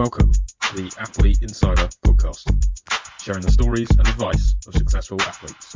Welcome 0.00 0.32
to 0.32 0.76
the 0.76 0.90
Athlete 0.98 1.42
Insider 1.42 1.86
podcast, 2.06 2.48
sharing 3.20 3.42
the 3.42 3.52
stories 3.52 3.90
and 3.90 4.08
advice 4.08 4.54
of 4.66 4.72
successful 4.72 5.20
athletes. 5.20 5.74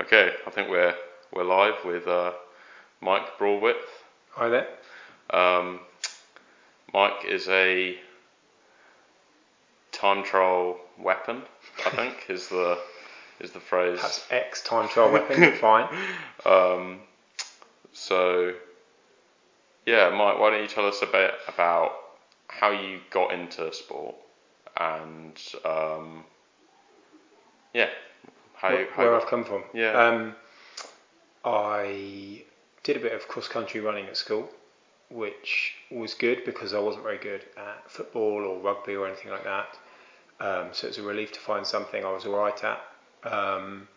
Okay, 0.00 0.32
I 0.46 0.50
think 0.50 0.70
we're 0.70 0.94
we're 1.34 1.44
live 1.44 1.84
with 1.84 2.08
uh, 2.08 2.32
Mike 3.02 3.36
Broadwith. 3.38 3.74
Hi 4.30 4.48
there. 4.48 4.68
Um, 5.28 5.80
Mike 6.94 7.26
is 7.28 7.46
a 7.48 7.98
time 9.92 10.24
trial 10.24 10.78
weapon. 10.98 11.42
I 11.86 11.90
think 11.90 12.26
is 12.28 12.48
the 12.48 12.78
is 13.40 13.50
the 13.52 13.60
phrase. 13.60 14.00
That's 14.00 14.26
X 14.30 14.62
time 14.62 14.88
trial 14.88 15.12
weapon. 15.12 15.52
Fine. 15.54 15.88
Um, 16.44 17.00
so, 17.92 18.52
yeah, 19.84 20.10
Mike, 20.10 20.38
why 20.38 20.50
don't 20.50 20.62
you 20.62 20.68
tell 20.68 20.86
us 20.86 21.02
a 21.02 21.06
bit 21.06 21.32
about 21.48 21.92
how 22.46 22.70
you 22.70 23.00
got 23.10 23.32
into 23.32 23.72
sport 23.72 24.14
and 24.76 25.40
um, 25.64 26.22
yeah, 27.74 27.88
how, 28.54 28.68
where, 28.68 28.86
how 28.92 29.02
where 29.02 29.16
I've 29.16 29.26
come 29.26 29.44
from. 29.44 29.64
Yeah. 29.74 29.92
Um, 29.92 30.36
I 31.44 32.42
did 32.82 32.96
a 32.96 33.00
bit 33.00 33.12
of 33.12 33.26
cross 33.28 33.48
country 33.48 33.80
running 33.80 34.06
at 34.06 34.16
school, 34.16 34.48
which 35.10 35.74
was 35.90 36.14
good 36.14 36.44
because 36.44 36.74
I 36.74 36.78
wasn't 36.78 37.04
very 37.04 37.18
good 37.18 37.42
at 37.56 37.90
football 37.90 38.44
or 38.44 38.58
rugby 38.60 38.94
or 38.94 39.06
anything 39.06 39.30
like 39.30 39.44
that. 39.44 39.76
Um, 40.40 40.68
so 40.72 40.86
it 40.86 40.90
was 40.90 40.98
a 40.98 41.02
relief 41.02 41.32
to 41.32 41.40
find 41.40 41.66
something 41.66 42.04
I 42.04 42.12
was 42.12 42.26
alright 42.26 42.62
at. 42.62 42.80
Um, 43.24 43.88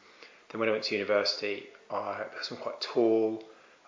then 0.49 0.59
when 0.59 0.69
I 0.69 0.71
went 0.71 0.85
to 0.85 0.95
university, 0.95 1.67
I 1.91 2.23
because 2.31 2.51
I'm 2.51 2.57
quite 2.57 2.79
tall, 2.81 3.43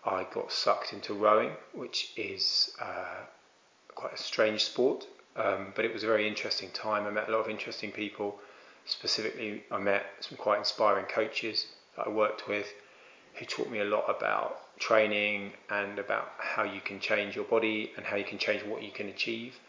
I 0.06 0.26
got 0.34 0.52
sucked 0.52 0.94
into 0.94 1.14
rowing, 1.14 1.52
which 1.74 2.12
is 2.18 2.76
uh, 2.82 3.26
quite 3.96 4.14
a 4.14 4.18
strange 4.18 4.64
sport, 4.64 5.08
um, 5.36 5.74
but 5.76 5.86
it 5.86 5.94
was 5.94 6.04
a 6.04 6.08
very 6.08 6.28
interesting 6.28 6.70
time. 6.72 7.06
I 7.06 7.12
met 7.12 7.30
a 7.30 7.32
lot 7.32 7.40
of 7.40 7.50
interesting 7.50 7.92
people. 7.92 8.40
Specifically, 8.86 9.64
I 9.72 9.78
met 9.78 10.06
some 10.20 10.38
quite 10.38 10.60
inspiring 10.60 11.06
coaches 11.06 11.68
that 11.96 12.08
I 12.08 12.10
worked 12.10 12.48
with 12.48 12.68
who 13.36 13.46
taught 13.46 13.70
me 13.70 13.80
a 13.80 13.86
lot 13.86 14.06
about 14.10 14.78
training 14.80 15.54
and 15.70 16.00
about 16.00 16.32
how 16.38 16.64
you 16.64 16.82
can 16.82 17.00
change 17.00 17.36
your 17.36 17.46
body 17.46 17.92
and 17.96 18.06
how 18.06 18.16
you 18.16 18.24
can 18.26 18.38
change 18.38 18.64
what 18.66 18.82
you 18.84 18.92
can 18.92 19.08
achieve. 19.08 19.60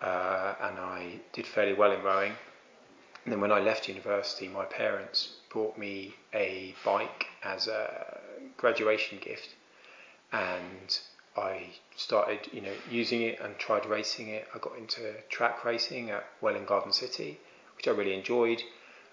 Uh, 0.00 0.54
and 0.60 0.78
I 0.78 1.20
did 1.32 1.46
fairly 1.46 1.74
well 1.74 1.92
in 1.92 2.02
rowing. 2.02 2.32
And 3.24 3.32
then 3.32 3.40
when 3.40 3.52
I 3.52 3.60
left 3.60 3.88
university, 3.88 4.48
my 4.48 4.64
parents 4.64 5.36
bought 5.52 5.76
me 5.76 6.14
a 6.32 6.74
bike 6.84 7.26
as 7.42 7.68
a 7.68 8.20
graduation 8.56 9.18
gift, 9.18 9.54
and 10.32 10.98
I 11.36 11.66
started, 11.96 12.48
you 12.52 12.60
know, 12.60 12.72
using 12.90 13.22
it 13.22 13.40
and 13.40 13.58
tried 13.58 13.86
racing 13.86 14.28
it. 14.28 14.46
I 14.54 14.58
got 14.58 14.76
into 14.76 15.12
track 15.28 15.64
racing 15.64 16.10
at 16.10 16.24
Welwyn 16.40 16.64
Garden 16.64 16.92
City, 16.92 17.38
which 17.76 17.86
I 17.86 17.90
really 17.92 18.14
enjoyed. 18.14 18.62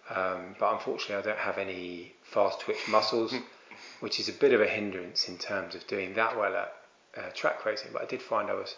Um, 0.10 0.56
but 0.60 0.74
unfortunately, 0.74 1.16
I 1.16 1.22
don't 1.22 1.44
have 1.44 1.58
any 1.58 2.14
fast 2.22 2.62
twitch 2.62 2.88
muscles, 2.88 3.34
which 4.00 4.20
is 4.20 4.30
a 4.30 4.34
bit 4.34 4.54
of 4.54 4.62
a 4.62 4.68
hindrance 4.68 5.28
in 5.28 5.38
terms 5.38 5.76
of 5.76 5.88
doing 5.88 6.14
that 6.14 6.38
well 6.38 6.56
at 6.56 6.74
uh, 7.18 7.30
track 7.34 7.66
racing. 7.66 7.92
But 7.92 8.04
I 8.04 8.06
did 8.06 8.22
find 8.22 8.50
I 8.50 8.54
was 8.54 8.76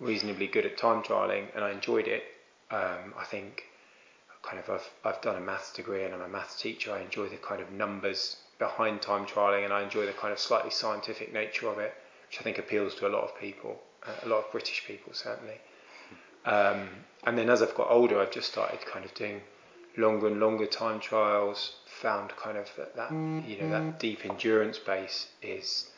reasonably 0.00 0.46
good 0.46 0.66
at 0.66 0.76
time 0.76 1.02
trialing, 1.02 1.46
and 1.54 1.64
I 1.64 1.70
enjoyed 1.70 2.08
it. 2.08 2.24
Um, 2.70 3.14
I 3.18 3.24
think 3.24 3.64
kind 4.42 4.58
of 4.58 4.68
I've, 4.68 4.90
I've 5.04 5.22
done 5.22 5.36
a 5.36 5.40
maths 5.40 5.72
degree 5.72 6.04
and 6.04 6.12
I'm 6.12 6.20
a 6.20 6.28
maths 6.28 6.60
teacher. 6.60 6.92
I 6.92 7.00
enjoy 7.00 7.28
the 7.28 7.36
kind 7.36 7.62
of 7.62 7.72
numbers 7.72 8.36
behind 8.58 9.02
time 9.02 9.26
trialing, 9.26 9.64
and 9.64 9.72
I 9.72 9.82
enjoy 9.82 10.06
the 10.06 10.12
kind 10.12 10.32
of 10.32 10.38
slightly 10.38 10.70
scientific 10.70 11.32
nature 11.32 11.68
of 11.68 11.78
it, 11.78 11.94
which 12.28 12.40
I 12.40 12.42
think 12.42 12.58
appeals 12.58 12.94
to 12.96 13.06
a 13.06 13.10
lot 13.10 13.24
of 13.24 13.38
people, 13.38 13.80
uh, 14.06 14.12
a 14.24 14.28
lot 14.28 14.44
of 14.44 14.52
British 14.52 14.84
people 14.86 15.12
certainly. 15.14 15.60
Um, 16.44 16.88
and 17.24 17.38
then 17.38 17.48
as 17.48 17.62
I've 17.62 17.74
got 17.74 17.90
older, 17.90 18.20
I've 18.20 18.32
just 18.32 18.50
started 18.52 18.80
kind 18.84 19.04
of 19.04 19.14
doing 19.14 19.40
longer 19.96 20.26
and 20.26 20.40
longer 20.40 20.66
time 20.66 21.00
trials. 21.00 21.76
Found 22.02 22.30
kind 22.36 22.58
of 22.58 22.68
that, 22.76 22.96
that 22.96 23.12
you 23.12 23.62
know 23.62 23.70
that 23.70 24.00
deep 24.00 24.26
endurance 24.26 24.78
base 24.78 25.28
is 25.40 25.90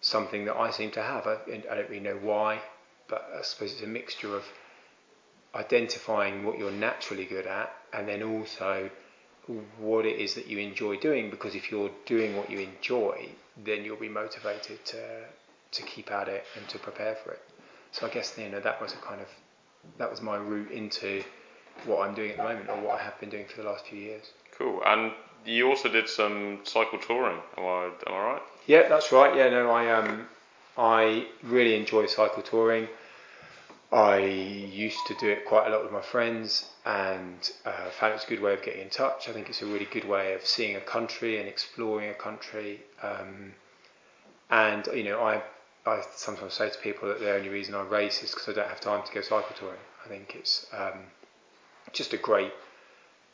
something 0.00 0.46
that 0.46 0.56
I 0.56 0.70
seem 0.70 0.90
to 0.92 1.02
have. 1.02 1.26
I, 1.26 1.36
I 1.70 1.74
don't 1.76 1.88
really 1.88 2.00
know 2.00 2.18
why, 2.20 2.60
but 3.08 3.30
I 3.38 3.42
suppose 3.42 3.72
it's 3.72 3.82
a 3.82 3.86
mixture 3.86 4.34
of 4.36 4.44
identifying 5.54 6.44
what 6.44 6.58
you're 6.58 6.72
naturally 6.72 7.24
good 7.24 7.46
at 7.46 7.72
and 7.92 8.08
then 8.08 8.22
also 8.22 8.90
what 9.78 10.06
it 10.06 10.18
is 10.18 10.34
that 10.34 10.46
you 10.46 10.58
enjoy 10.58 10.96
doing 10.96 11.30
because 11.30 11.54
if 11.54 11.70
you're 11.70 11.90
doing 12.06 12.36
what 12.36 12.50
you 12.50 12.58
enjoy 12.58 13.28
then 13.64 13.84
you'll 13.84 13.96
be 13.96 14.08
motivated 14.08 14.84
to 14.84 15.24
to 15.70 15.82
keep 15.82 16.10
at 16.10 16.28
it 16.28 16.44
and 16.56 16.66
to 16.68 16.78
prepare 16.78 17.14
for 17.14 17.32
it 17.32 17.42
so 17.92 18.06
I 18.06 18.10
guess 18.10 18.36
you 18.38 18.48
know 18.48 18.60
that 18.60 18.80
was 18.80 18.94
a 18.94 18.96
kind 18.96 19.20
of 19.20 19.28
that 19.98 20.10
was 20.10 20.22
my 20.22 20.36
route 20.36 20.72
into 20.72 21.22
what 21.84 22.08
I'm 22.08 22.14
doing 22.14 22.30
at 22.30 22.36
the 22.38 22.42
moment 22.42 22.68
or 22.68 22.80
what 22.80 23.00
I 23.00 23.04
have 23.04 23.20
been 23.20 23.28
doing 23.28 23.46
for 23.46 23.62
the 23.62 23.68
last 23.68 23.86
few 23.86 23.98
years 23.98 24.32
Cool. 24.56 24.82
And 24.86 25.12
you 25.44 25.68
also 25.68 25.88
did 25.88 26.08
some 26.08 26.60
cycle 26.64 26.98
touring. 26.98 27.38
Am 27.58 27.64
I 27.64 27.84
am 28.06 28.14
I 28.14 28.24
right? 28.32 28.42
Yeah, 28.66 28.88
that's 28.88 29.12
right. 29.12 29.36
Yeah, 29.36 29.50
no, 29.50 29.70
I 29.70 29.92
um, 29.92 30.26
I 30.76 31.26
really 31.42 31.76
enjoy 31.76 32.06
cycle 32.06 32.42
touring. 32.42 32.88
I 33.92 34.18
used 34.18 34.98
to 35.06 35.14
do 35.14 35.28
it 35.28 35.44
quite 35.44 35.68
a 35.68 35.70
lot 35.70 35.84
with 35.84 35.92
my 35.92 36.00
friends, 36.00 36.68
and 36.84 37.48
uh, 37.64 37.90
found 37.90 38.14
it's 38.14 38.24
a 38.24 38.28
good 38.28 38.40
way 38.40 38.52
of 38.52 38.62
getting 38.62 38.82
in 38.82 38.90
touch. 38.90 39.28
I 39.28 39.32
think 39.32 39.48
it's 39.48 39.62
a 39.62 39.66
really 39.66 39.84
good 39.84 40.04
way 40.04 40.34
of 40.34 40.44
seeing 40.44 40.74
a 40.74 40.80
country 40.80 41.38
and 41.38 41.48
exploring 41.48 42.10
a 42.10 42.14
country. 42.14 42.80
Um, 43.02 43.54
and 44.50 44.88
you 44.92 45.04
know, 45.04 45.20
I 45.20 45.42
I 45.86 46.02
sometimes 46.16 46.54
say 46.54 46.70
to 46.70 46.78
people 46.78 47.08
that 47.08 47.20
the 47.20 47.32
only 47.32 47.50
reason 47.50 47.74
I 47.74 47.82
race 47.82 48.22
is 48.22 48.30
because 48.30 48.48
I 48.48 48.52
don't 48.52 48.68
have 48.68 48.80
time 48.80 49.06
to 49.06 49.12
go 49.12 49.20
cycle 49.20 49.54
touring. 49.56 49.80
I 50.04 50.08
think 50.08 50.34
it's 50.34 50.66
um, 50.72 50.98
just 51.92 52.12
a 52.14 52.18
great 52.18 52.52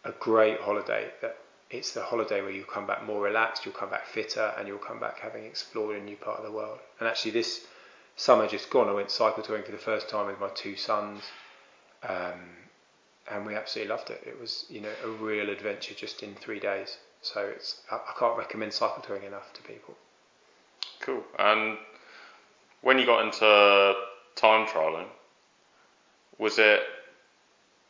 a 0.04 0.12
great 0.12 0.60
holiday 0.60 1.10
that 1.22 1.36
it's 1.70 1.92
the 1.92 2.02
holiday 2.02 2.42
where 2.42 2.50
you 2.50 2.64
come 2.64 2.86
back 2.86 3.04
more 3.04 3.22
relaxed, 3.22 3.64
you'll 3.64 3.74
come 3.74 3.90
back 3.90 4.06
fitter, 4.06 4.52
and 4.58 4.66
you'll 4.66 4.78
come 4.78 4.98
back 4.98 5.20
having 5.20 5.44
explored 5.44 5.96
a 5.96 6.02
new 6.02 6.16
part 6.16 6.38
of 6.38 6.44
the 6.44 6.50
world. 6.50 6.78
And 6.98 7.08
actually, 7.08 7.30
this 7.30 7.64
summer 8.16 8.48
just 8.48 8.70
gone, 8.70 8.88
I 8.88 8.92
went 8.92 9.10
cycle 9.10 9.42
touring 9.42 9.62
for 9.62 9.72
the 9.72 9.78
first 9.78 10.08
time 10.08 10.26
with 10.26 10.40
my 10.40 10.48
two 10.48 10.74
sons, 10.74 11.22
um, 12.02 12.40
and 13.30 13.46
we 13.46 13.54
absolutely 13.54 13.90
loved 13.90 14.10
it. 14.10 14.22
It 14.26 14.40
was, 14.40 14.66
you 14.68 14.80
know, 14.80 14.92
a 15.04 15.08
real 15.08 15.48
adventure 15.48 15.94
just 15.94 16.22
in 16.22 16.34
three 16.34 16.58
days. 16.58 16.96
So 17.22 17.40
it's 17.40 17.82
I, 17.90 17.96
I 17.96 18.18
can't 18.18 18.36
recommend 18.36 18.72
cycle 18.72 19.02
touring 19.02 19.24
enough 19.24 19.52
to 19.52 19.62
people. 19.62 19.94
Cool. 21.00 21.22
And 21.38 21.78
when 22.82 22.98
you 22.98 23.06
got 23.06 23.24
into 23.24 23.94
time 24.36 24.66
trialing, 24.66 25.06
was 26.38 26.58
it? 26.58 26.80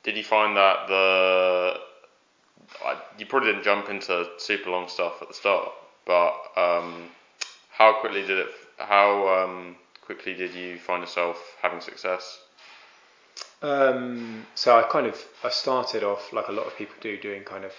Did 0.02 0.16
you 0.16 0.24
find 0.24 0.56
that 0.56 0.88
the 0.88 1.74
I- 2.84 3.00
you 3.18 3.26
probably 3.26 3.52
didn't 3.52 3.64
jump 3.64 3.88
into 3.88 4.28
super 4.38 4.70
long 4.70 4.88
stuff 4.88 5.20
at 5.22 5.28
the 5.28 5.34
start, 5.34 5.72
but 6.06 6.32
um, 6.56 7.10
how 7.70 7.92
quickly 8.00 8.22
did 8.26 8.38
it? 8.38 8.48
How 8.78 9.44
um, 9.44 9.76
quickly 10.02 10.34
did 10.34 10.54
you 10.54 10.78
find 10.78 11.02
yourself 11.02 11.56
having 11.62 11.80
success? 11.80 12.40
Um, 13.62 14.46
so 14.54 14.78
I 14.78 14.82
kind 14.82 15.06
of 15.06 15.22
I 15.44 15.50
started 15.50 16.02
off 16.02 16.32
like 16.32 16.48
a 16.48 16.52
lot 16.52 16.66
of 16.66 16.76
people 16.76 16.94
do, 17.00 17.18
doing 17.18 17.42
kind 17.44 17.64
of 17.64 17.72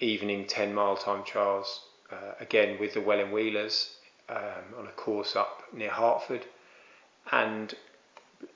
evening 0.00 0.46
ten 0.46 0.74
mile 0.74 0.96
time 0.96 1.22
trials. 1.24 1.80
Uh, 2.10 2.34
again 2.40 2.78
with 2.78 2.92
the 2.92 3.00
Welwyn 3.00 3.30
Wheelers 3.32 3.94
um, 4.28 4.78
on 4.78 4.86
a 4.86 4.90
course 4.90 5.34
up 5.34 5.62
near 5.72 5.88
Hertford, 5.90 6.44
and 7.30 7.74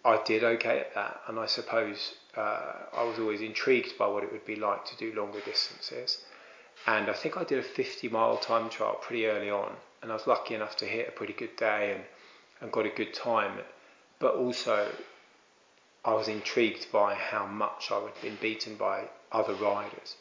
I 0.05 0.23
did 0.25 0.45
okay 0.45 0.81
at 0.81 0.95
that. 0.95 1.21
And 1.29 1.39
I 1.39 1.47
suppose 1.47 2.15
uh, 2.37 2.73
I 2.97 3.05
was 3.05 3.19
always 3.19 3.41
intrigued 3.41 3.99
by 3.99 4.07
what 4.07 4.25
it 4.25 4.33
would 4.33 4.45
be 4.45 4.57
like 4.57 4.84
to 4.87 4.97
do 4.97 5.13
longer 5.15 5.41
distances. 5.41 6.25
And 6.87 7.09
I 7.09 7.13
think 7.13 7.37
I 7.37 7.45
did 7.45 7.59
a 7.59 7.63
50 7.63 8.09
mile 8.09 8.37
time 8.37 8.69
trial 8.69 8.99
pretty 9.01 9.27
early 9.27 9.51
on, 9.51 9.72
and 10.03 10.10
I 10.10 10.15
was 10.15 10.27
lucky 10.27 10.55
enough 10.55 10.77
to 10.77 10.84
hit 10.84 11.09
a 11.09 11.13
pretty 11.13 11.33
good 11.33 11.57
day 11.57 11.93
and, 11.93 12.05
and 12.60 12.71
got 12.71 12.87
a 12.87 12.91
good 12.91 13.15
time. 13.15 13.60
But 14.19 14.34
also, 14.34 14.93
I 16.05 16.15
was 16.15 16.28
intrigued 16.28 16.93
by 16.93 17.15
how 17.15 17.47
much 17.47 17.91
I 17.91 18.01
had 18.01 18.21
been 18.22 18.39
beaten 18.41 18.77
by 18.77 19.09
other 19.33 19.55
riders. 19.55 20.16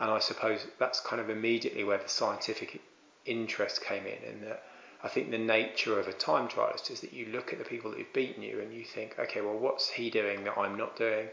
And 0.00 0.10
I 0.10 0.18
suppose 0.18 0.66
that's 0.78 1.00
kind 1.00 1.20
of 1.20 1.30
immediately 1.30 1.84
where 1.84 1.98
the 1.98 2.08
scientific 2.08 2.80
interest 3.24 3.82
came 3.84 4.06
in, 4.06 4.22
in 4.22 4.40
that 4.42 4.64
I 5.02 5.08
think 5.08 5.30
the 5.30 5.38
nature 5.38 5.98
of 5.98 6.08
a 6.08 6.12
time 6.12 6.48
trialist 6.48 6.90
is 6.90 7.00
that 7.00 7.12
you 7.12 7.26
look 7.26 7.52
at 7.52 7.58
the 7.58 7.64
people 7.64 7.92
have 7.92 8.12
beaten 8.12 8.42
you 8.42 8.60
and 8.60 8.74
you 8.74 8.84
think, 8.84 9.16
okay, 9.18 9.40
well, 9.40 9.56
what's 9.56 9.88
he 9.90 10.10
doing 10.10 10.44
that 10.44 10.58
I'm 10.58 10.76
not 10.76 10.96
doing? 10.96 11.28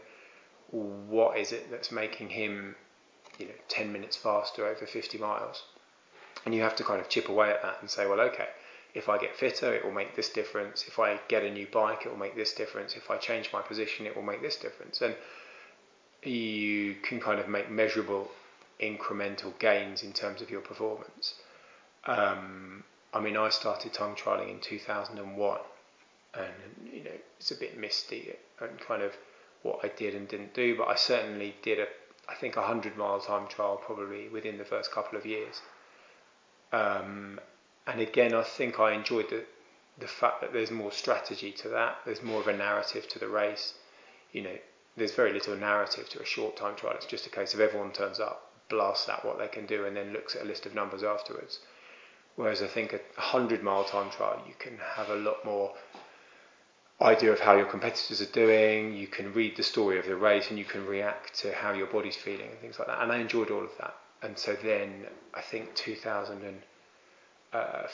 What 0.70 1.38
is 1.38 1.52
it 1.52 1.70
that's 1.70 1.90
making 1.90 2.28
him, 2.30 2.76
you 3.38 3.46
know, 3.46 3.54
10 3.68 3.92
minutes 3.92 4.16
faster 4.16 4.66
over 4.66 4.86
50 4.86 5.18
miles? 5.18 5.64
And 6.44 6.54
you 6.54 6.62
have 6.62 6.76
to 6.76 6.84
kind 6.84 7.00
of 7.00 7.08
chip 7.08 7.28
away 7.28 7.50
at 7.50 7.62
that 7.62 7.78
and 7.80 7.90
say, 7.90 8.06
well, 8.06 8.20
okay, 8.20 8.48
if 8.94 9.08
I 9.08 9.18
get 9.18 9.36
fitter, 9.36 9.74
it 9.74 9.84
will 9.84 9.92
make 9.92 10.14
this 10.14 10.30
difference. 10.30 10.84
If 10.86 10.98
I 10.98 11.18
get 11.28 11.42
a 11.42 11.50
new 11.50 11.66
bike, 11.66 12.06
it 12.06 12.08
will 12.08 12.18
make 12.18 12.36
this 12.36 12.54
difference. 12.54 12.94
If 12.94 13.10
I 13.10 13.16
change 13.16 13.50
my 13.52 13.62
position, 13.62 14.06
it 14.06 14.14
will 14.14 14.22
make 14.22 14.42
this 14.42 14.56
difference. 14.56 15.00
And 15.02 15.16
you 16.22 16.94
can 17.02 17.20
kind 17.20 17.40
of 17.40 17.48
make 17.48 17.70
measurable 17.70 18.30
incremental 18.80 19.58
gains 19.58 20.02
in 20.02 20.12
terms 20.12 20.40
of 20.40 20.50
your 20.50 20.60
performance. 20.60 21.34
Um, 22.04 22.84
I 23.16 23.20
mean, 23.20 23.36
I 23.38 23.48
started 23.48 23.94
time 23.94 24.14
trialing 24.14 24.50
in 24.50 24.60
2001, 24.60 25.58
and 26.34 26.52
you 26.92 27.02
know 27.02 27.10
it's 27.38 27.50
a 27.50 27.54
bit 27.54 27.78
misty 27.78 28.34
and 28.60 28.78
kind 28.78 29.02
of 29.02 29.16
what 29.62 29.82
I 29.82 29.88
did 29.88 30.14
and 30.14 30.28
didn't 30.28 30.52
do, 30.52 30.76
but 30.76 30.88
I 30.88 30.96
certainly 30.96 31.56
did 31.62 31.78
a 31.80 31.86
I 32.28 32.34
think 32.34 32.56
a 32.56 32.62
hundred 32.62 32.94
mile 32.98 33.20
time 33.20 33.48
trial 33.48 33.78
probably 33.78 34.28
within 34.28 34.58
the 34.58 34.66
first 34.66 34.92
couple 34.92 35.18
of 35.18 35.24
years. 35.24 35.62
Um, 36.72 37.40
and 37.86 38.02
again, 38.02 38.34
I 38.34 38.42
think 38.42 38.78
I 38.78 38.92
enjoyed 38.92 39.30
the 39.30 39.46
the 39.98 40.08
fact 40.08 40.42
that 40.42 40.52
there's 40.52 40.70
more 40.70 40.92
strategy 40.92 41.52
to 41.52 41.70
that. 41.70 42.00
There's 42.04 42.22
more 42.22 42.40
of 42.40 42.48
a 42.48 42.56
narrative 42.56 43.08
to 43.08 43.18
the 43.18 43.28
race. 43.28 43.72
You 44.30 44.42
know, 44.42 44.58
there's 44.94 45.14
very 45.14 45.32
little 45.32 45.56
narrative 45.56 46.10
to 46.10 46.20
a 46.20 46.26
short 46.26 46.54
time 46.58 46.76
trial. 46.76 46.96
It's 46.96 47.06
just 47.06 47.26
a 47.26 47.30
case 47.30 47.54
of 47.54 47.60
everyone 47.60 47.92
turns 47.92 48.20
up, 48.20 48.50
blasts 48.68 49.08
out 49.08 49.24
what 49.24 49.38
they 49.38 49.48
can 49.48 49.64
do, 49.64 49.86
and 49.86 49.96
then 49.96 50.12
looks 50.12 50.36
at 50.36 50.42
a 50.42 50.44
list 50.44 50.66
of 50.66 50.74
numbers 50.74 51.02
afterwards. 51.02 51.60
Whereas 52.36 52.62
I 52.62 52.66
think 52.66 52.92
a 52.92 53.00
100 53.16 53.62
mile 53.62 53.84
time 53.84 54.10
trial, 54.10 54.42
you 54.46 54.54
can 54.58 54.78
have 54.78 55.08
a 55.08 55.16
lot 55.16 55.44
more 55.44 55.72
idea 57.00 57.32
of 57.32 57.40
how 57.40 57.56
your 57.56 57.66
competitors 57.66 58.20
are 58.20 58.32
doing, 58.32 58.94
you 58.94 59.06
can 59.06 59.32
read 59.32 59.56
the 59.56 59.62
story 59.62 59.98
of 59.98 60.04
the 60.06 60.16
race, 60.16 60.48
and 60.50 60.58
you 60.58 60.64
can 60.64 60.86
react 60.86 61.34
to 61.40 61.52
how 61.52 61.72
your 61.72 61.86
body's 61.86 62.16
feeling 62.16 62.50
and 62.50 62.58
things 62.58 62.78
like 62.78 62.88
that. 62.88 63.02
And 63.02 63.10
I 63.10 63.18
enjoyed 63.18 63.50
all 63.50 63.64
of 63.64 63.76
that. 63.80 63.94
And 64.22 64.38
so 64.38 64.54
then 64.54 65.06
I 65.34 65.40
think 65.42 65.74
2004, 65.74 66.60
uh, 67.52 67.86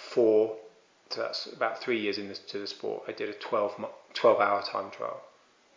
so 1.10 1.20
that's 1.20 1.46
about 1.46 1.80
three 1.80 2.00
years 2.00 2.18
into 2.18 2.58
the 2.58 2.66
sport, 2.66 3.04
I 3.08 3.12
did 3.12 3.28
a 3.28 3.34
12, 3.34 3.84
12 4.14 4.40
hour 4.40 4.62
time 4.62 4.90
trial. 4.90 5.20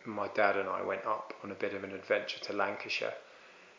My 0.04 0.28
dad 0.28 0.56
and 0.56 0.68
I 0.68 0.82
went 0.82 1.04
up 1.04 1.34
on 1.42 1.50
a 1.50 1.54
bit 1.54 1.74
of 1.74 1.82
an 1.82 1.92
adventure 1.92 2.38
to 2.40 2.52
Lancashire, 2.52 3.14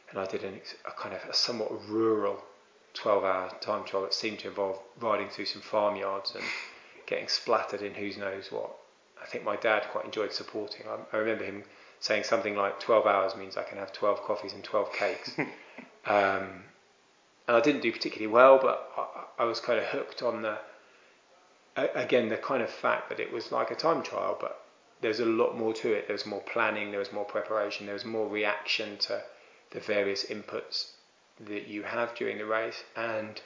and 0.10 0.20
I 0.20 0.26
did 0.26 0.44
an, 0.44 0.60
a 0.86 0.92
kind 0.92 1.16
of 1.16 1.24
a 1.30 1.34
somewhat 1.34 1.72
rural 1.88 2.44
12 2.94 3.24
hour 3.24 3.52
time 3.62 3.86
trial 3.86 4.04
that 4.04 4.14
seemed 4.14 4.40
to 4.40 4.48
involve 4.48 4.80
riding 5.00 5.30
through 5.30 5.46
some 5.46 5.62
farmyards 5.62 6.34
and 6.36 6.44
getting 7.06 7.28
splattered 7.28 7.82
in 7.82 7.94
who 7.94 8.20
knows 8.20 8.52
what. 8.52 8.76
I 9.22 9.26
think 9.26 9.44
my 9.44 9.56
dad 9.56 9.88
quite 9.92 10.06
enjoyed 10.06 10.34
supporting. 10.34 10.86
I, 10.88 11.16
I 11.16 11.20
remember 11.20 11.44
him 11.44 11.64
saying 12.00 12.24
something 12.24 12.56
like 12.56 12.80
12 12.80 13.06
hours 13.06 13.36
means 13.36 13.58
I 13.58 13.64
can 13.64 13.78
have 13.78 13.92
12 13.92 14.22
coffees 14.24 14.54
and 14.54 14.64
12 14.64 14.94
cakes. 14.94 15.32
um, 16.06 16.64
and 17.48 17.56
I 17.56 17.60
didn't 17.62 17.82
do 17.82 17.92
particularly 17.92 18.32
well, 18.32 18.60
but 18.62 18.92
I, 18.98 19.44
I 19.44 19.46
was 19.46 19.60
kind 19.60 19.80
of 19.80 19.86
hooked 19.86 20.22
on 20.22 20.42
the, 20.42 20.58
again, 21.76 22.30
the 22.30 22.38
kind 22.38 22.62
of 22.62 22.70
fact 22.70 23.10
that 23.10 23.20
it 23.20 23.32
was 23.32 23.52
like 23.52 23.72
a 23.72 23.76
time 23.76 24.04
trial, 24.04 24.38
but 24.40 24.64
there's 25.02 25.20
a 25.20 25.26
lot 25.26 25.58
more 25.58 25.74
to 25.74 25.94
it. 25.94 26.08
There 26.08 26.14
was 26.16 26.26
more 26.26 26.42
planning, 26.42 26.92
there 26.92 27.00
was 27.00 27.14
more 27.14 27.26
preparation, 27.26 27.86
there 27.86 27.94
was 27.94 28.06
more 28.06 28.28
reaction 28.28 28.98
to 28.98 29.22
the 29.72 29.80
various 29.80 30.26
inputs 30.26 30.92
that 31.46 31.68
you 31.68 31.84
have 31.84 32.16
during 32.16 32.38
the 32.38 32.46
race 32.46 32.84
and 32.96 33.42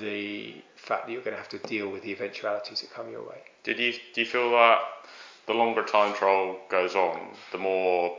the 0.00 0.54
fact 0.76 1.06
that 1.06 1.12
you're 1.12 1.22
going 1.22 1.34
to 1.34 1.40
have 1.40 1.48
to 1.48 1.58
deal 1.58 1.90
with 1.90 2.02
the 2.02 2.10
eventualities 2.10 2.80
that 2.80 2.92
come 2.92 3.10
your 3.10 3.22
way. 3.22 3.42
Did 3.64 3.78
you 3.78 3.94
do 4.14 4.20
you 4.20 4.26
feel 4.26 4.50
that 4.50 4.80
the 5.46 5.54
longer 5.54 5.82
time 5.82 6.14
trial 6.14 6.58
goes 6.68 6.94
on, 6.94 7.28
the 7.52 7.58
more 7.58 8.16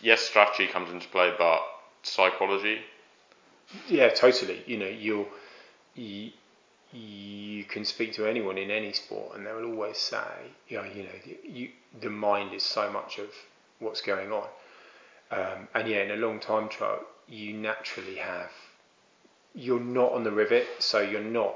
yes 0.00 0.20
strategy 0.20 0.66
comes 0.66 0.90
into 0.90 1.08
play, 1.08 1.32
but 1.38 1.60
psychology? 2.02 2.80
Yeah, 3.88 4.10
totally. 4.10 4.62
You 4.66 4.78
know, 4.78 4.88
you'll 4.88 5.28
you, 5.94 6.30
you 6.92 7.64
can 7.64 7.84
speak 7.84 8.12
to 8.14 8.26
anyone 8.26 8.58
in 8.58 8.70
any 8.70 8.92
sport, 8.92 9.36
and 9.36 9.46
they 9.46 9.52
will 9.52 9.72
always 9.72 9.98
say, 9.98 10.18
you 10.68 10.78
know, 10.78 10.84
you 10.84 11.02
know, 11.04 11.34
you, 11.44 11.68
the 12.00 12.10
mind 12.10 12.52
is 12.52 12.62
so 12.62 12.90
much 12.90 13.18
of 13.18 13.30
what's 13.78 14.00
going 14.00 14.32
on. 14.32 14.48
Um, 15.30 15.68
and 15.74 15.88
yeah, 15.88 16.02
in 16.02 16.10
a 16.10 16.16
long 16.16 16.40
time 16.40 16.68
trial, 16.68 17.00
you 17.28 17.52
naturally 17.54 18.16
have, 18.16 18.50
you're 19.54 19.80
not 19.80 20.12
on 20.12 20.24
the 20.24 20.32
rivet, 20.32 20.66
so 20.78 21.00
you're 21.00 21.20
not 21.20 21.54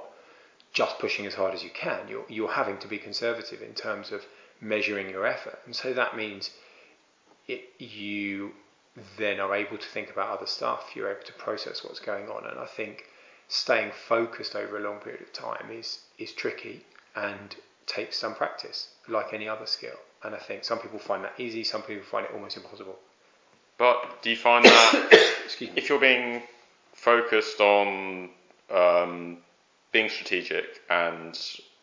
just 0.73 0.99
pushing 0.99 1.27
as 1.27 1.35
hard 1.35 1.55
as 1.55 1.65
you 1.65 1.71
can. 1.71 2.09
You're, 2.09 2.27
you're 2.29 2.53
having 2.53 2.79
to 2.79 2.89
be 2.89 2.99
conservative 2.99 3.63
in 3.63 3.73
terms 3.73 4.13
of 4.13 4.25
measuring 4.61 5.09
your 5.09 5.27
effort. 5.27 5.59
And 5.65 5.75
so 5.75 5.93
that 5.95 6.17
means 6.17 6.51
it, 7.49 7.65
you 7.79 8.53
then 9.19 9.41
are 9.41 9.55
able 9.55 9.79
to 9.79 9.89
think 9.89 10.11
about 10.11 10.29
other 10.31 10.47
stuff, 10.47 10.93
you're 10.95 11.11
able 11.11 11.25
to 11.25 11.33
process 11.35 11.85
what's 11.85 12.01
going 12.01 12.29
on. 12.29 12.47
And 12.47 12.59
I 12.59 12.67
think 12.67 13.05
staying 13.49 13.93
focused 14.09 14.57
over 14.57 14.77
a 14.77 14.81
long 14.81 14.99
period 14.99 15.23
of 15.23 15.33
time 15.33 15.71
is, 15.71 16.01
is 16.19 16.33
tricky 16.33 16.85
and 17.15 17.57
takes 17.87 18.19
some 18.19 18.35
practice, 18.35 18.89
like 19.09 19.33
any 19.33 19.49
other 19.49 19.67
skill. 19.67 19.97
And 20.23 20.35
I 20.35 20.39
think 20.39 20.65
some 20.65 20.79
people 20.79 20.99
find 20.99 21.25
that 21.25 21.39
easy, 21.39 21.63
some 21.63 21.83
people 21.83 22.05
find 22.05 22.27
it 22.27 22.33
almost 22.35 22.57
impossible. 22.57 22.99
But 23.79 24.23
do 24.23 24.31
you 24.31 24.37
find 24.37 24.65
that 24.65 25.09
if 25.61 25.89
you're 25.89 26.01
being 26.01 26.43
focused 26.93 27.61
on 27.61 28.31
um, 28.71 29.39
being 29.93 30.09
strategic 30.09 30.81
and 30.89 31.39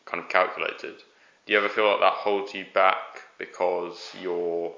kind 0.06 0.24
of 0.24 0.30
calculated, 0.30 0.96
do 1.46 1.54
you 1.54 1.58
ever 1.58 1.70
feel 1.70 1.90
like 1.90 2.00
that 2.00 2.14
holds 2.14 2.54
you 2.54 2.66
back 2.74 3.22
because 3.38 4.12
you're 4.22 4.74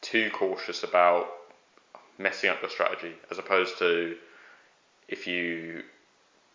too 0.00 0.30
cautious 0.30 0.82
about 0.82 1.28
messing 2.18 2.50
up 2.50 2.60
the 2.60 2.68
strategy 2.68 3.12
as 3.30 3.38
opposed 3.38 3.78
to 3.78 4.16
if 5.08 5.26
you 5.26 5.82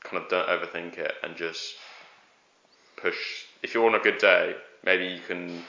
kind 0.04 0.21
of 0.21 0.30
don't 0.30 0.48
overthink 0.48 0.98
it 0.98 1.13
and 1.24 1.36
just 1.36 1.75
push? 2.98 3.45
If 3.63 3.74
you're 3.74 3.88
on 3.88 3.95
a 3.95 4.00
good 4.00 4.18
day 4.18 4.56
maybe 4.83 5.06
you 5.06 5.19
can 5.28 5.63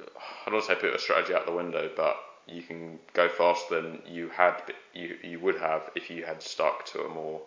I 0.00 0.44
don't 0.46 0.54
want 0.54 0.66
to 0.66 0.74
say 0.74 0.80
put 0.80 0.94
a 0.94 0.98
strategy 0.98 1.34
out 1.34 1.46
the 1.46 1.52
window, 1.52 1.90
but 1.96 2.16
you 2.46 2.62
can 2.62 2.98
go 3.12 3.28
faster 3.28 3.80
than 3.80 4.02
you 4.06 4.28
had 4.28 4.62
you 4.94 5.16
you 5.22 5.40
would 5.40 5.58
have 5.58 5.90
if 5.94 6.10
you 6.10 6.24
had 6.24 6.42
stuck 6.42 6.86
to 6.86 7.02
a 7.02 7.08
more 7.08 7.40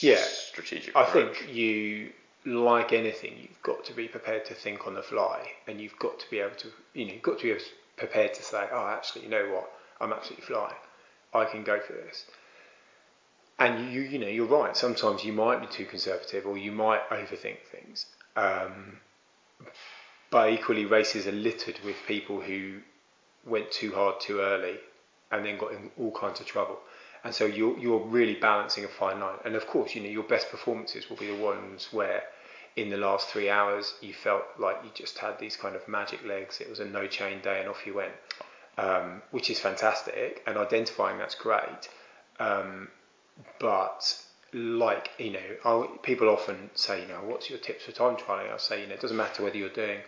yeah, 0.00 0.22
strategic. 0.22 0.96
I 0.96 1.02
approach. 1.04 1.38
think 1.38 1.54
you 1.54 2.10
like 2.44 2.92
anything, 2.92 3.34
you've 3.40 3.62
got 3.62 3.84
to 3.84 3.92
be 3.92 4.08
prepared 4.08 4.44
to 4.46 4.54
think 4.54 4.86
on 4.86 4.94
the 4.94 5.02
fly, 5.02 5.46
and 5.66 5.80
you've 5.80 5.98
got 5.98 6.18
to 6.20 6.30
be 6.30 6.40
able 6.40 6.56
to 6.56 6.68
you 6.94 7.06
know 7.06 7.12
you've 7.12 7.22
got 7.22 7.38
to 7.40 7.54
be 7.54 7.60
prepared 7.96 8.34
to 8.34 8.42
say, 8.42 8.66
oh, 8.72 8.88
actually, 8.88 9.22
you 9.24 9.30
know 9.30 9.46
what, 9.52 9.70
I'm 10.00 10.12
absolutely 10.12 10.44
flying, 10.46 10.74
I 11.32 11.44
can 11.44 11.62
go 11.62 11.78
for 11.80 11.92
this. 11.92 12.24
And 13.58 13.92
you 13.92 14.00
you 14.00 14.18
know 14.18 14.26
you're 14.26 14.46
right. 14.46 14.76
Sometimes 14.76 15.24
you 15.24 15.32
might 15.32 15.60
be 15.60 15.68
too 15.68 15.84
conservative, 15.84 16.46
or 16.46 16.58
you 16.58 16.72
might 16.72 17.08
overthink 17.10 17.58
things. 17.70 18.06
Um, 18.36 18.98
but 20.34 20.52
equally, 20.52 20.84
races 20.84 21.28
are 21.28 21.32
littered 21.32 21.78
with 21.84 21.94
people 22.08 22.40
who 22.40 22.80
went 23.46 23.70
too 23.70 23.94
hard 23.94 24.16
too 24.20 24.40
early 24.40 24.74
and 25.30 25.46
then 25.46 25.56
got 25.56 25.70
in 25.70 25.92
all 25.96 26.10
kinds 26.10 26.40
of 26.40 26.46
trouble. 26.46 26.76
And 27.22 27.32
so 27.32 27.46
you're, 27.46 27.78
you're 27.78 28.00
really 28.00 28.34
balancing 28.34 28.84
a 28.84 28.88
fine 28.88 29.20
line. 29.20 29.38
And 29.44 29.54
of 29.54 29.68
course, 29.68 29.94
you 29.94 30.02
know, 30.02 30.08
your 30.08 30.24
best 30.24 30.50
performances 30.50 31.08
will 31.08 31.18
be 31.18 31.28
the 31.28 31.40
ones 31.40 31.86
where 31.92 32.24
in 32.74 32.90
the 32.90 32.96
last 32.96 33.28
three 33.28 33.48
hours 33.48 33.94
you 34.00 34.12
felt 34.12 34.42
like 34.58 34.78
you 34.82 34.90
just 34.92 35.18
had 35.18 35.38
these 35.38 35.56
kind 35.56 35.76
of 35.76 35.86
magic 35.86 36.24
legs. 36.26 36.60
It 36.60 36.68
was 36.68 36.80
a 36.80 36.84
no 36.84 37.06
chain 37.06 37.40
day 37.40 37.60
and 37.60 37.68
off 37.68 37.86
you 37.86 37.94
went, 37.94 38.14
um, 38.76 39.22
which 39.30 39.50
is 39.50 39.60
fantastic. 39.60 40.42
And 40.48 40.58
identifying 40.58 41.16
that's 41.16 41.36
great. 41.36 41.88
Um, 42.40 42.88
but 43.60 44.20
like, 44.52 45.10
you 45.16 45.30
know, 45.30 45.56
I'll, 45.64 45.84
people 46.02 46.28
often 46.28 46.70
say, 46.74 47.02
you 47.02 47.06
know, 47.06 47.20
what's 47.22 47.48
your 47.48 47.60
tips 47.60 47.84
for 47.84 47.92
time 47.92 48.16
trialing? 48.16 48.50
I'll 48.50 48.58
say, 48.58 48.80
you 48.80 48.88
know, 48.88 48.94
it 48.94 49.00
doesn't 49.00 49.16
matter 49.16 49.44
whether 49.44 49.56
you're 49.56 49.68
doing 49.68 50.00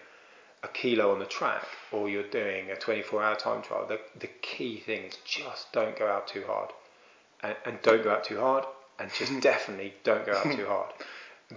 a 0.67 0.73
kilo 0.73 1.13
on 1.13 1.19
the 1.19 1.27
track 1.27 1.65
or 1.93 2.09
you're 2.09 2.29
doing 2.29 2.71
a 2.71 2.77
24 2.77 3.23
hour 3.23 3.37
time 3.37 3.63
trial, 3.63 3.87
the, 3.87 4.01
the 4.19 4.27
key 4.43 4.81
thing 4.81 5.05
is 5.05 5.17
just 5.25 5.73
don't 5.73 5.99
go 5.99 6.07
out 6.07 6.27
too 6.27 6.45
hard. 6.47 6.71
And, 7.43 7.57
and 7.65 7.79
don't 7.83 8.03
go 8.03 8.11
out 8.11 8.25
too 8.25 8.41
hard, 8.41 8.65
and 8.99 9.11
just 9.13 9.41
definitely 9.41 9.95
don't 10.05 10.27
go 10.27 10.33
out 10.33 10.45
too 10.45 10.67
hard. 10.69 10.93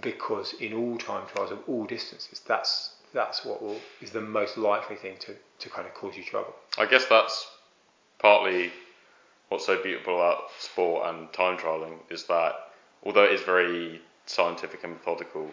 Because 0.00 0.54
in 0.60 0.72
all 0.72 0.98
time 0.98 1.26
trials 1.26 1.50
of 1.50 1.58
all 1.66 1.84
distances, 1.84 2.40
that's 2.46 2.94
that's 3.12 3.44
what 3.44 3.60
will, 3.60 3.80
is 4.00 4.12
the 4.12 4.20
most 4.20 4.56
likely 4.56 4.94
thing 4.94 5.16
to, 5.18 5.34
to 5.58 5.68
kind 5.68 5.88
of 5.88 5.94
cause 5.94 6.16
you 6.16 6.22
trouble. 6.22 6.54
I 6.78 6.86
guess 6.86 7.06
that's 7.06 7.48
partly 8.20 8.70
what's 9.48 9.66
so 9.66 9.82
beautiful 9.82 10.14
about 10.14 10.44
sport 10.60 11.12
and 11.12 11.32
time 11.32 11.58
trialing 11.58 11.98
is 12.08 12.24
that 12.26 12.52
although 13.04 13.24
it 13.24 13.32
is 13.32 13.40
very 13.40 14.00
scientific 14.26 14.84
and 14.84 14.92
methodical, 14.92 15.50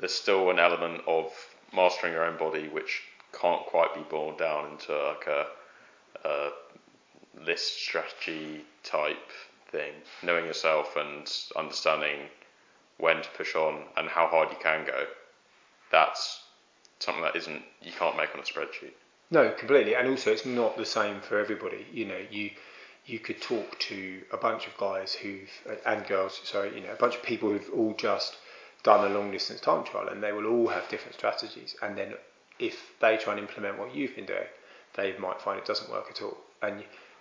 there's 0.00 0.12
still 0.12 0.50
an 0.50 0.58
element 0.58 1.02
of 1.06 1.30
mastering 1.74 2.12
your 2.12 2.24
own 2.24 2.38
body, 2.38 2.68
which 2.68 3.02
can't 3.32 3.64
quite 3.66 3.94
be 3.94 4.00
boiled 4.02 4.38
down 4.38 4.72
into 4.72 4.92
like 4.92 5.26
a, 5.26 5.46
a 6.24 6.50
list 7.44 7.74
strategy 7.74 8.64
type 8.82 9.30
thing. 9.70 9.92
Knowing 10.22 10.46
yourself 10.46 10.96
and 10.96 11.30
understanding 11.56 12.28
when 12.98 13.22
to 13.22 13.28
push 13.36 13.54
on 13.54 13.82
and 13.96 14.08
how 14.08 14.26
hard 14.26 14.50
you 14.50 14.56
can 14.62 14.86
go. 14.86 15.04
That's 15.90 16.42
something 16.98 17.22
that 17.22 17.36
isn't 17.36 17.62
you 17.82 17.92
can't 17.92 18.16
make 18.16 18.34
on 18.34 18.40
a 18.40 18.44
spreadsheet. 18.44 18.92
No, 19.30 19.50
completely. 19.50 19.94
And 19.94 20.08
also, 20.08 20.32
it's 20.32 20.46
not 20.46 20.76
the 20.76 20.86
same 20.86 21.20
for 21.20 21.38
everybody. 21.38 21.86
You 21.92 22.06
know, 22.06 22.20
you 22.30 22.50
you 23.06 23.18
could 23.18 23.40
talk 23.40 23.78
to 23.78 24.22
a 24.32 24.36
bunch 24.36 24.66
of 24.66 24.76
guys 24.78 25.12
who've 25.14 25.50
and 25.84 26.06
girls, 26.06 26.40
sorry, 26.44 26.74
you 26.74 26.82
know, 26.82 26.92
a 26.92 26.96
bunch 26.96 27.14
of 27.14 27.22
people 27.22 27.50
who've 27.50 27.70
all 27.74 27.94
just 27.94 28.36
done 28.90 29.02
a 29.10 29.14
long 29.18 29.28
distance 29.36 29.60
time 29.68 29.82
trial, 29.90 30.08
and 30.12 30.18
they 30.22 30.32
will 30.36 30.48
all 30.52 30.68
have 30.76 30.88
different 30.88 31.14
strategies. 31.20 31.70
And 31.82 31.92
then 31.98 32.10
if 32.58 32.76
they 33.02 33.14
try 33.16 33.32
and 33.34 33.40
implement 33.46 33.78
what 33.80 33.94
you've 33.96 34.14
been 34.18 34.30
doing, 34.34 34.50
they 34.96 35.08
might 35.18 35.40
find 35.44 35.58
it 35.58 35.66
doesn't 35.72 35.90
work 35.96 36.06
at 36.14 36.22
all. 36.22 36.38
And 36.66 36.76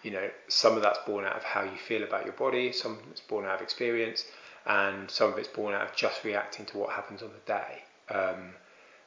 You 0.05 0.11
know, 0.11 0.29
some 0.47 0.73
of 0.77 0.83
that's 0.83 0.99
born 1.07 1.25
out 1.25 1.35
of 1.35 1.43
how 1.43 1.63
you 1.63 1.77
feel 1.89 2.03
about 2.03 2.25
your 2.25 2.37
body, 2.45 2.71
some 2.71 2.91
of 2.99 2.99
it's 3.11 3.21
born 3.21 3.43
out 3.45 3.55
of 3.55 3.61
experience, 3.61 4.23
and 4.67 5.09
some 5.09 5.33
of 5.33 5.39
it's 5.39 5.47
born 5.59 5.73
out 5.73 5.85
of 5.89 5.95
just 5.95 6.23
reacting 6.23 6.65
to 6.67 6.77
what 6.77 6.91
happens 6.91 7.23
on 7.23 7.31
the 7.37 7.43
day. 7.59 7.71
Um, 8.19 8.41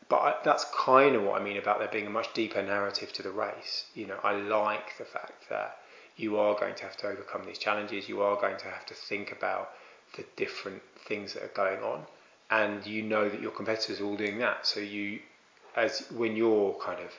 but 0.08 0.16
I, 0.16 0.34
that's 0.42 0.64
kind 0.76 1.14
of 1.14 1.22
what 1.22 1.40
I 1.40 1.44
mean 1.44 1.56
about 1.56 1.78
there 1.78 1.92
being 1.96 2.08
a 2.08 2.10
much 2.20 2.28
deeper 2.34 2.62
narrative 2.62 3.12
to 3.12 3.22
the 3.22 3.30
race. 3.30 3.74
You 3.94 4.06
know, 4.08 4.18
I 4.24 4.32
like 4.32 4.98
the 4.98 5.04
fact 5.04 5.48
that 5.50 5.70
you 6.16 6.36
are 6.42 6.54
going 6.58 6.74
to 6.74 6.82
have 6.82 6.96
to 6.96 7.06
overcome 7.06 7.44
these 7.46 7.58
challenges. 7.58 8.08
You 8.08 8.22
are 8.22 8.36
going 8.44 8.58
to 8.64 8.68
have 8.76 8.86
to 8.86 8.94
think 8.94 9.30
about 9.30 9.70
the 10.16 10.24
different 10.34 10.82
things 11.08 11.34
that 11.34 11.44
are 11.44 11.54
going 11.54 11.82
on, 11.92 12.06
and 12.50 12.86
you 12.86 13.02
know 13.02 13.28
that 13.28 13.40
your 13.40 13.50
competitors 13.50 14.00
are 14.00 14.04
all 14.04 14.16
doing 14.16 14.38
that. 14.38 14.66
So 14.66 14.80
you, 14.80 15.20
as 15.76 16.06
when 16.10 16.36
you're 16.36 16.74
kind 16.74 17.00
of 17.00 17.12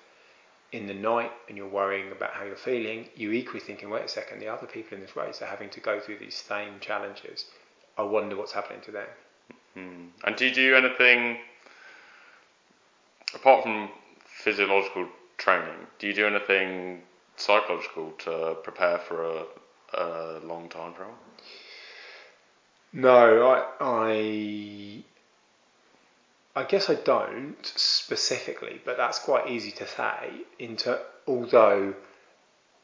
in 0.72 0.88
the 0.88 0.94
night 0.94 1.32
and 1.48 1.58
you're 1.58 1.68
worrying 1.68 2.12
about 2.12 2.32
how 2.32 2.44
you're 2.44 2.56
feeling, 2.56 3.10
you 3.16 3.32
equally 3.32 3.60
thinking, 3.60 3.90
wait 3.90 4.06
a 4.06 4.08
second, 4.08 4.40
the 4.40 4.48
other 4.48 4.68
people 4.68 4.96
in 4.96 5.02
this 5.02 5.16
race 5.16 5.42
are 5.42 5.46
having 5.48 5.70
to 5.72 5.80
go 5.80 6.00
through 6.00 6.18
these 6.20 6.36
same 6.36 6.80
challenges. 6.80 7.46
I 7.98 8.04
wonder 8.04 8.36
what's 8.36 8.52
happening 8.52 8.82
to 8.82 8.92
them. 8.92 9.08
Mm. 9.78 10.08
And 10.24 10.36
do 10.36 10.46
you 10.46 10.54
do 10.54 10.76
anything 10.76 11.38
apart 13.34 13.64
from 13.64 13.90
physiological 14.26 15.08
training? 15.38 15.88
Do 16.00 16.08
you 16.08 16.14
do 16.14 16.28
anything 16.28 17.02
psychological 17.36 18.12
to 18.20 18.58
prepare 18.64 19.00
for 19.00 19.24
a, 19.24 19.44
a 19.94 20.40
long 20.44 20.70
time 20.70 20.94
trial? 20.94 21.16
No, 22.92 23.48
I, 23.48 23.64
I, 23.80 25.04
I 26.60 26.66
guess 26.66 26.90
I 26.90 26.96
don't 26.96 27.66
specifically, 27.66 28.82
but 28.84 28.98
that's 28.98 29.20
quite 29.20 29.50
easy 29.50 29.72
to 29.72 29.88
say. 29.88 30.42
Into 30.60 31.00
although 31.26 31.94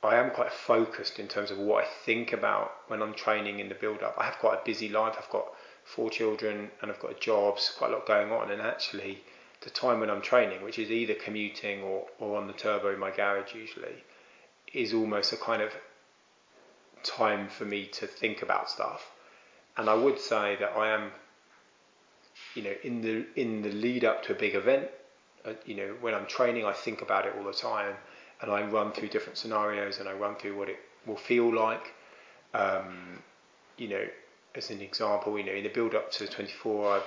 I 0.01 0.15
am 0.15 0.31
quite 0.31 0.53
focused 0.53 1.19
in 1.19 1.27
terms 1.27 1.51
of 1.51 1.57
what 1.57 1.83
I 1.83 1.87
think 2.05 2.31
about 2.31 2.71
when 2.87 3.01
I'm 3.01 3.13
training 3.13 3.59
in 3.59 3.67
the 3.67 3.75
build-up. 3.75 4.15
I 4.17 4.23
have 4.23 4.35
quite 4.35 4.59
a 4.59 4.65
busy 4.65 4.87
life. 4.87 5.15
I've 5.17 5.29
got 5.29 5.47
four 5.83 6.09
children 6.09 6.71
and 6.81 6.89
I've 6.89 7.01
got 7.01 7.19
jobs, 7.19 7.73
quite 7.77 7.91
a 7.91 7.95
lot 7.95 8.07
going 8.07 8.31
on, 8.31 8.49
and 8.49 8.61
actually 8.61 9.23
the 9.61 9.69
time 9.69 9.99
when 9.99 10.09
I'm 10.09 10.21
training, 10.21 10.61
which 10.63 10.79
is 10.79 10.89
either 10.89 11.15
commuting 11.15 11.83
or, 11.83 12.05
or 12.17 12.37
on 12.37 12.47
the 12.47 12.53
turbo 12.53 12.93
in 12.93 12.99
my 12.99 13.11
garage 13.11 13.53
usually, 13.53 14.03
is 14.73 14.93
almost 14.93 15.33
a 15.33 15.37
kind 15.37 15.61
of 15.61 15.73
time 17.03 17.49
for 17.49 17.65
me 17.65 17.87
to 17.87 18.07
think 18.07 18.41
about 18.41 18.69
stuff. 18.69 19.11
And 19.75 19.89
I 19.89 19.95
would 19.95 20.19
say 20.19 20.55
that 20.61 20.77
I 20.77 20.91
am, 20.91 21.11
you 22.53 22.63
know, 22.63 22.73
in 22.83 23.01
the 23.01 23.25
in 23.35 23.61
the 23.61 23.71
lead 23.71 24.03
up 24.03 24.23
to 24.23 24.33
a 24.33 24.35
big 24.35 24.55
event, 24.55 24.87
uh, 25.45 25.53
you 25.65 25.75
know, 25.75 25.95
when 26.01 26.13
I'm 26.13 26.25
training, 26.25 26.65
I 26.65 26.73
think 26.73 27.01
about 27.01 27.25
it 27.25 27.33
all 27.37 27.43
the 27.43 27.53
time, 27.53 27.95
and 28.41 28.51
I 28.51 28.63
run 28.63 28.91
through 28.91 29.09
different 29.09 29.37
scenarios 29.37 29.99
and 29.99 30.09
I 30.09 30.13
run 30.13 30.35
through 30.35 30.57
what 30.57 30.69
it 30.69 30.79
will 31.05 31.17
feel 31.17 31.53
like. 31.53 31.93
Um, 32.53 33.21
you 33.77 33.89
know, 33.89 34.05
as 34.55 34.69
an 34.69 34.81
example, 34.81 35.37
you 35.37 35.45
know, 35.45 35.51
in 35.51 35.63
the 35.63 35.69
build 35.69 35.95
up 35.95 36.11
to 36.11 36.25
the 36.25 36.31
24, 36.31 36.95
I've 36.95 37.03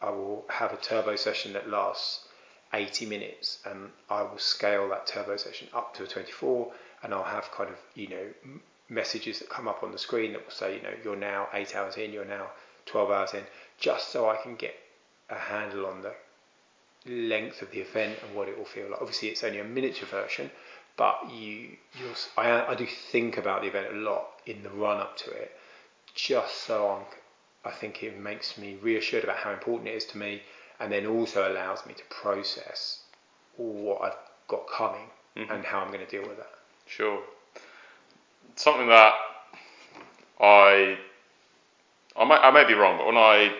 I 0.00 0.10
will 0.10 0.44
have 0.48 0.72
a 0.72 0.76
turbo 0.76 1.16
session 1.16 1.52
that 1.54 1.68
lasts 1.68 2.28
80 2.72 3.06
minutes 3.06 3.58
and 3.64 3.90
I 4.08 4.22
will 4.22 4.38
scale 4.38 4.88
that 4.90 5.06
turbo 5.06 5.36
session 5.36 5.68
up 5.74 5.94
to 5.94 6.04
a 6.04 6.06
24 6.06 6.72
and 7.02 7.14
I'll 7.14 7.24
have 7.24 7.50
kind 7.50 7.70
of, 7.70 7.76
you 7.94 8.08
know, 8.08 8.60
messages 8.88 9.40
that 9.40 9.48
come 9.48 9.66
up 9.66 9.82
on 9.82 9.92
the 9.92 9.98
screen 9.98 10.32
that 10.32 10.44
will 10.44 10.52
say, 10.52 10.76
you 10.76 10.82
know, 10.82 10.94
you're 11.02 11.16
now 11.16 11.48
eight 11.52 11.74
hours 11.74 11.96
in, 11.96 12.12
you're 12.12 12.24
now 12.24 12.48
12 12.88 13.10
hours 13.10 13.34
in, 13.34 13.42
just 13.78 14.08
so 14.08 14.28
I 14.28 14.36
can 14.36 14.56
get 14.56 14.74
a 15.30 15.36
handle 15.36 15.86
on 15.86 16.02
the 16.02 16.14
length 17.06 17.62
of 17.62 17.70
the 17.70 17.80
event 17.80 18.18
and 18.24 18.34
what 18.34 18.48
it 18.48 18.58
will 18.58 18.64
feel 18.64 18.90
like. 18.90 19.00
Obviously, 19.00 19.28
it's 19.28 19.44
only 19.44 19.60
a 19.60 19.64
miniature 19.64 20.08
version, 20.08 20.50
but 20.96 21.30
you, 21.30 21.76
you 21.98 22.10
I, 22.36 22.66
I 22.66 22.74
do 22.74 22.86
think 22.86 23.36
about 23.36 23.62
the 23.62 23.68
event 23.68 23.94
a 23.94 23.96
lot 23.96 24.26
in 24.46 24.62
the 24.62 24.70
run 24.70 24.98
up 24.98 25.16
to 25.18 25.30
it, 25.30 25.52
just 26.14 26.62
so 26.62 26.88
I'm 26.88 27.04
I 27.64 27.70
think 27.70 28.02
it 28.02 28.18
makes 28.18 28.56
me 28.56 28.76
reassured 28.80 29.24
about 29.24 29.36
how 29.36 29.52
important 29.52 29.88
it 29.88 29.94
is 29.94 30.04
to 30.06 30.18
me, 30.18 30.42
and 30.80 30.92
then 30.92 31.06
also 31.06 31.50
allows 31.52 31.84
me 31.86 31.94
to 31.94 32.02
process 32.08 33.02
what 33.56 34.00
I've 34.02 34.16
got 34.46 34.66
coming 34.68 35.08
mm-hmm. 35.36 35.52
and 35.52 35.64
how 35.64 35.80
I'm 35.80 35.88
going 35.88 36.04
to 36.04 36.10
deal 36.10 36.26
with 36.26 36.38
that. 36.38 36.50
Sure. 36.86 37.20
Something 38.54 38.88
that 38.88 39.12
I 40.40 40.98
I 42.18 42.24
may, 42.24 42.34
I 42.34 42.50
may 42.50 42.66
be 42.66 42.74
wrong, 42.74 42.98
but 42.98 43.06
when 43.06 43.16
I 43.16 43.54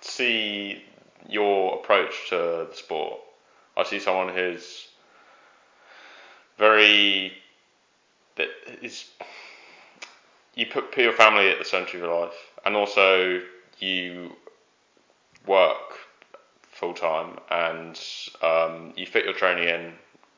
see 0.00 0.82
your 1.28 1.76
approach 1.76 2.28
to 2.30 2.66
the 2.70 2.74
sport, 2.74 3.20
I 3.76 3.84
see 3.84 4.00
someone 4.00 4.34
who's 4.34 4.88
very 6.58 7.32
that 8.36 8.48
is 8.82 9.06
you 10.54 10.66
put, 10.66 10.92
put 10.92 11.04
your 11.04 11.12
family 11.12 11.48
at 11.48 11.58
the 11.58 11.64
centre 11.64 11.96
of 11.96 12.02
your 12.02 12.20
life 12.20 12.34
and 12.64 12.76
also 12.76 13.40
you 13.78 14.36
work 15.46 15.94
full 16.72 16.94
time 16.94 17.38
and 17.50 17.98
um, 18.42 18.92
you 18.96 19.06
fit 19.06 19.24
your 19.24 19.34
training 19.34 19.68
in 19.68 19.92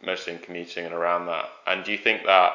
mostly 0.04 0.34
in 0.34 0.38
commuting 0.40 0.84
and 0.84 0.94
around 0.94 1.26
that. 1.26 1.48
And 1.66 1.84
do 1.84 1.92
you 1.92 1.98
think 1.98 2.24
that 2.26 2.52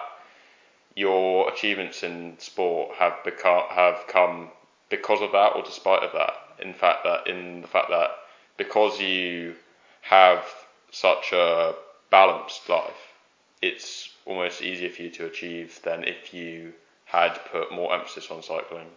your 0.95 1.50
achievements 1.50 2.03
in 2.03 2.36
sport 2.39 2.95
have 2.97 3.24
become 3.24 3.63
have 3.69 4.05
come 4.07 4.50
because 4.89 5.22
of 5.22 5.32
that 5.32 5.53
or 5.56 5.63
despite 5.63 6.03
of 6.03 6.13
that? 6.13 6.34
In 6.60 6.74
fact, 6.74 7.03
that 7.03 7.27
in 7.27 7.62
the 7.62 7.67
fact 7.67 7.89
that 7.89 8.12
because 8.58 9.00
you 9.00 9.56
have 10.01 10.44
such 10.91 11.32
a 11.34 11.75
balanced 12.10 12.67
life, 12.70 13.13
it's 13.62 14.10
almost 14.25 14.62
easier 14.62 14.89
for 14.89 15.03
you 15.03 15.10
to 15.12 15.25
achieve 15.25 15.79
than 15.84 16.03
if 16.03 16.34
you 16.34 16.74
had 17.06 17.39
put 17.51 17.72
more 17.72 17.94
emphasis 17.94 18.29
on 18.29 18.44
cycling. 18.44 18.88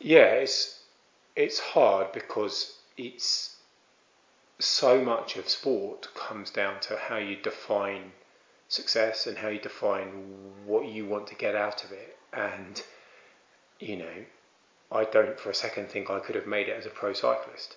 Yeah, 0.00 0.26
it's 0.26 0.80
it's 1.34 1.58
hard 1.58 2.12
because 2.12 2.78
it's 2.96 3.56
so 4.58 5.02
much 5.02 5.36
of 5.36 5.48
sport 5.48 6.08
comes 6.14 6.50
down 6.50 6.80
to 6.80 6.96
how 6.96 7.16
you 7.18 7.36
define 7.36 8.12
success 8.68 9.26
and 9.26 9.36
how 9.36 9.48
you 9.48 9.60
define 9.60 10.06
what 10.64 10.88
you 10.88 11.06
want 11.06 11.26
to 11.28 11.34
get 11.34 11.54
out 11.54 11.84
of 11.84 11.92
it. 11.92 12.16
And 12.32 12.82
you 13.78 13.96
know, 13.96 14.24
I 14.90 15.04
don't 15.04 15.38
for 15.38 15.50
a 15.50 15.54
second 15.54 15.88
think 15.88 16.10
I 16.10 16.20
could 16.20 16.34
have 16.34 16.46
made 16.46 16.68
it 16.68 16.76
as 16.76 16.86
a 16.86 16.90
pro 16.90 17.12
cyclist, 17.12 17.76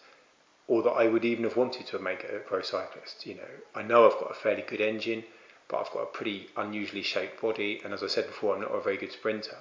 or 0.67 0.83
that 0.83 0.91
I 0.91 1.07
would 1.07 1.25
even 1.25 1.43
have 1.43 1.57
wanted 1.57 1.87
to 1.87 1.99
make 1.99 2.23
it 2.23 2.33
a 2.33 2.39
pro 2.39 2.61
cyclist. 2.61 3.25
You 3.25 3.35
know, 3.35 3.51
I 3.73 3.81
know 3.81 4.05
I've 4.05 4.19
got 4.19 4.31
a 4.31 4.35
fairly 4.35 4.61
good 4.61 4.81
engine, 4.81 5.23
but 5.67 5.77
I've 5.77 5.91
got 5.91 6.03
a 6.03 6.05
pretty 6.17 6.49
unusually 6.55 7.03
shaped 7.03 7.41
body, 7.41 7.81
and 7.83 7.93
as 7.93 8.03
I 8.03 8.07
said 8.07 8.27
before, 8.27 8.55
I'm 8.55 8.61
not 8.61 8.75
a 8.75 8.81
very 8.81 8.97
good 8.97 9.11
sprinter. 9.11 9.57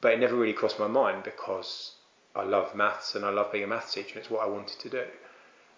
But 0.00 0.14
it 0.14 0.20
never 0.20 0.36
really 0.36 0.52
crossed 0.52 0.78
my 0.78 0.86
mind 0.86 1.22
because 1.22 1.92
I 2.34 2.42
love 2.42 2.74
maths 2.74 3.14
and 3.14 3.24
I 3.24 3.30
love 3.30 3.52
being 3.52 3.64
a 3.64 3.66
maths 3.66 3.94
teacher, 3.94 4.14
and 4.14 4.18
it's 4.18 4.30
what 4.30 4.42
I 4.42 4.48
wanted 4.48 4.78
to 4.80 4.88
do. 4.88 5.04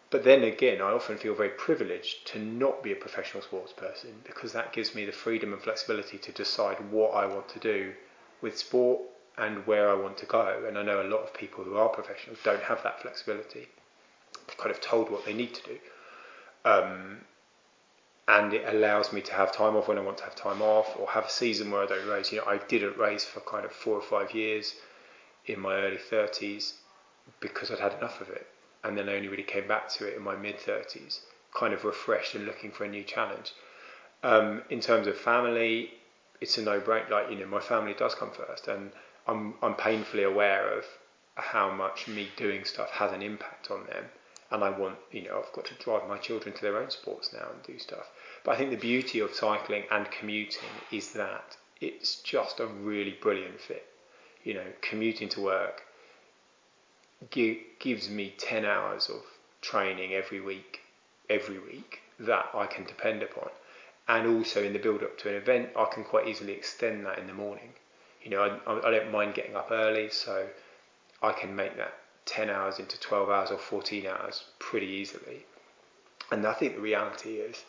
But 0.09 0.23
then 0.23 0.45
again, 0.45 0.81
I 0.81 0.93
often 0.93 1.19
feel 1.19 1.35
very 1.35 1.51
privileged 1.51 2.27
to 2.29 2.39
not 2.39 2.83
be 2.83 2.93
a 2.93 2.97
professional 2.97 3.43
sports 3.43 3.73
person 3.73 4.23
because 4.25 4.53
that 4.53 4.73
gives 4.73 4.95
me 4.95 5.05
the 5.05 5.13
freedom 5.13 5.53
and 5.53 5.61
flexibility 5.61 6.17
to 6.19 6.33
decide 6.33 6.93
what 6.93 7.11
I 7.11 7.27
want 7.27 7.49
to 7.51 7.59
do 7.59 7.93
with 8.41 8.57
sport 8.57 9.01
and 9.39 9.67
where 9.67 9.91
I 9.91 9.95
want 9.95 10.17
to 10.19 10.27
go. 10.27 10.65
And 10.67 10.79
I 10.79 10.83
know 10.83 11.03
a 11.03 11.09
lot 11.09 11.23
of 11.23 11.35
people 11.35 11.65
who 11.65 11.77
are 11.77 11.89
professionals 11.89 12.39
don't 12.43 12.63
have 12.63 12.83
that 12.83 13.03
flexibility. 13.03 13.69
They're 14.47 14.57
kind 14.57 14.71
of 14.71 14.81
told 14.81 15.11
what 15.11 15.25
they 15.25 15.35
need 15.35 15.55
to 15.55 15.63
do. 15.63 15.79
Um, 16.65 17.19
and 18.29 18.53
it 18.53 18.65
allows 18.67 19.13
me 19.13 19.21
to 19.21 19.33
have 19.33 19.53
time 19.53 19.77
off 19.77 19.89
when 19.89 19.99
I 19.99 20.01
want 20.01 20.19
to 20.19 20.25
have 20.25 20.35
time 20.35 20.61
off, 20.61 20.97
or 20.99 21.09
have 21.09 21.27
a 21.27 21.31
season 21.31 21.71
where 21.71 21.83
I 21.83 21.87
don't 21.87 22.09
race. 22.09 22.33
You 22.33 22.39
know, 22.39 22.47
I 22.47 22.59
didn't 22.59 22.99
race 22.99 23.25
for 23.25 23.41
kind 23.41 23.65
of 23.65 23.73
four 23.73 23.95
or 23.95 24.03
five 24.03 24.35
years 24.35 24.75
in 25.47 25.61
my 25.61 25.75
early 25.75 25.99
30s 25.99 26.73
because 27.39 27.71
I'd 27.71 27.79
had 27.79 27.95
enough 27.95 28.21
of 28.21 28.29
it, 28.31 28.47
and 28.83 28.99
then 28.99 29.09
I 29.09 29.15
only 29.15 29.29
really 29.29 29.45
came 29.45 29.69
back 29.69 29.89
to 29.91 30.07
it 30.09 30.17
in 30.17 30.23
my 30.23 30.35
mid 30.35 30.59
30s, 30.59 31.21
kind 31.55 31.73
of 31.73 31.85
refreshed 31.85 32.35
and 32.35 32.47
looking 32.47 32.73
for 32.73 32.85
a 32.85 32.89
new 32.89 33.05
challenge. 33.05 33.53
Um, 34.25 34.63
in 34.71 34.81
terms 34.81 35.07
of 35.07 35.17
family, 35.17 35.93
it's 36.41 36.59
a 36.59 36.63
no-brainer. 36.63 37.11
Like 37.11 37.31
you 37.31 37.37
know, 37.37 37.47
my 37.47 37.61
family 37.61 37.95
does 37.95 38.17
come 38.17 38.33
first, 38.33 38.67
and 38.67 38.91
I'm 39.27 39.55
I'm 39.63 39.75
painfully 39.75 40.23
aware 40.23 40.69
of 40.79 40.85
how 41.35 41.71
much 41.71 42.09
me 42.09 42.29
doing 42.37 42.65
stuff 42.65 42.91
has 42.91 43.13
an 43.13 43.23
impact 43.23 43.71
on 43.71 43.87
them 43.87 44.07
and 44.51 44.63
I 44.63 44.71
want, 44.71 44.97
you 45.11 45.23
know, 45.23 45.43
I've 45.45 45.53
got 45.53 45.65
to 45.67 45.75
drive 45.75 46.09
my 46.09 46.19
children 46.19 46.55
to 46.55 46.63
their 46.63 46.79
own 46.79 46.91
sports 46.91 47.33
now 47.33 47.49
and 47.53 47.63
do 47.65 47.79
stuff. 47.79 48.07
But 48.45 48.53
I 48.53 48.57
think 48.57 48.71
the 48.71 48.77
beauty 48.77 49.19
of 49.21 49.35
cycling 49.35 49.85
and 49.91 50.11
commuting 50.11 50.69
is 50.93 51.13
that 51.15 51.57
it's 51.81 52.17
just 52.23 52.61
a 52.61 52.67
really 52.67 53.17
brilliant 53.21 53.61
fit. 53.61 53.87
You 54.45 54.55
know, 54.55 54.67
commuting 54.81 55.29
to 55.31 55.41
work 55.41 55.83
gives 57.31 58.09
me 58.09 58.35
10 58.39 58.65
hours 58.65 59.09
of 59.09 59.23
training 59.63 60.13
every 60.15 60.41
week, 60.41 60.81
every 61.29 61.59
week 61.59 62.03
that 62.21 62.47
I 62.55 62.67
can 62.67 62.85
depend 62.85 63.23
upon. 63.23 63.49
And 64.07 64.29
also 64.29 64.63
in 64.63 64.73
the 64.73 64.79
build 64.79 65.03
up 65.03 65.19
to 65.19 65.29
an 65.29 65.35
event, 65.35 65.71
I 65.77 65.87
can 65.87 66.05
quite 66.05 66.29
easily 66.29 66.53
extend 66.53 67.05
that 67.05 67.19
in 67.19 67.27
the 67.27 67.35
morning. 67.35 67.73
You 68.27 68.33
know, 68.33 68.59
I, 68.67 68.89
I 68.89 68.91
don't 68.91 69.13
mind 69.13 69.35
getting 69.35 69.55
up 69.55 69.69
early, 69.71 70.11
so 70.11 70.49
I 71.23 71.31
can 71.31 71.55
make 71.55 71.77
that 71.77 71.95
10 72.25 72.51
hours 72.51 72.81
into 72.81 72.99
12 72.99 73.31
hours 73.31 73.51
or 73.53 73.57
14 73.57 74.05
hours 74.05 74.43
pretty 74.59 74.89
easily. 74.89 75.47
And 76.33 76.45
I 76.45 76.53
think 76.53 76.75
the 76.75 76.81
reality 76.81 77.37
is, 77.37 77.63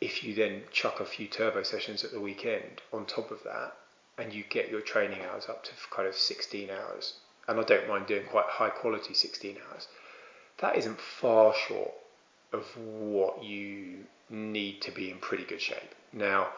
if 0.00 0.24
you 0.24 0.34
then 0.34 0.62
chuck 0.72 0.98
a 0.98 1.04
few 1.04 1.28
turbo 1.28 1.62
sessions 1.62 2.02
at 2.02 2.10
the 2.10 2.18
weekend 2.20 2.82
on 2.92 3.06
top 3.06 3.30
of 3.30 3.44
that, 3.44 3.76
and 4.18 4.34
you 4.34 4.42
get 4.50 4.68
your 4.68 4.80
training 4.80 5.20
hours 5.30 5.48
up 5.48 5.62
to 5.62 5.70
kind 5.92 6.08
of 6.08 6.16
16 6.16 6.70
hours, 6.70 7.14
and 7.46 7.60
I 7.60 7.62
don't 7.62 7.86
mind 7.86 8.08
doing 8.08 8.26
quite 8.26 8.46
high 8.46 8.70
quality 8.70 9.14
16 9.14 9.58
hours, 9.70 9.86
that 10.58 10.76
isn't 10.76 11.00
far 11.00 11.54
short 11.54 11.92
of 12.52 12.64
what 12.76 13.44
you 13.44 14.06
need 14.28 14.82
to 14.82 14.90
be 14.90 15.12
in 15.12 15.18
pretty 15.18 15.44
good 15.44 15.62
shape. 15.62 15.94
Now, 16.12 16.48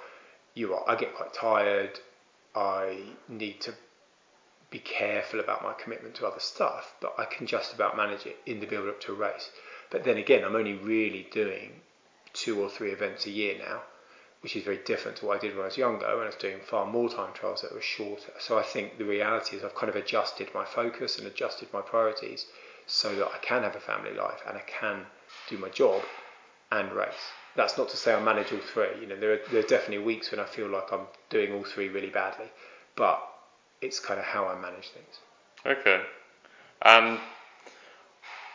you 0.55 0.73
are, 0.73 0.89
I 0.89 0.97
get 0.97 1.15
quite 1.15 1.35
tired. 1.35 2.01
I 2.55 3.15
need 3.29 3.61
to 3.63 3.75
be 4.71 4.79
careful 4.79 5.41
about 5.41 5.63
my 5.63 5.73
commitment 5.73 6.15
to 6.17 6.27
other 6.27 6.41
stuff, 6.41 6.95
but 7.01 7.15
I 7.19 7.25
can 7.25 7.47
just 7.47 7.75
about 7.75 7.97
manage 7.97 8.27
it 8.27 8.39
in 8.47 8.61
the 8.61 8.67
build 8.67 8.89
up 8.89 9.01
to 9.03 9.13
a 9.13 9.17
race. 9.17 9.51
But 9.91 10.05
then 10.05 10.17
again, 10.17 10.45
I'm 10.45 10.55
only 10.55 10.75
really 10.75 11.29
doing 11.31 11.81
two 12.33 12.61
or 12.61 12.69
three 12.69 12.93
events 12.93 13.27
a 13.27 13.31
year 13.31 13.59
now, 13.59 13.83
which 14.41 14.55
is 14.55 14.65
very 14.65 14.79
different 14.79 15.19
to 15.19 15.27
what 15.27 15.39
I 15.39 15.41
did 15.41 15.55
when 15.55 15.63
I 15.63 15.67
was 15.67 15.77
younger, 15.77 16.07
when 16.07 16.25
I 16.25 16.27
was 16.27 16.37
doing 16.37 16.61
far 16.61 16.87
more 16.87 17.09
time 17.09 17.33
trials 17.35 17.63
that 17.63 17.75
were 17.75 17.81
shorter. 17.81 18.33
So 18.39 18.59
I 18.59 18.63
think 18.63 18.99
the 18.99 19.05
reality 19.05 19.57
is 19.57 19.65
I've 19.65 19.75
kind 19.75 19.91
of 19.91 19.97
adjusted 19.97 20.55
my 20.55 20.65
focus 20.65 21.19
and 21.19 21.27
adjusted 21.27 21.73
my 21.73 21.81
priorities 21.81 22.47
so 22.87 23.15
that 23.17 23.27
I 23.27 23.39
can 23.39 23.65
have 23.65 23.77
a 23.77 23.81
family 23.81 24.13
life 24.13 24.43
and 24.47 24.57
I 24.57 24.63
can 24.63 25.07
do 25.49 25.59
my 25.59 25.69
job 25.69 26.03
and 26.71 26.93
race. 26.93 27.33
That's 27.57 27.77
not 27.77 27.89
to 27.91 27.97
say 27.97 28.15
I 28.15 28.23
manage 28.23 28.53
all 28.53 28.59
three. 28.59 28.89
You 29.01 29.07
know, 29.07 29.17
there 29.17 29.33
are, 29.33 29.41
there 29.51 29.61
are 29.61 29.67
definitely 29.67 30.05
weeks 30.05 30.31
when 30.31 30.41
I 30.41 30.45
feel 30.45 30.69
like 30.69 30.93
I'm 30.93 31.07
doing 31.29 31.53
all 31.53 31.65
three 31.65 31.89
really 31.89 32.11
badly, 32.11 32.47
but 32.97 33.21
it's 33.81 33.99
kind 33.99 34.21
of 34.21 34.27
how 34.27 34.47
I 34.47 34.61
manage 34.61 34.89
things. 34.89 35.19
Okay. 35.67 36.03
And 36.83 37.19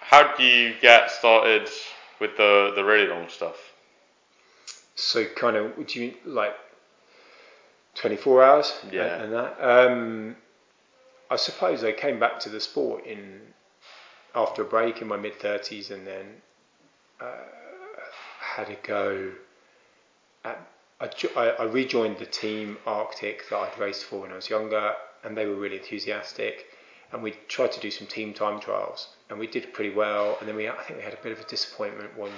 how 0.02 0.36
do 0.36 0.44
you 0.44 0.76
get 0.82 1.12
started 1.12 1.70
with 2.20 2.38
the, 2.38 2.72
the 2.76 2.84
really 2.84 3.08
long 3.08 3.28
stuff? 3.30 3.58
So 4.96 5.26
kind 5.26 5.58
of, 5.58 5.78
would 5.78 5.94
you 5.94 6.14
like 6.26 6.56
24 7.96 8.44
hours? 8.44 8.74
Yeah. 8.92 9.04
And, 9.04 9.24
and 9.24 9.34
that. 9.34 9.58
Um, 9.60 10.36
I 11.30 11.36
suppose 11.38 11.84
I 11.84 11.92
came 11.92 12.20
back 12.20 12.40
to 12.42 12.50
the 12.50 12.60
sport 12.60 13.06
in 13.06 13.42
after 14.36 14.62
a 14.62 14.66
break 14.66 15.02
in 15.02 15.08
my 15.08 15.18
mid 15.18 15.40
30s, 15.40 15.92
and 15.92 16.06
then 16.06 16.26
uh, 17.20 17.26
had 18.56 18.70
a 18.70 18.76
go 18.76 19.32
at. 20.44 20.68
I, 21.02 21.56
I 21.60 21.64
rejoined 21.64 22.20
the 22.20 22.26
team 22.26 22.78
Arctic 22.86 23.50
that 23.50 23.58
I'd 23.58 23.78
raced 23.78 24.06
for 24.06 24.22
when 24.22 24.32
I 24.32 24.36
was 24.36 24.50
younger, 24.50 24.94
and 25.26 25.36
they 25.36 25.46
were 25.46 25.56
really 25.56 25.78
enthusiastic. 25.78 26.68
And 27.12 27.22
we 27.22 27.32
tried 27.50 27.74
to 27.74 27.82
do 27.82 27.92
some 27.92 28.08
team 28.08 28.34
time 28.34 28.62
trials, 28.62 29.10
and 29.30 29.38
we 29.38 29.48
did 29.48 29.74
pretty 29.74 29.94
well. 29.94 30.38
And 30.40 30.48
then 30.48 30.56
we, 30.56 30.70
I 30.70 30.84
think 30.84 31.00
we 31.00 31.04
had 31.04 31.14
a 31.14 31.22
bit 31.22 31.34
of 31.34 31.40
a 31.40 31.48
disappointment 31.48 32.18
one 32.18 32.32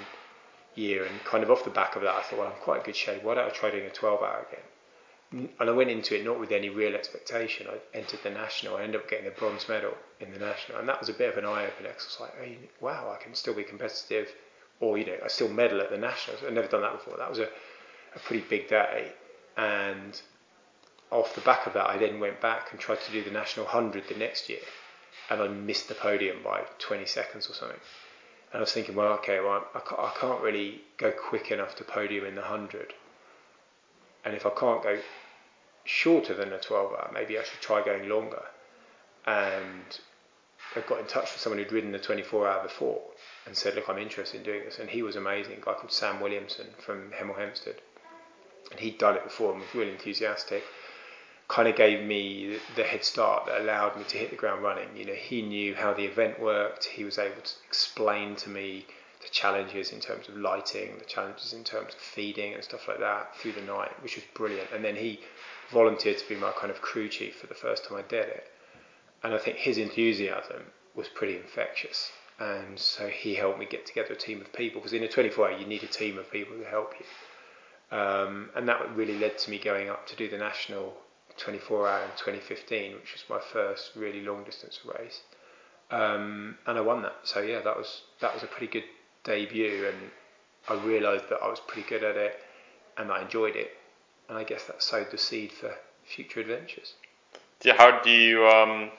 year, 0.73 1.05
and 1.05 1.23
kind 1.23 1.43
of 1.43 1.51
off 1.51 1.63
the 1.63 1.69
back 1.69 1.95
of 1.95 2.01
that, 2.01 2.15
I 2.15 2.21
thought, 2.23 2.39
well, 2.39 2.47
I'm 2.47 2.61
quite 2.61 2.79
in 2.79 2.85
good 2.85 2.95
shape. 2.95 3.23
Why 3.23 3.35
don't 3.35 3.45
I 3.45 3.49
try 3.49 3.69
doing 3.69 3.85
a 3.85 3.89
12 3.89 4.21
hour 4.21 4.45
again? 4.49 5.49
And 5.59 5.69
I 5.69 5.73
went 5.73 5.89
into 5.89 6.15
it 6.17 6.23
not 6.23 6.39
with 6.39 6.51
any 6.51 6.69
real 6.69 6.95
expectation. 6.95 7.67
I 7.69 7.97
entered 7.97 8.21
the 8.23 8.29
national. 8.29 8.77
I 8.77 8.83
ended 8.83 9.01
up 9.01 9.09
getting 9.09 9.27
a 9.27 9.31
bronze 9.31 9.67
medal 9.67 9.93
in 10.19 10.31
the 10.31 10.39
national, 10.39 10.79
and 10.79 10.87
that 10.87 10.99
was 10.99 11.09
a 11.09 11.13
bit 11.13 11.29
of 11.29 11.37
an 11.37 11.45
eye 11.45 11.65
opener. 11.65 11.89
I 11.89 11.93
was 11.93 12.17
like, 12.19 12.41
hey, 12.41 12.57
wow, 12.79 13.13
I 13.13 13.21
can 13.21 13.35
still 13.35 13.53
be 13.53 13.63
competitive, 13.63 14.31
or 14.79 14.97
you 14.97 15.05
know, 15.05 15.17
I 15.23 15.27
still 15.27 15.49
medal 15.49 15.81
at 15.81 15.89
the 15.89 15.97
nationals. 15.97 16.41
I'd 16.45 16.53
never 16.53 16.67
done 16.67 16.81
that 16.81 16.93
before. 16.93 17.17
That 17.17 17.29
was 17.29 17.39
a, 17.39 17.49
a 18.15 18.19
pretty 18.19 18.45
big 18.47 18.67
day, 18.69 19.11
and 19.55 20.19
off 21.11 21.35
the 21.35 21.41
back 21.41 21.67
of 21.67 21.73
that, 21.73 21.87
I 21.87 21.97
then 21.97 22.19
went 22.19 22.41
back 22.41 22.71
and 22.71 22.79
tried 22.79 23.01
to 23.01 23.11
do 23.11 23.23
the 23.23 23.31
national 23.31 23.65
100 23.65 24.07
the 24.07 24.15
next 24.15 24.49
year, 24.49 24.59
and 25.29 25.41
I 25.41 25.47
missed 25.47 25.87
the 25.87 25.95
podium 25.95 26.37
by 26.43 26.63
20 26.79 27.05
seconds 27.05 27.49
or 27.49 27.53
something. 27.53 27.79
And 28.51 28.59
I 28.59 28.61
was 28.61 28.71
thinking, 28.71 28.95
well, 28.95 29.13
okay, 29.13 29.39
well, 29.39 29.65
I 29.75 29.79
can't, 29.79 29.99
I 29.99 30.13
can't 30.19 30.41
really 30.41 30.81
go 30.97 31.11
quick 31.11 31.51
enough 31.51 31.75
to 31.75 31.83
podium 31.83 32.25
in 32.25 32.35
the 32.35 32.41
100. 32.41 32.93
And 34.23 34.35
if 34.35 34.45
I 34.45 34.49
can't 34.49 34.83
go 34.83 34.99
shorter 35.83 36.33
than 36.33 36.53
a 36.53 36.59
12 36.59 36.91
hour, 36.91 37.11
maybe 37.13 37.37
I 37.37 37.43
should 37.43 37.61
try 37.61 37.83
going 37.83 38.09
longer. 38.09 38.43
And 39.25 39.99
I 40.75 40.81
got 40.81 40.99
in 40.99 41.05
touch 41.05 41.31
with 41.31 41.41
someone 41.41 41.59
who'd 41.59 41.71
ridden 41.71 41.91
the 41.91 41.99
24 41.99 42.47
hour 42.47 42.63
before 42.63 43.01
and 43.45 43.55
said, 43.55 43.75
look, 43.75 43.89
I'm 43.89 43.97
interested 43.97 44.37
in 44.37 44.43
doing 44.43 44.63
this. 44.65 44.79
And 44.79 44.89
he 44.89 45.01
was 45.01 45.15
amazing, 45.15 45.53
a 45.53 45.61
guy 45.61 45.73
called 45.73 45.91
Sam 45.91 46.19
Williamson 46.19 46.67
from 46.77 47.11
Hemel 47.11 47.37
Hempstead. 47.37 47.75
And 48.71 48.79
he'd 48.79 48.97
done 48.97 49.15
it 49.15 49.23
before 49.23 49.51
and 49.51 49.61
was 49.61 49.73
really 49.73 49.91
enthusiastic 49.91 50.63
kind 51.47 51.67
of 51.67 51.75
gave 51.75 52.05
me 52.05 52.57
the 52.75 52.83
head 52.83 53.03
start 53.03 53.45
that 53.45 53.61
allowed 53.61 53.95
me 53.97 54.03
to 54.03 54.17
hit 54.17 54.29
the 54.29 54.35
ground 54.35 54.61
running. 54.63 54.89
You 54.95 55.05
know, 55.05 55.13
he 55.13 55.41
knew 55.41 55.75
how 55.75 55.93
the 55.93 56.05
event 56.05 56.39
worked. 56.39 56.85
He 56.85 57.03
was 57.03 57.17
able 57.17 57.41
to 57.41 57.53
explain 57.65 58.35
to 58.37 58.49
me 58.49 58.85
the 59.21 59.29
challenges 59.29 59.91
in 59.91 59.99
terms 59.99 60.27
of 60.27 60.35
lighting, 60.35 60.97
the 60.99 61.05
challenges 61.05 61.53
in 61.53 61.63
terms 61.63 61.93
of 61.93 61.99
feeding 61.99 62.53
and 62.53 62.63
stuff 62.63 62.87
like 62.87 62.99
that 62.99 63.35
through 63.37 63.53
the 63.53 63.61
night, 63.61 63.91
which 64.03 64.15
was 64.15 64.25
brilliant. 64.33 64.69
And 64.73 64.83
then 64.83 64.95
he 64.95 65.21
volunteered 65.71 66.17
to 66.17 66.27
be 66.27 66.35
my 66.35 66.51
kind 66.51 66.69
of 66.69 66.81
crew 66.81 67.07
chief 67.07 67.37
for 67.37 67.47
the 67.47 67.55
first 67.55 67.85
time 67.85 67.97
I 67.97 68.01
did 68.01 68.27
it. 68.27 68.51
And 69.23 69.33
I 69.33 69.37
think 69.37 69.57
his 69.57 69.77
enthusiasm 69.77 70.63
was 70.95 71.07
pretty 71.07 71.35
infectious. 71.37 72.11
And 72.39 72.77
so 72.77 73.07
he 73.07 73.35
helped 73.35 73.59
me 73.59 73.65
get 73.65 73.85
together 73.85 74.13
a 74.13 74.17
team 74.17 74.41
of 74.41 74.53
people 74.53 74.79
because 74.79 74.93
in 74.93 75.03
a 75.03 75.07
24 75.07 75.49
hour 75.49 75.57
you 75.57 75.65
need 75.65 75.83
a 75.83 75.87
team 75.87 76.17
of 76.17 76.31
people 76.31 76.57
to 76.57 76.65
help 76.65 76.93
you. 76.99 77.97
Um, 77.97 78.49
and 78.55 78.67
that 78.67 78.95
really 78.95 79.17
led 79.17 79.37
to 79.39 79.49
me 79.49 79.59
going 79.59 79.89
up 79.89 80.05
to 80.07 80.15
do 80.15 80.29
the 80.29 80.37
national 80.37 80.93
24 81.37 81.87
hour 81.87 82.03
in 82.03 82.09
2015, 82.17 82.93
which 82.93 83.13
was 83.13 83.23
my 83.29 83.39
first 83.39 83.91
really 83.95 84.21
long 84.21 84.43
distance 84.43 84.79
race, 84.85 85.21
um, 85.91 86.57
and 86.65 86.77
I 86.77 86.81
won 86.81 87.01
that. 87.03 87.15
So 87.23 87.41
yeah, 87.41 87.61
that 87.61 87.77
was 87.77 88.01
that 88.21 88.33
was 88.33 88.43
a 88.43 88.47
pretty 88.47 88.67
good 88.67 88.83
debut, 89.23 89.87
and 89.87 90.11
I 90.67 90.83
realised 90.85 91.29
that 91.29 91.39
I 91.41 91.47
was 91.47 91.59
pretty 91.67 91.87
good 91.87 92.03
at 92.03 92.17
it, 92.17 92.39
and 92.97 93.11
I 93.11 93.21
enjoyed 93.21 93.55
it, 93.55 93.71
and 94.27 94.37
I 94.37 94.43
guess 94.43 94.65
that 94.65 94.83
sowed 94.83 95.11
the 95.11 95.17
seed 95.17 95.51
for 95.51 95.73
future 96.03 96.41
adventures. 96.41 96.93
Yeah, 97.63 97.75
how 97.77 98.01
do 98.01 98.11
you? 98.11 98.47
Um, 98.47 98.91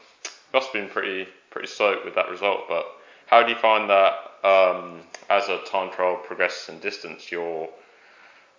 must 0.53 0.67
have 0.67 0.73
been 0.73 0.89
pretty 0.89 1.29
pretty 1.51 1.69
stoked 1.69 2.05
with 2.05 2.15
that 2.15 2.29
result, 2.31 2.63
but 2.69 2.87
how 3.27 3.43
do 3.43 3.51
you 3.51 3.59
find 3.59 3.89
that 3.91 4.15
um, 4.45 5.01
as 5.29 5.49
a 5.49 5.59
time 5.65 5.91
trial 5.91 6.17
progresses 6.17 6.69
in 6.69 6.79
distance, 6.81 7.31
your 7.31 7.69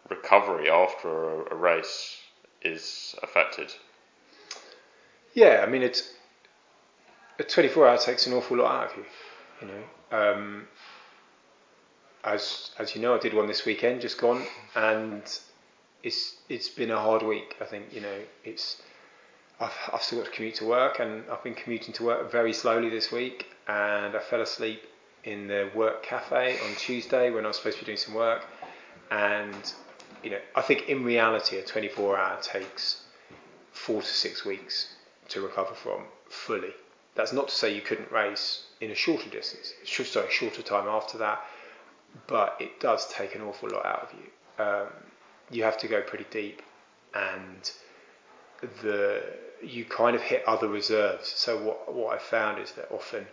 recovery 0.10 0.69
after 0.69 1.30
a, 1.30 1.54
a 1.54 1.56
race 1.56 2.17
is 2.62 3.15
affected. 3.23 3.71
Yeah, 5.34 5.63
I 5.65 5.69
mean 5.69 5.84
it's 5.84 6.13
a 7.38 7.43
24 7.43 7.88
hour 7.88 7.97
takes 7.97 8.28
an 8.28 8.34
awful 8.34 8.58
lot 8.58 8.84
out 8.84 8.91
of 8.91 8.97
you. 8.97 9.06
You 9.62 9.67
know, 9.67 10.17
um, 10.17 10.67
as 12.23 12.71
as 12.80 12.95
you 12.95 13.02
know, 13.02 13.15
I 13.15 13.19
did 13.19 13.34
one 13.34 13.47
this 13.47 13.65
weekend, 13.65 14.02
just 14.02 14.19
gone, 14.19 14.43
and 14.75 15.23
it's 16.04 16.36
it's 16.49 16.69
been 16.69 16.91
a 16.91 16.99
hard 16.99 17.23
week. 17.23 17.56
I 17.62 17.65
think 17.65 17.93
you 17.93 18.02
know 18.02 18.19
it's 18.43 18.82
I've 19.60 19.89
I've 19.93 20.02
still 20.02 20.19
got 20.19 20.28
to 20.28 20.32
commute 20.32 20.56
to 20.56 20.65
work, 20.65 21.00
and 21.00 21.24
I've 21.30 21.43
been 21.43 21.56
commuting 21.56 21.93
to 21.95 22.04
work 22.04 22.32
very 22.32 22.54
slowly 22.54 22.89
this 22.89 23.12
week, 23.12 23.48
and 23.67 24.15
I 24.15 24.19
fell 24.19 24.41
asleep 24.41 24.84
in 25.24 25.48
the 25.48 25.69
work 25.76 26.04
cafe 26.04 26.58
on 26.65 26.76
Tuesday 26.76 27.30
when 27.30 27.43
I 27.45 27.50
was 27.50 27.58
supposed 27.58 27.78
to 27.78 27.84
be 27.84 27.88
doing 27.88 27.98
some 27.98 28.13
work, 28.13 28.45
and 29.12 29.74
you 30.24 30.30
know, 30.32 30.39
I 30.56 30.62
think 30.62 30.89
in 30.89 31.04
reality, 31.04 31.58
a 31.58 31.63
24 31.63 32.17
hour 32.17 32.41
takes 32.41 33.04
four 33.72 34.02
to 34.02 34.08
six 34.08 34.45
weeks 34.45 34.93
to 35.30 35.41
recover 35.41 35.74
from 35.74 36.04
fully. 36.30 36.74
That's 37.15 37.34
not 37.34 37.50
to 37.50 37.56
say 37.56 37.74
you 37.74 37.82
couldn't 37.82 38.12
race 38.12 38.63
in 38.82 38.91
a 38.91 38.95
shorter 38.95 39.30
distance, 39.30 39.74
sorry, 39.86 40.32
shorter 40.32 40.62
time 40.62 40.88
after 40.88 41.17
that, 41.17 41.43
but 42.28 42.56
it 42.60 42.80
does 42.80 43.08
take 43.12 43.36
an 43.36 43.41
awful 43.41 43.69
lot 43.69 43.86
out 43.86 44.04
of 44.04 44.10
you. 44.13 44.63
Um, 44.63 44.88
you 45.52 45.63
have 45.63 45.78
to 45.80 45.88
go 45.88 46.02
pretty 46.02 46.26
deep, 46.30 46.62
and 47.13 47.72
the 48.82 49.24
you 49.62 49.86
kind 49.86 50.15
of 50.15 50.22
hit 50.22 50.43
other 50.48 50.67
reserves. 50.67 51.28
So 51.36 51.62
what 51.62 51.93
what 51.93 52.15
I 52.15 52.19
found 52.19 52.62
is 52.62 52.72
that 52.74 52.91
often 52.91 53.28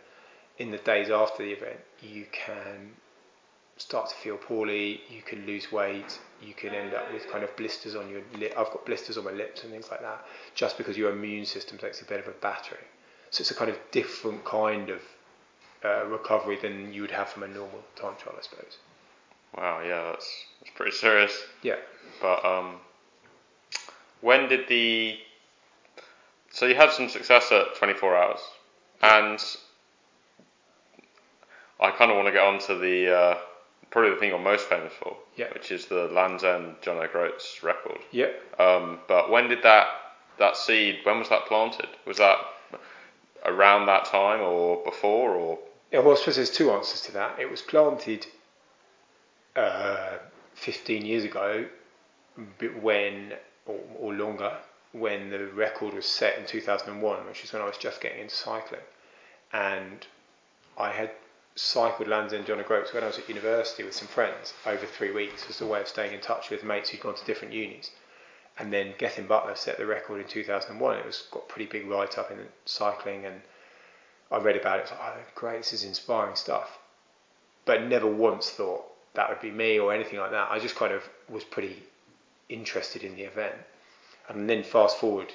in 0.58 0.70
the 0.70 0.78
days 0.78 1.10
after 1.10 1.42
the 1.42 1.52
event, 1.52 1.80
you 2.00 2.26
can 2.32 2.92
start 3.76 4.08
to 4.08 4.14
feel 4.16 4.38
poorly, 4.38 5.02
you 5.10 5.20
can 5.20 5.44
lose 5.44 5.70
weight, 5.70 6.18
you 6.42 6.54
can 6.54 6.70
end 6.70 6.94
up 6.94 7.12
with 7.12 7.30
kind 7.30 7.44
of 7.44 7.54
blisters 7.56 7.94
on 7.94 8.08
your 8.08 8.22
lip. 8.38 8.54
I've 8.56 8.70
got 8.70 8.86
blisters 8.86 9.18
on 9.18 9.24
my 9.24 9.32
lips 9.32 9.62
and 9.62 9.72
things 9.72 9.90
like 9.90 10.00
that, 10.00 10.24
just 10.54 10.78
because 10.78 10.96
your 10.96 11.10
immune 11.10 11.44
system 11.44 11.76
takes 11.76 12.00
a 12.00 12.04
bit 12.06 12.20
of 12.20 12.26
a 12.26 12.30
battering. 12.40 12.84
So 13.30 13.42
it's 13.42 13.50
a 13.50 13.54
kind 13.54 13.70
of 13.70 13.78
different 13.90 14.44
kind 14.44 14.88
of 14.88 15.02
uh, 15.84 16.06
recovery 16.06 16.58
than 16.60 16.92
you 16.92 17.02
would 17.02 17.10
have 17.10 17.28
from 17.28 17.42
a 17.42 17.48
normal 17.48 17.82
time 17.96 18.14
trial, 18.18 18.36
I 18.38 18.42
suppose. 18.42 18.78
Wow, 19.56 19.82
yeah, 19.82 20.10
that's 20.10 20.44
that's 20.60 20.74
pretty 20.74 20.92
serious. 20.92 21.38
Yeah. 21.62 21.76
But 22.20 22.44
um, 22.44 22.76
when 24.26 24.48
did 24.48 24.66
the 24.66 25.16
so 26.50 26.66
you 26.66 26.74
had 26.74 26.90
some 26.90 27.08
success 27.08 27.52
at 27.52 27.76
24 27.76 28.16
hours, 28.16 28.40
and 29.00 29.38
I 31.78 31.92
kind 31.92 32.10
of 32.10 32.16
want 32.16 32.26
to 32.26 32.32
get 32.32 32.42
on 32.42 32.58
to 32.60 32.76
the 32.76 33.14
uh, 33.14 33.38
probably 33.90 34.10
the 34.10 34.16
thing 34.16 34.34
I'm 34.34 34.42
most 34.42 34.66
famous 34.68 34.92
for, 35.00 35.16
yeah. 35.36 35.46
which 35.54 35.70
is 35.70 35.86
the 35.86 36.08
Land's 36.08 36.42
End 36.42 36.74
John 36.82 36.96
O'Groats 36.96 37.62
record. 37.62 37.98
Yeah. 38.10 38.32
Um, 38.58 38.98
but 39.06 39.30
when 39.30 39.48
did 39.48 39.62
that 39.62 39.86
that 40.40 40.56
seed? 40.56 40.98
When 41.04 41.20
was 41.20 41.28
that 41.28 41.46
planted? 41.46 41.88
Was 42.04 42.18
that 42.18 42.38
around 43.44 43.86
that 43.86 44.06
time 44.06 44.40
or 44.40 44.82
before 44.84 45.36
or? 45.36 45.58
Yeah, 45.92 46.00
well, 46.00 46.14
I 46.14 46.18
suppose 46.18 46.34
there's 46.34 46.50
two 46.50 46.72
answers 46.72 47.02
to 47.02 47.12
that. 47.12 47.38
It 47.38 47.48
was 47.48 47.62
planted 47.62 48.26
uh, 49.54 50.18
15 50.54 51.06
years 51.06 51.22
ago, 51.22 51.66
when 52.80 53.34
or, 53.66 53.78
or 53.98 54.14
longer, 54.14 54.52
when 54.92 55.30
the 55.30 55.46
record 55.48 55.94
was 55.94 56.06
set 56.06 56.38
in 56.38 56.46
2001, 56.46 57.26
which 57.26 57.44
is 57.44 57.52
when 57.52 57.62
I 57.62 57.66
was 57.66 57.76
just 57.76 58.00
getting 58.00 58.20
into 58.20 58.34
cycling, 58.34 58.80
and 59.52 60.06
I 60.78 60.90
had 60.90 61.10
cycled 61.54 62.08
Land's 62.08 62.32
End 62.32 62.46
John 62.46 62.60
O'Groats 62.60 62.92
when 62.92 63.02
I 63.02 63.06
was 63.06 63.18
at 63.18 63.28
university 63.28 63.82
with 63.82 63.94
some 63.94 64.08
friends 64.08 64.52
over 64.66 64.84
three 64.86 65.10
weeks 65.10 65.46
as 65.48 65.60
a 65.60 65.66
way 65.66 65.80
of 65.80 65.88
staying 65.88 66.12
in 66.12 66.20
touch 66.20 66.50
with 66.50 66.64
mates 66.64 66.90
who'd 66.90 67.00
gone 67.00 67.14
to 67.14 67.24
different 67.24 67.54
unis. 67.54 67.90
And 68.58 68.72
then 68.72 68.94
Gethin 68.98 69.26
Butler 69.26 69.54
set 69.54 69.76
the 69.76 69.86
record 69.86 70.20
in 70.20 70.28
2001. 70.28 70.98
It 70.98 71.06
was 71.06 71.28
got 71.30 71.48
pretty 71.48 71.66
big 71.70 71.86
write 71.88 72.16
up 72.16 72.30
in 72.30 72.38
cycling, 72.64 73.24
and 73.26 73.42
I 74.30 74.38
read 74.38 74.56
about 74.56 74.80
it. 74.80 74.90
Like, 74.90 75.00
oh, 75.00 75.20
great, 75.34 75.58
this 75.58 75.72
is 75.72 75.84
inspiring 75.84 76.36
stuff. 76.36 76.78
But 77.64 77.82
never 77.82 78.06
once 78.06 78.50
thought 78.50 78.84
that 79.14 79.28
would 79.28 79.40
be 79.40 79.50
me 79.50 79.78
or 79.78 79.92
anything 79.92 80.18
like 80.18 80.30
that. 80.30 80.50
I 80.50 80.58
just 80.58 80.76
kind 80.76 80.92
of 80.92 81.02
was 81.28 81.44
pretty 81.44 81.82
interested 82.48 83.02
in 83.02 83.16
the 83.16 83.22
event. 83.22 83.54
And 84.28 84.48
then 84.48 84.62
fast 84.62 84.98
forward 84.98 85.32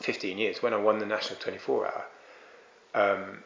15 0.00 0.38
years, 0.38 0.62
when 0.62 0.72
I 0.72 0.76
won 0.76 0.98
the 0.98 1.06
national 1.06 1.38
24 1.40 1.86
hour, 1.86 2.04
um, 2.94 3.44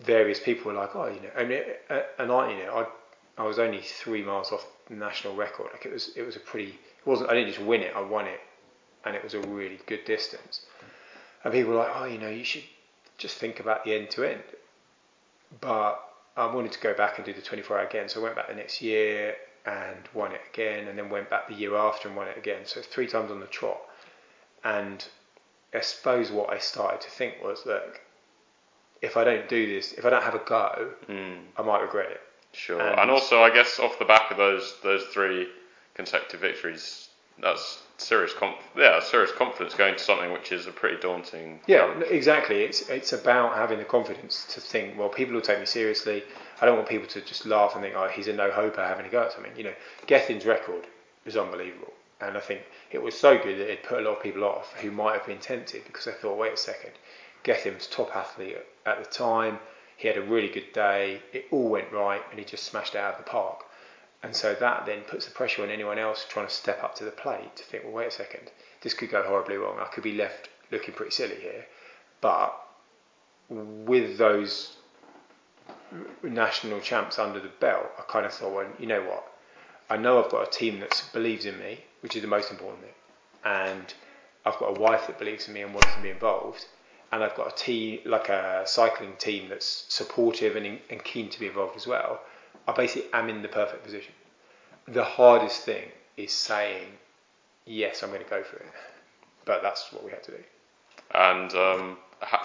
various 0.00 0.40
people 0.40 0.72
were 0.72 0.78
like, 0.78 0.94
oh, 0.94 1.06
you 1.06 1.20
know, 1.20 1.30
and, 1.36 1.52
it, 1.52 1.84
uh, 1.90 2.00
and 2.18 2.32
I, 2.32 2.50
you 2.50 2.64
know, 2.64 2.86
I, 3.38 3.42
I 3.42 3.46
was 3.46 3.58
only 3.58 3.80
three 3.80 4.22
miles 4.22 4.52
off 4.52 4.66
the 4.88 4.96
national 4.96 5.34
record. 5.34 5.68
Like 5.72 5.86
it 5.86 5.92
was, 5.92 6.10
it 6.16 6.22
was 6.22 6.36
a 6.36 6.40
pretty, 6.40 6.70
it 6.70 7.06
wasn't, 7.06 7.30
I 7.30 7.34
didn't 7.34 7.52
just 7.54 7.64
win 7.64 7.82
it, 7.82 7.94
I 7.94 8.00
won 8.00 8.26
it, 8.26 8.40
and 9.04 9.14
it 9.14 9.22
was 9.22 9.34
a 9.34 9.40
really 9.40 9.78
good 9.86 10.04
distance. 10.04 10.62
And 11.44 11.52
people 11.52 11.72
were 11.72 11.78
like, 11.78 11.92
oh, 11.94 12.04
you 12.04 12.18
know, 12.18 12.28
you 12.28 12.44
should 12.44 12.64
just 13.18 13.38
think 13.38 13.60
about 13.60 13.84
the 13.84 13.94
end 13.94 14.10
to 14.12 14.24
end. 14.24 14.42
But 15.60 16.00
I 16.36 16.52
wanted 16.52 16.72
to 16.72 16.80
go 16.80 16.94
back 16.94 17.18
and 17.18 17.26
do 17.26 17.32
the 17.32 17.42
24 17.42 17.78
hour 17.78 17.86
again, 17.86 18.08
so 18.08 18.20
I 18.20 18.24
went 18.24 18.36
back 18.36 18.48
the 18.48 18.54
next 18.54 18.80
year 18.80 19.36
and 19.66 19.96
won 20.14 20.32
it 20.32 20.40
again, 20.52 20.88
and 20.88 20.98
then 20.98 21.08
went 21.10 21.30
back 21.30 21.48
the 21.48 21.54
year 21.54 21.76
after 21.76 22.08
and 22.08 22.16
won 22.16 22.28
it 22.28 22.36
again. 22.36 22.64
So 22.64 22.80
three 22.80 23.06
times 23.06 23.30
on 23.30 23.40
the 23.40 23.46
trot. 23.46 23.80
And 24.64 25.04
I 25.74 25.80
suppose 25.80 26.30
what 26.30 26.50
I 26.50 26.58
started 26.58 27.00
to 27.02 27.10
think 27.10 27.42
was 27.42 27.62
that 27.64 28.00
if 29.00 29.16
I 29.16 29.24
don't 29.24 29.48
do 29.48 29.66
this, 29.66 29.92
if 29.92 30.04
I 30.04 30.10
don't 30.10 30.22
have 30.22 30.34
a 30.34 30.38
go, 30.44 30.90
Mm, 31.08 31.44
I 31.56 31.62
might 31.62 31.80
regret 31.82 32.10
it. 32.10 32.20
sure. 32.52 32.80
And- 32.80 33.00
And, 33.00 33.10
also, 33.10 33.42
I 33.42 33.50
guess 33.50 33.78
off 33.80 33.98
the 33.98 34.04
back 34.04 34.30
of 34.30 34.36
those 34.36 34.80
those 34.82 35.04
three 35.06 35.48
consecutive 35.94 36.40
victories, 36.40 37.08
that's 37.38 37.82
serious 38.02 38.32
conf- 38.34 38.56
yeah, 38.76 39.00
serious 39.00 39.32
confidence 39.32 39.74
going 39.74 39.94
to 39.96 40.02
something 40.02 40.32
which 40.32 40.52
is 40.52 40.66
a 40.66 40.72
pretty 40.72 41.00
daunting. 41.00 41.60
Yeah, 41.66 42.00
exactly. 42.00 42.62
It's 42.62 42.88
it's 42.88 43.12
about 43.12 43.56
having 43.56 43.78
the 43.78 43.84
confidence 43.84 44.46
to 44.54 44.60
think, 44.60 44.98
well, 44.98 45.08
people 45.08 45.34
will 45.34 45.42
take 45.42 45.60
me 45.60 45.66
seriously. 45.66 46.22
I 46.60 46.66
don't 46.66 46.76
want 46.76 46.88
people 46.88 47.08
to 47.08 47.20
just 47.20 47.46
laugh 47.46 47.74
and 47.74 47.82
think, 47.82 47.94
oh, 47.96 48.08
he's 48.08 48.28
a 48.28 48.32
no 48.32 48.50
hoper 48.50 48.84
having 48.84 49.06
a 49.06 49.08
go 49.08 49.22
at 49.22 49.32
something. 49.32 49.52
You 49.56 49.64
know, 49.64 49.74
Gethin's 50.06 50.44
record 50.46 50.86
was 51.24 51.36
unbelievable, 51.36 51.92
and 52.20 52.36
I 52.36 52.40
think 52.40 52.62
it 52.90 53.02
was 53.02 53.18
so 53.18 53.36
good 53.38 53.58
that 53.58 53.70
it 53.70 53.82
put 53.82 54.00
a 54.00 54.02
lot 54.02 54.16
of 54.16 54.22
people 54.22 54.44
off 54.44 54.72
who 54.74 54.90
might 54.90 55.14
have 55.14 55.26
been 55.26 55.38
tempted 55.38 55.84
because 55.84 56.04
they 56.04 56.12
thought, 56.12 56.38
wait 56.38 56.52
a 56.52 56.56
second, 56.56 56.92
Gethin's 57.44 57.86
top 57.86 58.14
athlete 58.14 58.58
at 58.86 59.02
the 59.02 59.10
time. 59.10 59.58
He 59.96 60.08
had 60.08 60.16
a 60.16 60.22
really 60.22 60.48
good 60.48 60.72
day. 60.72 61.20
It 61.32 61.46
all 61.50 61.68
went 61.68 61.92
right, 61.92 62.22
and 62.30 62.38
he 62.38 62.44
just 62.44 62.64
smashed 62.64 62.94
it 62.94 62.98
out 62.98 63.14
of 63.14 63.24
the 63.24 63.30
park. 63.30 63.64
And 64.22 64.36
so 64.36 64.54
that 64.54 64.86
then 64.86 65.00
puts 65.02 65.26
the 65.26 65.32
pressure 65.32 65.62
on 65.62 65.70
anyone 65.70 65.98
else 65.98 66.24
trying 66.28 66.46
to 66.46 66.52
step 66.52 66.82
up 66.84 66.94
to 66.96 67.04
the 67.04 67.10
plate 67.10 67.56
to 67.56 67.64
think, 67.64 67.84
well, 67.84 67.92
wait 67.92 68.08
a 68.08 68.10
second, 68.10 68.50
this 68.82 68.94
could 68.94 69.10
go 69.10 69.22
horribly 69.22 69.56
wrong. 69.56 69.78
I 69.80 69.86
could 69.86 70.04
be 70.04 70.14
left 70.14 70.48
looking 70.70 70.94
pretty 70.94 71.10
silly 71.10 71.36
here. 71.36 71.66
But 72.20 72.54
with 73.50 74.18
those 74.18 74.76
national 76.22 76.80
champs 76.80 77.18
under 77.18 77.40
the 77.40 77.50
belt, 77.60 77.90
I 77.98 78.02
kind 78.02 78.24
of 78.24 78.32
thought, 78.32 78.54
well, 78.54 78.66
you 78.78 78.86
know 78.86 79.02
what? 79.02 79.26
I 79.90 79.96
know 79.96 80.22
I've 80.22 80.30
got 80.30 80.46
a 80.46 80.50
team 80.50 80.80
that 80.80 81.04
believes 81.12 81.44
in 81.44 81.58
me, 81.58 81.80
which 82.00 82.16
is 82.16 82.22
the 82.22 82.28
most 82.28 82.50
important 82.50 82.82
thing. 82.82 82.94
And 83.44 83.92
I've 84.46 84.58
got 84.58 84.76
a 84.76 84.80
wife 84.80 85.08
that 85.08 85.18
believes 85.18 85.48
in 85.48 85.54
me 85.54 85.62
and 85.62 85.74
wants 85.74 85.92
to 85.94 86.00
be 86.00 86.10
involved. 86.10 86.64
And 87.10 87.22
I've 87.22 87.34
got 87.34 87.52
a 87.52 87.56
team, 87.56 88.00
like 88.06 88.28
a 88.28 88.62
cycling 88.64 89.16
team 89.18 89.48
that's 89.48 89.84
supportive 89.88 90.56
and, 90.56 90.78
and 90.88 91.04
keen 91.04 91.28
to 91.28 91.40
be 91.40 91.46
involved 91.48 91.76
as 91.76 91.86
well. 91.86 92.20
I 92.66 92.72
basically 92.72 93.08
am 93.12 93.28
in 93.28 93.42
the 93.42 93.48
perfect 93.48 93.84
position. 93.84 94.14
The 94.88 95.04
hardest 95.04 95.62
thing 95.62 95.88
is 96.16 96.32
saying, 96.32 96.86
yes, 97.64 98.02
I'm 98.02 98.10
going 98.10 98.22
to 98.22 98.28
go 98.28 98.42
for 98.42 98.56
it. 98.56 98.66
But 99.44 99.62
that's 99.62 99.92
what 99.92 100.04
we 100.04 100.10
had 100.10 100.22
to 100.24 100.32
do. 100.32 100.42
And 101.14 101.52
um, 101.54 101.98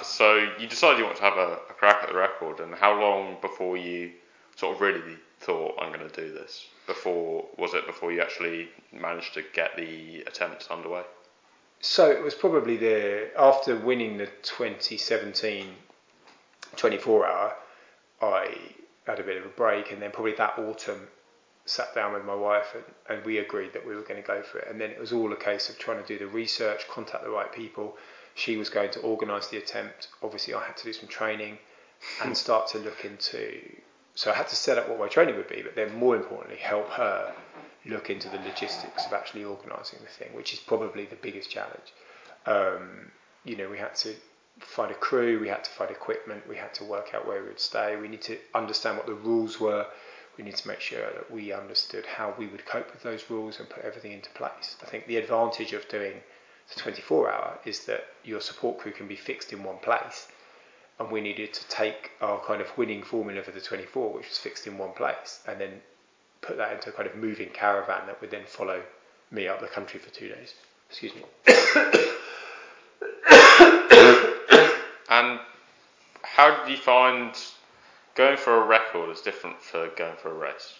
so 0.04 0.50
you 0.60 0.68
decided 0.68 1.00
you 1.00 1.06
want 1.06 1.18
to 1.18 1.24
have 1.24 1.38
a, 1.38 1.54
a 1.70 1.74
crack 1.74 2.04
at 2.04 2.10
the 2.10 2.16
record, 2.16 2.60
and 2.60 2.74
how 2.74 3.00
long 3.00 3.38
before 3.42 3.78
you 3.78 4.12
sort 4.56 4.76
of 4.76 4.82
really 4.82 5.18
thought 5.40 5.76
I'm 5.80 5.94
going 5.94 6.10
to 6.10 6.22
do 6.22 6.34
this? 6.34 6.66
Before 6.88 7.46
was 7.58 7.74
it 7.74 7.86
before 7.86 8.12
you 8.12 8.22
actually 8.22 8.70
managed 8.92 9.34
to 9.36 9.44
get 9.54 9.76
the 9.76 10.22
attempt 10.22 10.68
underway? 10.72 11.04
So 11.80 12.10
it 12.10 12.24
was 12.24 12.34
probably 12.34 12.78
the 12.78 13.30
after 13.38 13.76
winning 13.78 14.18
the 14.18 14.26
2017 14.26 15.68
24 16.76 17.28
hour, 17.28 17.56
I 18.22 18.56
had 19.08 19.20
a 19.20 19.24
bit 19.24 19.38
of 19.38 19.46
a 19.46 19.50
break, 19.50 19.92
and 19.92 20.02
then 20.02 20.12
probably 20.12 20.34
that 20.34 20.60
autumn 20.60 21.08
sat 21.66 21.94
down 21.94 22.14
with 22.14 22.24
my 22.24 22.34
wife 22.36 22.76
and, 22.76 22.84
and 23.10 23.26
we 23.26 23.40
agreed 23.40 23.74
that 23.74 23.86
we 23.86 23.94
were 23.94 24.02
going 24.02 24.22
to 24.22 24.26
go 24.26 24.42
for 24.42 24.60
it. 24.60 24.68
And 24.70 24.80
then 24.80 24.90
it 24.90 25.00
was 25.00 25.12
all 25.12 25.32
a 25.34 25.36
case 25.36 25.70
of 25.70 25.78
trying 25.78 26.02
to 26.02 26.08
do 26.08 26.18
the 26.18 26.28
research, 26.28 26.88
contact 26.88 27.24
the 27.24 27.30
right 27.30 27.52
people. 27.52 27.98
She 28.36 28.56
was 28.56 28.70
going 28.70 28.92
to 28.92 29.02
organise 29.02 29.48
the 29.48 29.58
attempt. 29.58 30.08
Obviously, 30.24 30.54
I 30.54 30.64
had 30.64 30.78
to 30.78 30.86
do 30.86 30.94
some 30.94 31.10
training 31.10 31.58
and 32.24 32.38
start 32.38 32.68
to 32.70 32.80
look 32.80 33.04
into. 33.04 33.60
So 34.16 34.32
I 34.32 34.36
had 34.36 34.48
to 34.48 34.56
set 34.56 34.78
up 34.78 34.88
what 34.88 35.00
my 35.00 35.08
training 35.08 35.36
would 35.36 35.50
be, 35.50 35.62
but 35.62 35.76
then 35.76 35.94
more 35.96 36.16
importantly, 36.16 36.58
help 36.58 36.90
her 36.92 37.34
look 37.86 38.10
into 38.10 38.30
the 38.30 38.38
logistics 38.38 39.06
of 39.06 39.14
actually 39.14 39.44
organising 39.44 40.00
the 40.02 40.10
thing, 40.10 40.30
which 40.34 40.54
is 40.54 40.60
probably 40.60 41.06
the 41.06 41.16
biggest 41.16 41.50
challenge. 41.50 41.94
Um, 42.46 43.12
you 43.44 43.56
know, 43.56 43.70
we 43.70 43.78
had 43.78 43.96
to 43.96 44.16
find 44.60 44.92
a 44.92 44.96
crew, 44.96 45.40
we 45.40 45.48
had 45.48 45.64
to 45.64 45.70
find 45.70 45.92
equipment, 45.92 46.48
we 46.48 46.56
had 46.56 46.74
to 46.76 46.84
work 46.84 47.14
out 47.14 47.28
where 47.28 47.42
we 47.42 47.50
would 47.50 47.60
stay. 47.60 47.96
We 47.96 48.08
need 48.08 48.22
to 48.24 48.38
understand 48.54 48.98
what 48.98 49.06
the 49.06 49.14
rules 49.14 49.60
were. 49.60 49.86
We 50.38 50.44
need 50.44 50.56
to 50.58 50.68
make 50.68 50.82
sure 50.82 51.02
that 51.02 51.32
we 51.32 51.52
understood 51.52 52.06
how 52.06 52.36
we 52.38 52.48
would 52.48 52.66
cope 52.66 52.92
with 52.92 53.02
those 53.02 53.30
rules 53.30 53.60
and 53.60 53.70
put 53.70 53.84
everything 53.84 54.12
into 54.12 54.30
place. 54.32 54.76
I 54.82 54.86
think 54.86 55.08
the 55.08 55.18
advantage 55.18 55.74
of 55.74 55.88
doing 55.90 56.22
the 56.74 56.80
24 56.80 57.32
hour 57.32 57.60
is 57.66 57.86
that 57.86 58.06
your 58.24 58.42
support 58.42 58.78
crew 58.78 58.92
can 58.92 59.08
be 59.08 59.16
fixed 59.16 59.52
in 59.52 59.64
one 59.64 59.78
place. 59.78 60.28
And 61.00 61.12
we 61.12 61.22
needed 61.22 61.54
to 61.54 61.68
take 61.68 62.12
our 62.22 62.40
kind 62.40 62.62
of 62.62 62.76
winning 62.78 63.04
formula 63.04 63.44
for 63.44 63.52
the 63.52 63.62
24, 63.62 64.14
which 64.14 64.28
was 64.28 64.38
fixed 64.38 64.66
in 64.66 64.78
one 64.78 64.94
place, 64.94 65.42
and 65.48 65.62
then 65.62 65.82
put 66.42 66.58
that 66.58 66.74
into 66.74 66.90
a 66.90 66.94
kind 66.94 67.08
of 67.08 67.16
moving 67.16 67.50
caravan 67.50 68.08
that 68.08 68.20
would 68.22 68.32
then 68.32 68.46
follow 68.46 68.82
me 69.32 69.48
up 69.48 69.60
the 69.60 69.68
country 69.68 70.00
for 70.00 70.10
two 70.10 70.30
days. 70.30 70.54
Excuse 70.90 71.14
me. 71.16 71.24
And 75.18 75.40
how 76.24 76.48
did 76.58 76.70
you 76.70 76.78
find 76.78 77.34
going 78.16 78.38
for 78.38 78.62
a 78.62 78.66
record 78.66 79.10
is 79.10 79.22
different 79.22 79.62
for 79.62 79.90
going 79.98 80.16
for 80.22 80.30
a 80.32 80.34
race? 80.34 80.74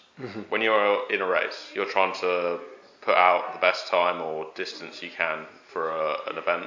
When 0.48 0.60
you're 0.62 1.10
in 1.10 1.20
a 1.20 1.26
race, 1.26 1.70
you're 1.74 1.86
trying 1.86 2.14
to 2.20 2.58
put 3.02 3.14
out 3.16 3.52
the 3.54 3.60
best 3.60 3.86
time 3.88 4.20
or 4.20 4.46
distance 4.54 5.02
you 5.02 5.10
can 5.10 5.46
for 5.72 5.90
a, 5.90 6.16
an 6.30 6.38
event. 6.38 6.66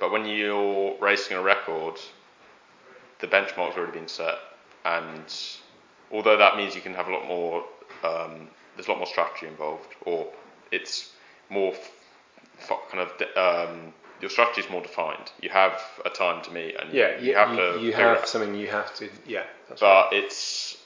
But 0.00 0.10
when 0.12 0.24
you're 0.26 0.96
racing 1.00 1.36
a 1.36 1.42
record, 1.42 1.94
the 3.20 3.26
benchmark's 3.26 3.76
already 3.76 3.98
been 3.98 4.08
set, 4.08 4.38
and 4.84 5.24
although 6.12 6.36
that 6.36 6.56
means 6.56 6.74
you 6.74 6.80
can 6.80 6.94
have 6.94 7.08
a 7.08 7.12
lot 7.12 7.26
more, 7.26 7.64
um, 8.04 8.48
there's 8.74 8.88
a 8.88 8.90
lot 8.90 8.98
more 8.98 9.06
strategy 9.06 9.46
involved, 9.46 9.94
or 10.02 10.26
it's 10.70 11.12
more 11.50 11.72
f- 11.72 11.90
f- 12.60 12.90
kind 12.90 13.08
of 13.08 13.68
um, 13.70 13.92
your 14.20 14.30
strategy 14.30 14.62
is 14.62 14.70
more 14.70 14.82
defined. 14.82 15.30
You 15.40 15.50
have 15.50 15.80
a 16.04 16.10
time 16.10 16.42
to 16.44 16.50
meet, 16.50 16.74
and 16.80 16.92
Yeah, 16.92 17.18
you, 17.20 17.34
have 17.34 17.56
to. 17.56 17.78
you 17.80 17.92
have 17.92 18.26
something 18.26 18.54
you 18.54 18.68
have 18.68 18.94
to. 18.96 19.08
Yeah, 19.26 19.44
that's 19.68 19.82
right. 19.82 20.08
but 20.10 20.16
it's 20.16 20.76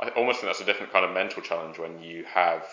I 0.00 0.08
almost 0.10 0.40
think 0.40 0.48
that's 0.48 0.60
a 0.60 0.64
different 0.64 0.92
kind 0.92 1.04
of 1.04 1.12
mental 1.12 1.42
challenge 1.42 1.78
when 1.78 2.00
you 2.02 2.24
have 2.24 2.64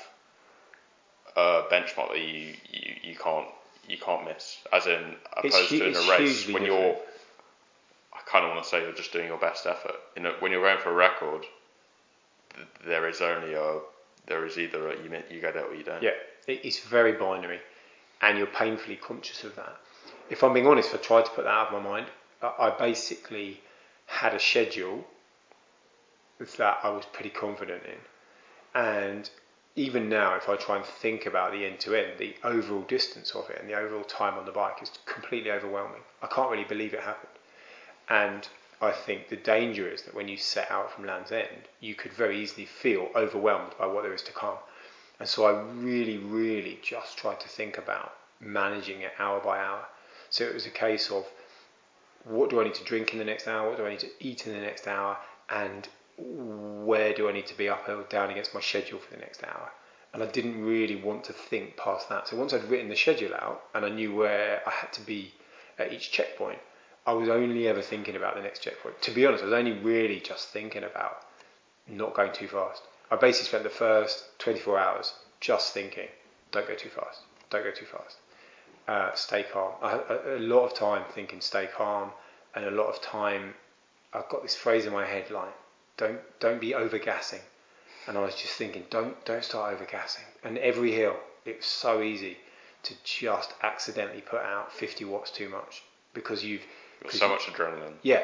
a 1.36 1.63
benchmark 1.72 2.10
that 2.10 2.20
you, 2.20 2.54
you, 2.72 2.96
you 3.04 3.15
can't 3.15 3.48
you 3.88 3.98
can't 3.98 4.26
miss. 4.26 4.58
As 4.72 4.88
in 4.88 5.15
opposed 5.36 5.70
to 5.70 5.88
in 5.88 5.96
a 5.96 6.00
race 6.10 6.46
when 6.48 6.63
different. 6.63 6.65
you're 6.65 6.96
I 8.13 8.20
kind 8.28 8.46
of 8.46 8.52
want 8.52 8.63
to 8.63 8.70
say 8.70 8.82
you're 8.82 8.94
just 8.94 9.12
doing 9.12 9.28
your 9.28 9.38
best 9.38 9.65
effort. 9.65 9.96
You 10.15 10.24
know, 10.24 10.34
when 10.39 10.52
you're 10.52 10.62
going 10.62 10.80
for 10.82 10.89
a 10.89 10.96
record, 10.96 11.46
th- 12.56 12.68
there 12.86 13.08
is 13.10 13.22
only 13.22 13.54
a 13.54 13.80
there 14.28 14.46
is 14.46 14.58
either 14.58 14.89
a, 14.89 14.96
you 14.96 15.12
you 15.30 15.41
get 15.41 15.56
it 15.56 15.65
or 15.70 15.76
you 15.76 15.84
don't. 15.84 16.02
Yeah, 16.02 16.12
it's 16.48 16.80
very 16.80 17.13
binary, 17.13 17.60
and 18.21 18.38
you're 18.38 18.47
painfully 18.47 18.95
conscious 18.95 19.43
of 19.43 19.56
that. 19.56 19.78
If 20.30 20.43
I'm 20.43 20.54
being 20.54 20.67
honest, 20.67 20.93
I 20.93 20.97
tried 20.97 21.25
to 21.25 21.32
put 21.32 21.45
that 21.45 21.51
out 21.51 21.67
of 21.67 21.84
my 21.84 21.89
mind. 21.89 22.08
I 22.41 22.69
basically 22.78 23.62
had 24.06 24.34
a 24.34 24.39
schedule 24.39 25.06
that 26.58 26.80
I 26.84 26.89
was 26.89 27.06
pretty 27.12 27.30
confident 27.30 27.84
in, 27.86 28.80
and 28.80 29.30
even 29.75 30.08
now, 30.08 30.36
if 30.36 30.47
I 30.47 30.56
try 30.56 30.78
and 30.78 30.86
think 30.86 31.25
about 31.25 31.51
the 31.51 31.65
end 31.65 31.80
to 31.82 31.95
end, 31.95 32.17
the 32.17 32.36
overall 32.43 32.84
distance 32.84 33.36
of 33.36 33.49
it 33.49 33.60
and 33.60 33.69
the 33.69 33.78
overall 33.78 34.04
time 34.04 34.38
on 34.38 34.45
the 34.45 34.51
bike 34.51 34.82
is 34.82 34.91
completely 35.06 35.51
overwhelming. 35.51 36.01
I 36.21 36.28
can't 36.28 36.49
really 36.49 36.63
believe 36.63 36.93
it 36.93 37.01
happened. 37.01 37.34
And 38.08 38.47
I 38.82 38.91
think 38.91 39.28
the 39.28 39.36
danger 39.36 39.89
is 39.89 40.04
that 40.04 40.13
when 40.13 40.28
you 40.30 40.38
set 40.38 40.71
out 40.71 40.91
from 40.91 41.06
Land's 41.06 41.32
End, 41.32 41.67
you 41.82 41.93
could 41.95 42.13
very 42.13 42.41
easily 42.41 42.65
feel 42.65 43.10
overwhelmed 43.15 43.73
by 43.78 43.88
what 43.88 44.04
there 44.04 44.13
is 44.13 44.21
to 44.23 44.32
come. 44.32 44.58
And 45.19 45.28
so 45.28 45.45
I 45.45 45.62
really, 45.62 46.17
really 46.17 46.80
just 46.82 47.17
tried 47.17 47.39
to 47.41 47.47
think 47.47 47.78
about 47.78 48.13
managing 48.39 49.01
it 49.01 49.12
hour 49.17 49.39
by 49.39 49.60
hour. 49.60 49.86
So 50.30 50.43
it 50.43 50.54
was 50.54 50.65
a 50.65 50.71
case 50.71 51.10
of 51.10 51.25
what 52.25 52.49
do 52.49 52.60
I 52.60 52.63
need 52.63 52.73
to 52.75 52.84
drink 52.84 53.13
in 53.13 53.19
the 53.19 53.25
next 53.25 53.47
hour? 53.47 53.69
What 53.69 53.78
do 53.78 53.86
I 53.86 53.91
need 53.91 53.99
to 53.99 54.10
eat 54.19 54.47
in 54.47 54.54
the 54.54 54.60
next 54.60 54.88
hour? 54.88 55.17
And 55.49 55.88
where 56.17 57.13
do 57.13 57.30
I 57.30 57.32
need 57.32 57.47
to 57.47 57.58
be 57.58 57.69
up 57.69 57.88
or 57.88 58.04
down 58.04 58.30
against 58.30 58.54
my 58.54 58.62
schedule 58.62 58.99
for 58.99 59.13
the 59.13 59.19
next 59.19 59.43
hour? 59.43 59.71
And 60.13 60.23
I 60.23 60.28
didn't 60.28 60.63
really 60.63 60.95
want 60.95 61.25
to 61.25 61.34
think 61.34 61.78
past 61.78 62.10
that. 62.10 62.28
So 62.28 62.38
once 62.38 62.54
I'd 62.54 62.63
written 62.63 62.89
the 62.89 62.95
schedule 62.95 63.34
out 63.36 63.63
and 63.73 63.86
I 63.86 63.89
knew 63.89 64.15
where 64.15 64.62
I 64.65 64.71
had 64.71 64.93
to 64.93 65.01
be 65.01 65.34
at 65.78 65.91
each 65.91 66.12
checkpoint, 66.12 66.60
I 67.06 67.13
was 67.13 67.30
only 67.30 67.67
ever 67.67 67.82
thinking 67.82 68.15
about 68.15 68.36
the 68.36 68.41
next 68.41 68.60
checkpoint. 68.60 69.01
To 69.04 69.12
be 69.12 69.25
honest, 69.25 69.43
I 69.43 69.47
was 69.47 69.54
only 69.54 69.73
really 69.73 70.19
just 70.19 70.49
thinking 70.49 70.84
about 70.84 71.17
not 71.88 72.15
going 72.15 72.34
too 72.34 72.47
fast. 72.47 72.82
I 73.12 73.15
basically 73.15 73.48
spent 73.48 73.63
the 73.63 73.70
first 73.70 74.26
24 74.39 74.80
hours 74.80 75.13
just 75.39 75.74
thinking, 75.74 76.08
don't 76.52 76.68
go 76.68 76.76
too 76.76 76.89
fast, 76.89 77.22
don't 77.50 77.63
go 77.63 77.72
too 77.72 77.86
fast, 77.86 78.18
uh, 78.88 79.13
stay 79.13 79.44
calm. 79.44 79.74
I 79.82 79.91
had 79.91 80.00
a, 80.10 80.38
a 80.38 80.39
lot 80.39 80.65
of 80.65 80.74
time 80.74 81.04
thinking, 81.13 81.41
stay 81.41 81.68
calm, 81.68 82.12
and 82.56 82.65
a 82.65 82.72
lot 82.72 82.88
of 82.88 83.02
time. 83.02 83.54
I've 84.13 84.30
got 84.30 84.44
this 84.44 84.56
phrase 84.56 84.86
in 84.86 84.94
my 84.94 85.06
head 85.06 85.30
like, 85.30 85.54
don't 85.98 86.20
don't 86.39 86.62
be 86.62 86.72
overgassing, 86.72 87.41
and 88.08 88.18
I 88.18 88.22
was 88.22 88.36
just 88.36 88.54
thinking, 88.54 88.84
don't 88.89 89.24
don't 89.26 89.44
start 89.44 89.78
overgassing. 89.78 90.26
And 90.44 90.58
every 90.58 90.91
hill, 90.91 91.18
it 91.46 91.58
was 91.58 91.65
so 91.65 92.02
easy 92.02 92.38
to 92.84 92.94
just 93.04 93.54
accidentally 93.63 94.22
put 94.22 94.41
out 94.41 94.72
50 94.72 95.06
watts 95.06 95.32
too 95.32 95.50
much 95.50 95.84
because 96.13 96.44
you've 96.44 96.62
so 97.10 97.28
much 97.28 97.41
adrenaline. 97.41 97.94
Yeah, 98.04 98.24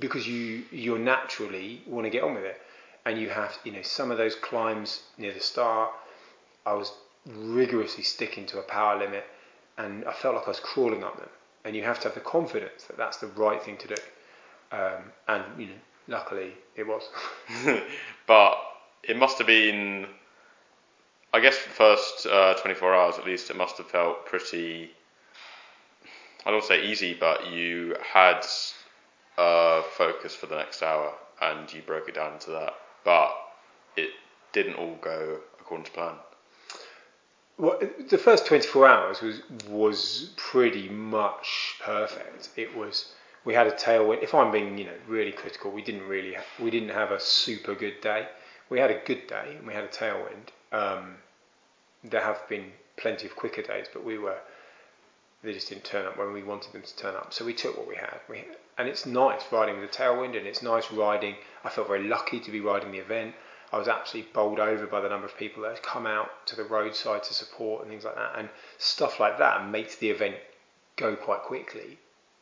because 0.00 0.26
you 0.26 0.64
you're 0.70 0.98
naturally 0.98 1.82
want 1.86 2.06
to 2.06 2.10
get 2.10 2.22
on 2.22 2.34
with 2.34 2.44
it, 2.44 2.60
and 3.06 3.18
you 3.18 3.30
have 3.30 3.58
you 3.64 3.72
know 3.72 3.82
some 3.82 4.10
of 4.10 4.18
those 4.18 4.34
climbs 4.34 5.02
near 5.16 5.32
the 5.32 5.40
start, 5.40 5.90
I 6.66 6.74
was 6.74 6.92
rigorously 7.24 8.04
sticking 8.04 8.44
to 8.46 8.58
a 8.58 8.62
power 8.62 8.98
limit, 8.98 9.24
and 9.78 10.04
I 10.04 10.12
felt 10.12 10.34
like 10.34 10.44
I 10.44 10.50
was 10.50 10.60
crawling 10.60 11.02
up 11.02 11.16
them. 11.16 11.28
And 11.64 11.74
you 11.74 11.82
have 11.82 11.98
to 12.00 12.08
have 12.08 12.14
the 12.14 12.20
confidence 12.20 12.84
that 12.84 12.96
that's 12.96 13.16
the 13.16 13.28
right 13.28 13.62
thing 13.62 13.78
to 13.78 13.88
do, 13.88 13.94
um, 14.72 15.12
and 15.28 15.44
you 15.58 15.66
know, 15.68 15.72
luckily 16.08 16.52
it 16.76 16.86
was. 16.86 17.08
but 18.26 18.58
it 19.02 19.16
must 19.16 19.38
have 19.38 19.46
been, 19.46 20.06
I 21.32 21.40
guess, 21.40 21.56
the 21.64 21.70
first 21.70 22.26
uh, 22.26 22.54
24 22.54 22.94
hours 22.94 23.18
at 23.18 23.24
least, 23.24 23.50
it 23.50 23.56
must 23.56 23.78
have 23.78 23.88
felt 23.88 24.26
pretty 24.26 24.90
I 26.46 26.52
don't 26.52 26.62
say 26.62 26.86
easy, 26.86 27.12
but 27.12 27.48
you 27.50 27.96
had 28.00 28.46
a 29.36 29.82
focus 29.96 30.32
for 30.32 30.46
the 30.46 30.54
next 30.54 30.80
hour 30.80 31.12
and 31.42 31.72
you 31.72 31.82
broke 31.82 32.08
it 32.08 32.14
down 32.14 32.34
into 32.34 32.50
that. 32.50 32.74
But 33.06 33.36
it 33.96 34.10
didn't 34.52 34.74
all 34.74 34.96
go 35.00 35.38
according 35.60 35.86
to 35.86 35.92
plan. 35.92 36.14
Well, 37.56 37.80
the 38.10 38.18
first 38.18 38.46
24 38.46 38.86
hours 38.88 39.22
was 39.22 39.42
was 39.68 40.32
pretty 40.36 40.88
much 40.88 41.76
perfect. 41.80 42.50
It 42.56 42.76
was 42.76 43.14
we 43.44 43.54
had 43.54 43.68
a 43.68 43.70
tailwind. 43.70 44.24
If 44.24 44.34
I'm 44.34 44.50
being 44.50 44.76
you 44.76 44.86
know 44.86 44.98
really 45.06 45.30
critical, 45.30 45.70
we 45.70 45.82
didn't 45.82 46.08
really 46.08 46.34
ha- 46.34 46.42
we 46.60 46.70
didn't 46.70 46.88
have 46.88 47.12
a 47.12 47.20
super 47.20 47.76
good 47.76 48.00
day. 48.00 48.26
We 48.70 48.80
had 48.80 48.90
a 48.90 49.00
good 49.06 49.28
day 49.28 49.54
and 49.56 49.64
we 49.68 49.72
had 49.72 49.84
a 49.84 49.88
tailwind. 50.00 50.48
Um, 50.72 51.18
there 52.02 52.24
have 52.30 52.46
been 52.48 52.72
plenty 52.96 53.26
of 53.28 53.36
quicker 53.36 53.62
days, 53.62 53.86
but 53.92 54.04
we 54.04 54.18
were 54.18 54.40
they 55.42 55.52
just 55.52 55.68
didn't 55.68 55.84
turn 55.84 56.06
up 56.06 56.18
when 56.18 56.32
we 56.32 56.42
wanted 56.42 56.72
them 56.72 56.82
to 56.82 56.96
turn 56.96 57.14
up. 57.14 57.32
So 57.32 57.44
we 57.44 57.54
took 57.54 57.76
what 57.76 57.88
we 57.88 57.96
had. 57.96 58.20
We, 58.28 58.44
and 58.78 58.88
it's 58.88 59.06
nice 59.06 59.42
riding 59.52 59.78
with 59.78 59.90
a 59.90 59.92
tailwind, 59.92 60.36
and 60.36 60.46
it's 60.46 60.62
nice 60.62 60.90
riding. 60.90 61.36
I 61.64 61.68
felt 61.68 61.88
very 61.88 62.06
lucky 62.06 62.40
to 62.40 62.50
be 62.50 62.60
riding 62.60 62.92
the 62.92 62.98
event. 62.98 63.34
I 63.72 63.78
was 63.78 63.88
absolutely 63.88 64.30
bowled 64.32 64.60
over 64.60 64.86
by 64.86 65.00
the 65.00 65.08
number 65.08 65.26
of 65.26 65.36
people 65.36 65.62
that 65.62 65.72
had 65.72 65.82
come 65.82 66.06
out 66.06 66.46
to 66.46 66.56
the 66.56 66.64
roadside 66.64 67.24
to 67.24 67.34
support 67.34 67.82
and 67.82 67.90
things 67.90 68.04
like 68.04 68.14
that. 68.14 68.38
And 68.38 68.48
stuff 68.78 69.18
like 69.18 69.38
that 69.38 69.68
makes 69.68 69.96
the 69.96 70.10
event 70.10 70.36
go 70.96 71.16
quite 71.16 71.42
quickly 71.42 71.98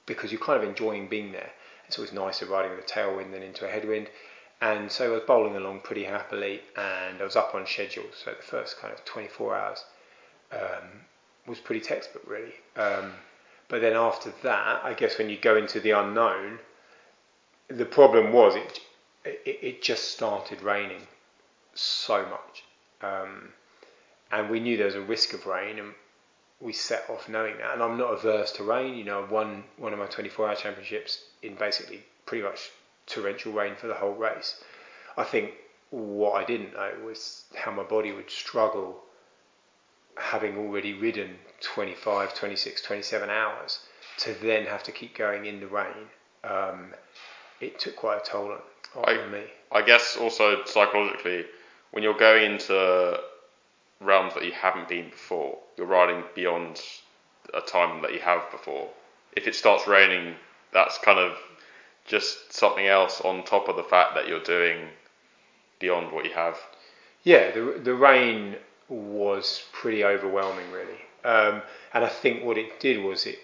because 0.06 0.30
you're 0.30 0.40
kind 0.40 0.62
of 0.62 0.68
enjoying 0.68 1.08
being 1.08 1.32
there. 1.32 1.50
It's 1.86 1.98
always 1.98 2.12
nicer 2.12 2.46
riding 2.46 2.70
with 2.72 2.84
a 2.84 2.88
tailwind 2.88 3.32
than 3.32 3.42
into 3.42 3.66
a 3.66 3.70
headwind. 3.70 4.08
And 4.60 4.90
so 4.90 5.06
I 5.06 5.14
was 5.14 5.22
bowling 5.26 5.56
along 5.56 5.80
pretty 5.80 6.04
happily, 6.04 6.62
and 6.76 7.20
I 7.20 7.24
was 7.24 7.36
up 7.36 7.54
on 7.54 7.66
schedule. 7.66 8.04
So 8.12 8.32
the 8.32 8.42
first 8.42 8.78
kind 8.78 8.94
of 8.94 9.04
24 9.04 9.56
hours, 9.56 9.84
um, 10.52 11.06
was 11.46 11.58
pretty 11.58 11.80
textbook, 11.80 12.24
really. 12.26 12.54
Um, 12.76 13.12
but 13.68 13.80
then 13.80 13.94
after 13.94 14.32
that, 14.42 14.84
I 14.84 14.94
guess 14.94 15.18
when 15.18 15.30
you 15.30 15.38
go 15.38 15.56
into 15.56 15.80
the 15.80 15.92
unknown, 15.92 16.58
the 17.68 17.84
problem 17.84 18.32
was 18.32 18.54
it 18.54 18.80
it, 19.24 19.58
it 19.62 19.82
just 19.82 20.12
started 20.12 20.62
raining 20.62 21.06
so 21.74 22.26
much, 22.26 22.64
um, 23.02 23.50
and 24.30 24.50
we 24.50 24.60
knew 24.60 24.76
there 24.76 24.86
was 24.86 24.94
a 24.94 25.00
risk 25.00 25.32
of 25.32 25.46
rain, 25.46 25.78
and 25.78 25.94
we 26.60 26.72
set 26.72 27.08
off 27.08 27.28
knowing 27.28 27.56
that. 27.58 27.74
And 27.74 27.82
I'm 27.82 27.98
not 27.98 28.12
averse 28.12 28.52
to 28.52 28.64
rain. 28.64 28.94
You 28.94 29.04
know, 29.04 29.22
I 29.22 29.30
won 29.30 29.64
one 29.76 29.92
of 29.92 29.98
my 29.98 30.06
24-hour 30.06 30.56
championships 30.56 31.22
in 31.42 31.54
basically 31.54 32.02
pretty 32.26 32.44
much 32.44 32.70
torrential 33.06 33.52
rain 33.52 33.74
for 33.76 33.86
the 33.86 33.94
whole 33.94 34.14
race. 34.14 34.62
I 35.16 35.24
think 35.24 35.52
what 35.90 36.32
I 36.32 36.44
didn't 36.44 36.74
know 36.74 36.90
was 37.04 37.44
how 37.54 37.70
my 37.70 37.82
body 37.82 38.12
would 38.12 38.30
struggle 38.30 39.00
having 40.16 40.56
already 40.56 40.94
ridden 40.94 41.36
25, 41.60 42.34
26, 42.34 42.82
27 42.82 43.30
hours 43.30 43.80
to 44.18 44.34
then 44.42 44.66
have 44.66 44.82
to 44.84 44.92
keep 44.92 45.16
going 45.16 45.46
in 45.46 45.60
the 45.60 45.66
rain, 45.66 46.08
um, 46.44 46.92
it 47.60 47.78
took 47.78 47.96
quite 47.96 48.18
a 48.18 48.24
toll 48.24 48.52
on, 48.52 49.04
I, 49.04 49.26
me. 49.26 49.44
I 49.72 49.82
guess 49.82 50.16
also 50.16 50.64
psychologically, 50.64 51.44
when 51.90 52.02
you're 52.02 52.16
going 52.16 52.52
into 52.52 53.20
realms 54.00 54.34
that 54.34 54.44
you 54.44 54.52
haven't 54.52 54.88
been 54.88 55.10
before, 55.10 55.58
you're 55.76 55.86
riding 55.86 56.22
beyond 56.34 56.80
a 57.52 57.60
time 57.60 58.02
that 58.02 58.12
you 58.12 58.20
have 58.20 58.50
before. 58.50 58.88
If 59.32 59.46
it 59.46 59.54
starts 59.54 59.86
raining, 59.86 60.34
that's 60.72 60.98
kind 60.98 61.18
of 61.18 61.36
just 62.04 62.52
something 62.52 62.86
else 62.86 63.20
on 63.20 63.44
top 63.44 63.68
of 63.68 63.76
the 63.76 63.82
fact 63.82 64.14
that 64.14 64.28
you're 64.28 64.42
doing 64.42 64.88
beyond 65.78 66.12
what 66.12 66.24
you 66.24 66.32
have. 66.32 66.58
Yeah, 67.22 67.50
the 67.50 67.80
the 67.82 67.94
rain 67.94 68.56
was 68.88 69.64
pretty 69.72 70.04
overwhelming, 70.04 70.70
really. 70.70 70.98
Um, 71.24 71.62
and 71.92 72.04
I 72.04 72.08
think 72.08 72.44
what 72.44 72.58
it 72.58 72.80
did 72.80 73.02
was 73.02 73.26
it, 73.26 73.38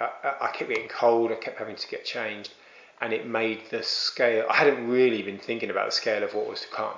I, 0.00 0.34
I, 0.42 0.48
kept 0.48 0.68
getting 0.68 0.88
cold, 0.88 1.32
I 1.32 1.36
kept 1.36 1.58
having 1.58 1.76
to 1.76 1.88
get 1.88 2.04
changed, 2.04 2.52
and 3.00 3.12
it 3.12 3.26
made 3.26 3.62
the 3.70 3.82
scale. 3.82 4.46
I 4.48 4.56
hadn't 4.56 4.88
really 4.88 5.22
been 5.22 5.38
thinking 5.38 5.70
about 5.70 5.86
the 5.86 5.92
scale 5.92 6.22
of 6.22 6.34
what 6.34 6.48
was 6.48 6.60
to 6.62 6.68
come, 6.68 6.96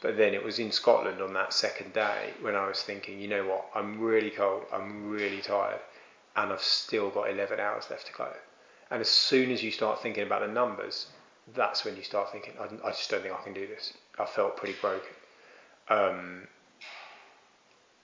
but 0.00 0.16
then 0.16 0.34
it 0.34 0.44
was 0.44 0.58
in 0.58 0.70
Scotland 0.70 1.20
on 1.20 1.32
that 1.34 1.52
second 1.52 1.92
day 1.92 2.34
when 2.40 2.54
I 2.54 2.68
was 2.68 2.82
thinking, 2.82 3.20
you 3.20 3.28
know 3.28 3.46
what, 3.46 3.66
I'm 3.74 4.00
really 4.00 4.30
cold, 4.30 4.64
I'm 4.72 5.10
really 5.10 5.40
tired, 5.40 5.80
and 6.36 6.52
I've 6.52 6.62
still 6.62 7.10
got 7.10 7.30
11 7.30 7.58
hours 7.58 7.84
left 7.90 8.06
to 8.06 8.12
go. 8.12 8.30
And 8.90 9.00
as 9.00 9.08
soon 9.08 9.50
as 9.50 9.62
you 9.62 9.72
start 9.72 10.00
thinking 10.02 10.22
about 10.22 10.42
the 10.42 10.52
numbers, 10.52 11.08
that's 11.54 11.84
when 11.84 11.96
you 11.96 12.02
start 12.02 12.30
thinking, 12.30 12.52
I, 12.60 12.64
I 12.86 12.90
just 12.90 13.10
don't 13.10 13.22
think 13.22 13.34
I 13.34 13.42
can 13.42 13.54
do 13.54 13.66
this. 13.66 13.92
I 14.18 14.24
felt 14.24 14.56
pretty 14.56 14.76
broken. 14.80 15.14
Um, 15.88 16.46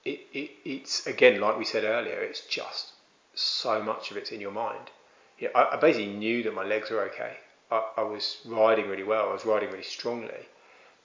it, 0.04 0.20
it, 0.32 0.50
it's 0.64 1.06
again 1.06 1.40
like 1.40 1.58
we 1.58 1.64
said 1.64 1.84
earlier, 1.84 2.20
it's 2.20 2.46
just 2.46 2.92
so 3.34 3.82
much 3.82 4.10
of 4.10 4.16
it's 4.16 4.32
in 4.32 4.40
your 4.40 4.52
mind. 4.52 4.90
Yeah, 5.38 5.50
I, 5.54 5.76
I 5.76 5.76
basically 5.76 6.12
knew 6.12 6.42
that 6.42 6.54
my 6.54 6.64
legs 6.64 6.90
were 6.90 7.02
okay. 7.04 7.36
I, 7.70 7.84
I, 7.98 8.02
was 8.02 8.38
riding 8.44 8.88
really 8.88 9.04
well. 9.04 9.30
I 9.30 9.32
was 9.32 9.46
riding 9.46 9.70
really 9.70 9.84
strongly, 9.84 10.48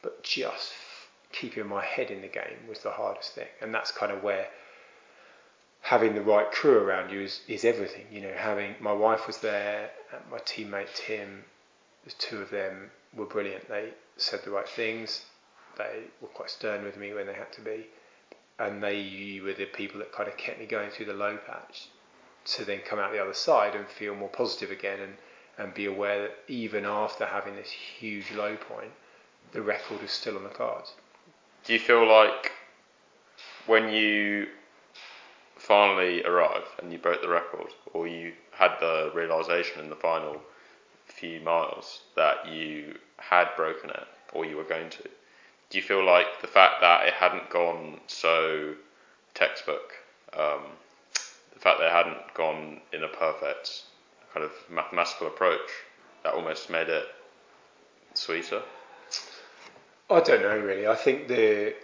but 0.02 0.24
just 0.24 0.74
keeping 1.32 1.68
my 1.68 1.84
head 1.84 2.10
in 2.10 2.22
the 2.22 2.28
game 2.28 2.68
was 2.68 2.80
the 2.80 2.92
hardest 2.92 3.34
thing, 3.34 3.48
and 3.62 3.74
that's 3.74 3.92
kind 3.92 4.12
of 4.12 4.24
where 4.24 4.48
having 5.82 6.16
the 6.16 6.22
right 6.22 6.52
crew 6.52 6.80
around 6.80 7.12
you 7.12 7.22
is, 7.22 7.42
is 7.48 7.64
everything. 7.64 8.06
You 8.12 8.22
know, 8.22 8.34
having 8.36 8.76
my 8.80 8.94
wife 8.94 9.28
was 9.28 9.38
there, 9.38 9.92
uh, 10.14 10.18
my 10.32 10.40
teammate 10.40 10.94
Tim, 10.96 11.44
the 12.06 12.12
two 12.12 12.42
of 12.42 12.50
them 12.50 12.92
were 13.14 13.26
brilliant. 13.26 13.70
They 13.70 13.90
said 14.18 14.42
the 14.44 14.52
right 14.52 14.68
things. 14.68 15.24
They 15.78 16.04
were 16.22 16.30
quite 16.30 16.50
stern 16.50 16.84
with 16.84 16.98
me 16.98 17.14
when 17.14 17.28
they 17.28 17.34
had 17.34 17.52
to 17.54 17.62
be 17.62 17.88
and 18.60 18.82
they 18.82 19.42
were 19.44 19.54
the 19.54 19.66
people 19.66 20.00
that 20.00 20.12
kind 20.12 20.30
of 20.30 20.38
kept 20.38 20.60
me 20.60 20.66
going 20.66 20.90
through 20.90 21.06
the 21.06 21.14
low 21.14 21.38
patch 21.38 21.90
to 22.46 22.64
then 22.64 22.80
come 22.80 23.00
out 23.00 23.12
the 23.12 23.22
other 23.22 23.34
side 23.34 23.76
and 23.76 23.88
feel 23.88 24.16
more 24.16 24.30
positive 24.30 24.72
again 24.72 25.00
and, 25.00 25.14
and 25.58 25.74
be 25.74 25.86
aware 25.86 26.22
that 26.22 26.36
even 26.48 26.86
after 26.86 27.26
having 27.26 27.56
this 27.56 27.70
huge 27.70 28.32
low 28.32 28.56
point, 28.56 28.92
the 29.52 29.62
record 29.62 30.02
is 30.04 30.12
still 30.12 30.38
on 30.38 30.44
the 30.44 30.50
cards. 30.50 30.94
Do 31.64 31.74
you 31.74 31.80
feel 31.80 32.08
like 32.08 32.52
when 33.66 33.92
you 33.92 34.48
finally 35.58 36.24
arrived 36.24 36.68
and 36.82 36.92
you 36.92 37.00
broke 37.00 37.22
the 37.22 37.30
record, 37.30 37.68
or 37.94 38.08
you 38.08 38.34
had 38.52 38.72
the 38.80 39.12
realization 39.16 39.82
in 39.82 39.90
the 39.90 39.96
final 39.96 40.40
few 41.06 41.40
miles 41.40 42.02
that 42.16 42.48
you 42.48 42.96
had 43.18 43.48
broken 43.56 43.90
it, 43.90 44.08
or 44.34 44.46
you 44.46 44.56
were 44.56 44.64
going 44.64 44.90
to? 44.90 45.10
Do 45.76 45.82
you 45.82 45.86
feel 45.86 46.06
like 46.06 46.40
the 46.40 46.48
fact 46.48 46.80
that 46.80 47.06
it 47.06 47.14
hadn't 47.16 47.50
gone 47.50 48.00
so 48.08 48.76
textbook, 49.34 49.92
um, 50.32 50.62
the 51.54 51.60
fact 51.60 51.80
that 51.80 51.88
it 51.88 51.92
hadn't 51.92 52.34
gone 52.34 52.80
in 52.94 53.04
a 53.04 53.10
perfect 53.10 53.82
kind 54.34 54.46
of 54.46 54.54
mathematical 54.70 55.28
approach, 55.28 55.70
that 56.24 56.34
almost 56.34 56.70
made 56.70 56.88
it 56.88 57.04
sweeter? 58.14 58.62
I 60.10 60.22
don't 60.22 60.44
know 60.44 60.58
really. 60.58 60.88
I 60.88 60.96
think 60.96 61.28
the 61.28 61.76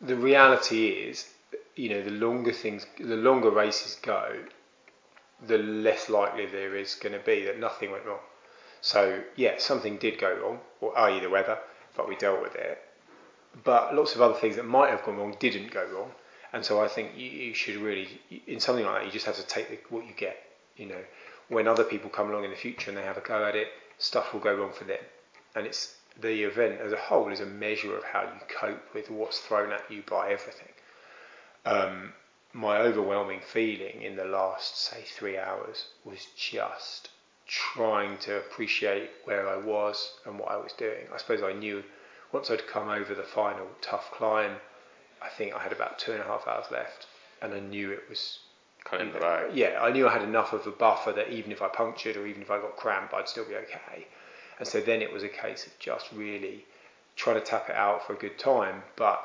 the 0.00 0.14
reality 0.14 0.86
is, 0.86 1.28
you 1.74 1.88
know, 1.88 2.02
the 2.04 2.12
longer 2.12 2.52
things, 2.52 2.86
the 3.00 3.16
longer 3.16 3.50
races 3.50 3.98
go, 4.00 4.44
the 5.44 5.58
less 5.58 6.08
likely 6.08 6.46
there 6.46 6.76
is 6.76 6.94
going 6.94 7.14
to 7.14 7.26
be 7.26 7.44
that 7.46 7.58
nothing 7.58 7.90
went 7.90 8.04
wrong. 8.04 8.20
So 8.80 9.24
yeah, 9.34 9.54
something 9.58 9.96
did 9.96 10.20
go 10.20 10.32
wrong, 10.40 10.60
or 10.80 10.96
i.e. 10.96 11.18
the 11.18 11.28
weather, 11.28 11.58
but 11.96 12.08
we 12.08 12.16
dealt 12.16 12.42
with 12.42 12.54
it. 12.54 12.82
But 13.64 13.94
lots 13.94 14.14
of 14.14 14.20
other 14.20 14.34
things 14.34 14.56
that 14.56 14.66
might 14.66 14.90
have 14.90 15.04
gone 15.04 15.16
wrong 15.16 15.36
didn't 15.38 15.70
go 15.70 15.86
wrong, 15.92 16.10
and 16.52 16.64
so 16.64 16.82
I 16.82 16.88
think 16.88 17.12
you, 17.16 17.26
you 17.26 17.54
should 17.54 17.76
really, 17.76 18.08
in 18.46 18.60
something 18.60 18.84
like 18.84 19.00
that, 19.00 19.06
you 19.06 19.12
just 19.12 19.26
have 19.26 19.36
to 19.36 19.46
take 19.46 19.70
the, 19.70 19.78
what 19.94 20.06
you 20.06 20.12
get. 20.16 20.36
You 20.76 20.86
know, 20.86 21.04
when 21.48 21.66
other 21.66 21.84
people 21.84 22.10
come 22.10 22.30
along 22.30 22.44
in 22.44 22.50
the 22.50 22.56
future 22.56 22.90
and 22.90 22.98
they 22.98 23.02
have 23.02 23.16
a 23.16 23.22
go 23.22 23.44
at 23.44 23.56
it, 23.56 23.68
stuff 23.98 24.32
will 24.32 24.40
go 24.40 24.54
wrong 24.54 24.72
for 24.72 24.84
them, 24.84 25.02
and 25.54 25.66
it's 25.66 25.96
the 26.20 26.42
event 26.44 26.80
as 26.80 26.92
a 26.92 26.96
whole 26.96 27.30
is 27.30 27.40
a 27.40 27.46
measure 27.46 27.96
of 27.96 28.04
how 28.04 28.22
you 28.22 28.40
cope 28.48 28.94
with 28.94 29.10
what's 29.10 29.38
thrown 29.38 29.72
at 29.72 29.90
you 29.90 30.02
by 30.08 30.30
everything. 30.30 30.68
Um, 31.64 32.12
my 32.52 32.78
overwhelming 32.78 33.40
feeling 33.40 34.02
in 34.02 34.16
the 34.16 34.24
last, 34.24 34.78
say, 34.78 35.04
three 35.04 35.36
hours 35.36 35.86
was 36.04 36.26
just 36.36 37.10
trying 37.46 38.18
to 38.18 38.36
appreciate 38.38 39.10
where 39.24 39.48
I 39.48 39.56
was 39.56 40.14
and 40.24 40.38
what 40.38 40.50
I 40.50 40.56
was 40.56 40.72
doing. 40.72 41.06
I 41.14 41.18
suppose 41.18 41.42
I 41.42 41.52
knew 41.52 41.82
once 42.32 42.50
I'd 42.50 42.66
come 42.66 42.88
over 42.88 43.14
the 43.14 43.22
final 43.22 43.66
tough 43.80 44.10
climb, 44.12 44.56
I 45.22 45.28
think 45.28 45.54
I 45.54 45.62
had 45.62 45.72
about 45.72 45.98
two 45.98 46.12
and 46.12 46.20
a 46.20 46.24
half 46.24 46.46
hours 46.46 46.66
left, 46.70 47.06
and 47.40 47.54
I 47.54 47.60
knew 47.60 47.92
it 47.92 48.02
was. 48.08 48.40
Kind 48.84 49.08
of 49.08 49.20
bag. 49.20 49.50
Yeah, 49.52 49.80
I 49.82 49.90
knew 49.90 50.06
I 50.06 50.12
had 50.12 50.22
enough 50.22 50.52
of 50.52 50.64
a 50.64 50.70
buffer 50.70 51.10
that 51.10 51.30
even 51.32 51.50
if 51.50 51.60
I 51.60 51.66
punctured 51.66 52.16
or 52.16 52.24
even 52.24 52.40
if 52.40 52.52
I 52.52 52.60
got 52.60 52.76
cramp, 52.76 53.12
I'd 53.14 53.28
still 53.28 53.44
be 53.44 53.56
okay. 53.56 54.06
And 54.60 54.68
so 54.68 54.80
then 54.80 55.02
it 55.02 55.12
was 55.12 55.24
a 55.24 55.28
case 55.28 55.66
of 55.66 55.76
just 55.80 56.06
really 56.12 56.64
trying 57.16 57.36
to 57.36 57.44
tap 57.44 57.68
it 57.68 57.74
out 57.74 58.06
for 58.06 58.12
a 58.12 58.16
good 58.16 58.38
time, 58.38 58.84
but 58.94 59.20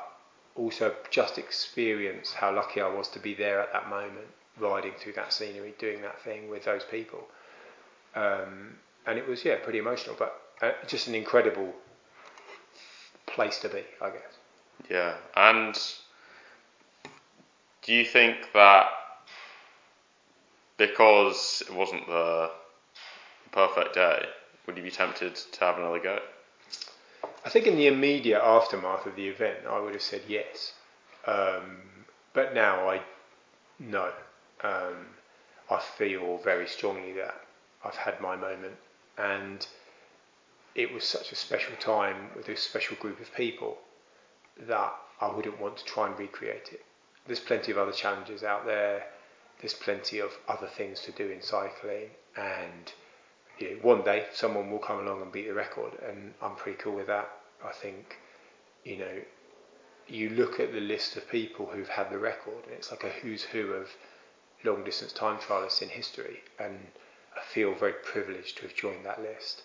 also 0.56 0.94
just 1.10 1.38
experience 1.38 2.32
how 2.32 2.52
lucky 2.52 2.80
I 2.80 2.88
was 2.88 3.08
to 3.10 3.20
be 3.20 3.34
there 3.34 3.60
at 3.60 3.72
that 3.72 3.88
moment, 3.88 4.26
riding 4.58 4.94
through 4.98 5.12
that 5.12 5.32
scenery, 5.32 5.74
doing 5.78 6.02
that 6.02 6.20
thing 6.22 6.50
with 6.50 6.64
those 6.64 6.84
people. 6.84 7.28
Um, 8.14 8.76
and 9.06 9.18
it 9.18 9.26
was, 9.26 9.44
yeah, 9.44 9.56
pretty 9.56 9.78
emotional, 9.78 10.16
but 10.18 10.40
uh, 10.60 10.72
just 10.86 11.08
an 11.08 11.14
incredible 11.14 11.72
place 13.26 13.58
to 13.60 13.68
be, 13.68 13.82
I 14.00 14.10
guess. 14.10 14.38
Yeah, 14.90 15.14
and 15.36 15.78
do 17.82 17.92
you 17.92 18.04
think 18.04 18.52
that 18.54 18.86
because 20.76 21.62
it 21.68 21.74
wasn't 21.74 22.06
the 22.06 22.50
perfect 23.50 23.94
day, 23.94 24.26
would 24.66 24.76
you 24.76 24.82
be 24.82 24.90
tempted 24.90 25.34
to 25.34 25.60
have 25.60 25.78
another 25.78 25.98
go? 25.98 26.18
I 27.44 27.48
think 27.48 27.66
in 27.66 27.76
the 27.76 27.88
immediate 27.88 28.40
aftermath 28.40 29.06
of 29.06 29.16
the 29.16 29.28
event, 29.28 29.58
I 29.68 29.80
would 29.80 29.94
have 29.94 30.02
said 30.02 30.22
yes. 30.28 30.72
Um, 31.26 31.78
but 32.32 32.54
now 32.54 32.88
I 32.88 33.00
know. 33.78 34.12
Um, 34.62 35.06
I 35.70 35.80
feel 35.80 36.38
very 36.38 36.68
strongly 36.68 37.12
that 37.14 37.34
I've 37.84 37.96
had 37.96 38.20
my 38.20 38.36
moment, 38.36 38.76
and 39.18 39.66
it 40.74 40.92
was 40.92 41.04
such 41.04 41.32
a 41.32 41.36
special 41.36 41.76
time 41.76 42.30
with 42.36 42.48
a 42.48 42.56
special 42.56 42.96
group 42.96 43.20
of 43.20 43.34
people 43.34 43.78
that 44.58 44.94
I 45.20 45.28
wouldn't 45.34 45.60
want 45.60 45.76
to 45.78 45.84
try 45.84 46.08
and 46.08 46.18
recreate 46.18 46.70
it. 46.72 46.84
There's 47.26 47.40
plenty 47.40 47.70
of 47.72 47.78
other 47.78 47.92
challenges 47.92 48.42
out 48.42 48.66
there. 48.66 49.06
There's 49.60 49.74
plenty 49.74 50.18
of 50.18 50.32
other 50.48 50.66
things 50.66 51.00
to 51.02 51.12
do 51.12 51.30
in 51.30 51.40
cycling, 51.40 52.10
and 52.36 52.92
you 53.58 53.70
know, 53.70 53.76
one 53.82 54.02
day 54.02 54.26
someone 54.32 54.70
will 54.70 54.78
come 54.78 54.98
along 55.00 55.22
and 55.22 55.30
beat 55.30 55.46
the 55.46 55.54
record, 55.54 55.92
and 56.08 56.34
I'm 56.42 56.56
pretty 56.56 56.78
cool 56.78 56.96
with 56.96 57.06
that. 57.06 57.30
I 57.64 57.70
think, 57.72 58.18
you 58.84 58.96
know, 58.98 59.20
you 60.08 60.30
look 60.30 60.58
at 60.58 60.72
the 60.72 60.80
list 60.80 61.16
of 61.16 61.28
people 61.28 61.66
who've 61.66 61.88
had 61.88 62.10
the 62.10 62.18
record, 62.18 62.64
and 62.64 62.74
it's 62.74 62.90
like 62.90 63.04
a 63.04 63.10
who's 63.10 63.44
who 63.44 63.72
of 63.72 63.88
long 64.64 64.82
distance 64.84 65.12
time 65.12 65.38
trialists 65.38 65.82
in 65.82 65.90
history, 65.90 66.42
and 66.58 66.78
I 67.36 67.40
feel 67.40 67.74
very 67.74 67.94
privileged 68.04 68.56
to 68.58 68.62
have 68.62 68.74
joined 68.74 69.04
that 69.04 69.22
list, 69.22 69.62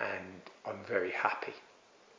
and 0.00 0.42
I'm 0.66 0.84
very 0.86 1.10
happy 1.10 1.52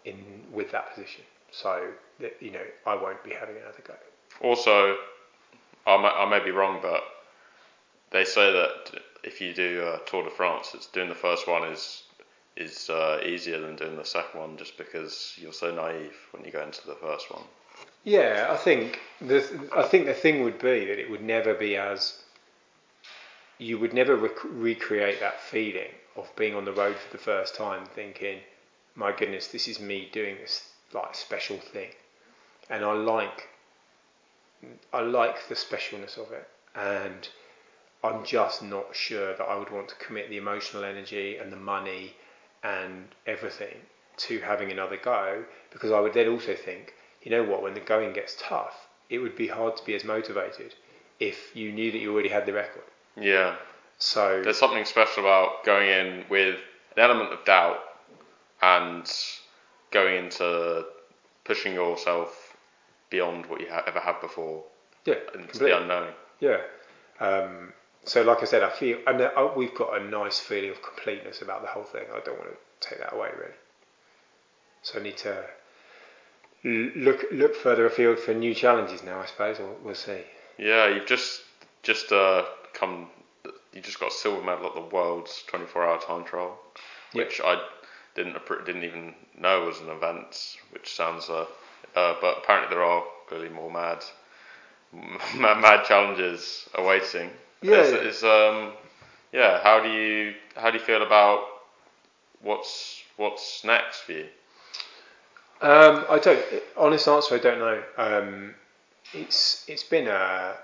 in 0.03 0.43
with 0.51 0.71
that 0.71 0.93
position. 0.93 1.23
So 1.51 1.87
that 2.19 2.35
you 2.41 2.51
know, 2.51 2.65
I 2.85 2.95
won't 2.95 3.23
be 3.23 3.31
having 3.31 3.55
another 3.57 3.83
go. 3.85 3.95
Also, 4.41 4.97
I 5.87 5.97
may, 5.97 6.07
I 6.07 6.29
may 6.29 6.43
be 6.43 6.51
wrong, 6.51 6.79
but 6.81 7.03
they 8.11 8.25
say 8.25 8.51
that 8.51 8.99
if 9.23 9.41
you 9.41 9.53
do 9.53 9.83
uh, 9.83 9.97
Tour 10.05 10.23
de 10.23 10.29
France, 10.29 10.71
it's 10.73 10.87
doing 10.87 11.09
the 11.09 11.15
first 11.15 11.47
one 11.47 11.63
is 11.63 12.03
is 12.55 12.89
uh, 12.89 13.19
easier 13.25 13.59
than 13.59 13.75
doing 13.75 13.97
the 13.97 14.05
second 14.05 14.39
one, 14.39 14.57
just 14.57 14.77
because 14.77 15.33
you're 15.37 15.51
so 15.51 15.75
naive 15.75 16.15
when 16.31 16.45
you 16.45 16.51
go 16.51 16.63
into 16.63 16.85
the 16.87 16.95
first 16.95 17.29
one. 17.29 17.43
Yeah, 18.05 18.47
I 18.49 18.55
think 18.55 19.01
the 19.19 19.43
I 19.75 19.83
think 19.83 20.05
the 20.05 20.13
thing 20.13 20.43
would 20.43 20.59
be 20.59 20.85
that 20.85 20.99
it 20.99 21.09
would 21.09 21.23
never 21.23 21.53
be 21.53 21.75
as 21.75 22.21
you 23.57 23.79
would 23.79 23.93
never 23.93 24.15
rec- 24.15 24.43
recreate 24.43 25.19
that 25.19 25.41
feeling 25.41 25.91
of 26.15 26.35
being 26.35 26.55
on 26.55 26.65
the 26.65 26.73
road 26.73 26.95
for 26.97 27.11
the 27.11 27.23
first 27.23 27.55
time, 27.55 27.85
thinking, 27.85 28.41
"My 28.95 29.11
goodness, 29.11 29.47
this 29.47 29.67
is 29.67 29.79
me 29.79 30.09
doing 30.11 30.37
this 30.37 30.71
like 30.93 31.15
special 31.15 31.57
thing," 31.57 31.91
and 32.69 32.83
I 32.83 32.93
like 32.93 33.49
I 34.91 35.01
like 35.01 35.47
the 35.47 35.55
specialness 35.55 36.17
of 36.17 36.31
it, 36.31 36.47
and 36.73 37.29
I'm 38.03 38.23
just 38.23 38.61
not 38.61 38.95
sure 38.95 39.35
that 39.35 39.43
I 39.43 39.55
would 39.55 39.69
want 39.69 39.89
to 39.89 39.95
commit 39.95 40.29
the 40.29 40.37
emotional 40.37 40.83
energy 40.83 41.37
and 41.37 41.51
the 41.51 41.57
money 41.57 42.15
and 42.63 43.07
everything 43.25 43.85
to 44.17 44.39
having 44.39 44.71
another 44.71 44.97
go 44.97 45.45
because 45.71 45.91
I 45.91 45.99
would 45.99 46.13
then 46.13 46.27
also 46.29 46.55
think, 46.55 46.93
you 47.21 47.31
know 47.31 47.43
what, 47.43 47.61
when 47.61 47.73
the 47.73 47.79
going 47.79 48.13
gets 48.13 48.35
tough, 48.39 48.87
it 49.09 49.19
would 49.19 49.35
be 49.35 49.47
hard 49.47 49.77
to 49.77 49.85
be 49.85 49.95
as 49.95 50.03
motivated 50.03 50.75
if 51.19 51.55
you 51.55 51.71
knew 51.71 51.91
that 51.91 51.97
you 51.97 52.13
already 52.13 52.29
had 52.29 52.45
the 52.45 52.53
record. 52.53 52.83
Yeah. 53.19 53.55
So 53.97 54.41
There's 54.43 54.57
something 54.57 54.85
special 54.85 55.23
about 55.23 55.63
going 55.63 55.89
in 55.89 56.25
with 56.29 56.55
an 56.95 57.03
element 57.03 57.31
of 57.31 57.45
doubt 57.45 57.79
and 58.61 59.09
going 59.91 60.25
into 60.25 60.85
pushing 61.45 61.73
yourself 61.73 62.55
beyond 63.09 63.45
what 63.45 63.61
you 63.61 63.67
ha- 63.69 63.83
ever 63.87 63.99
have 63.99 64.19
before 64.19 64.63
yeah, 65.05 65.15
into 65.33 65.47
completely. 65.47 65.69
the 65.69 65.81
unknown. 65.81 66.13
Yeah. 66.39 66.57
Um, 67.19 67.73
so, 68.03 68.21
like 68.23 68.41
I 68.41 68.45
said, 68.45 68.63
I 68.63 68.69
feel, 68.69 68.99
and 69.07 69.21
uh, 69.21 69.49
we've 69.55 69.73
got 69.73 69.99
a 69.99 70.03
nice 70.03 70.39
feeling 70.39 70.71
of 70.71 70.81
completeness 70.81 71.41
about 71.41 71.61
the 71.61 71.67
whole 71.69 71.83
thing. 71.83 72.03
I 72.13 72.19
don't 72.19 72.37
want 72.37 72.51
to 72.51 72.87
take 72.89 72.99
that 72.99 73.13
away, 73.13 73.29
really. 73.37 73.53
So, 74.81 74.99
I 74.99 75.03
need 75.03 75.17
to 75.17 75.43
look 76.63 77.25
look 77.31 77.55
further 77.55 77.85
afield 77.85 78.19
for 78.19 78.33
new 78.33 78.53
challenges 78.53 79.03
now. 79.03 79.21
I 79.21 79.25
suppose 79.25 79.59
we'll, 79.59 79.77
we'll 79.83 79.95
see. 79.95 80.21
Yeah, 80.57 80.87
you've 80.87 81.05
just 81.05 81.41
just 81.83 82.11
uh, 82.11 82.43
come. 82.75 83.07
You 83.73 83.81
just 83.81 83.99
got 83.99 84.11
a 84.11 84.13
silver 84.13 84.41
medal 84.43 84.67
at 84.67 84.75
the 84.75 84.81
world's 84.95 85.43
24-hour 85.51 85.99
time 86.01 86.23
trial, 86.23 86.57
Yep. 87.13 87.25
which 87.27 87.41
I 87.43 87.61
didn't 88.15 88.37
didn't 88.65 88.83
even 88.83 89.13
know 89.37 89.65
was 89.65 89.79
an 89.81 89.89
event. 89.89 90.57
Which 90.71 90.93
sounds, 90.95 91.29
uh, 91.29 91.45
uh, 91.95 92.15
but 92.21 92.39
apparently 92.39 92.73
there 92.75 92.83
are 92.83 93.03
clearly 93.27 93.49
more 93.49 93.71
mad 93.71 94.03
mad, 94.93 95.59
mad 95.61 95.85
challenges 95.85 96.67
awaiting. 96.75 97.29
Yeah. 97.61 97.81
It's, 97.83 98.23
um, 98.23 98.73
yeah. 99.31 99.61
How 99.61 99.81
do 99.81 99.89
you 99.89 100.33
how 100.55 100.71
do 100.71 100.77
you 100.77 100.83
feel 100.83 101.01
about 101.03 101.41
what's 102.41 103.03
what's 103.17 103.63
next 103.63 104.01
for 104.01 104.13
you? 104.13 104.27
Um, 105.61 106.05
I 106.09 106.19
don't. 106.19 106.43
Honest 106.77 107.07
answer, 107.07 107.35
I 107.35 107.39
don't 107.39 107.59
know. 107.59 107.83
Um, 107.97 108.55
it's 109.13 109.65
it's 109.67 109.83
been 109.83 110.07
a 110.07 110.55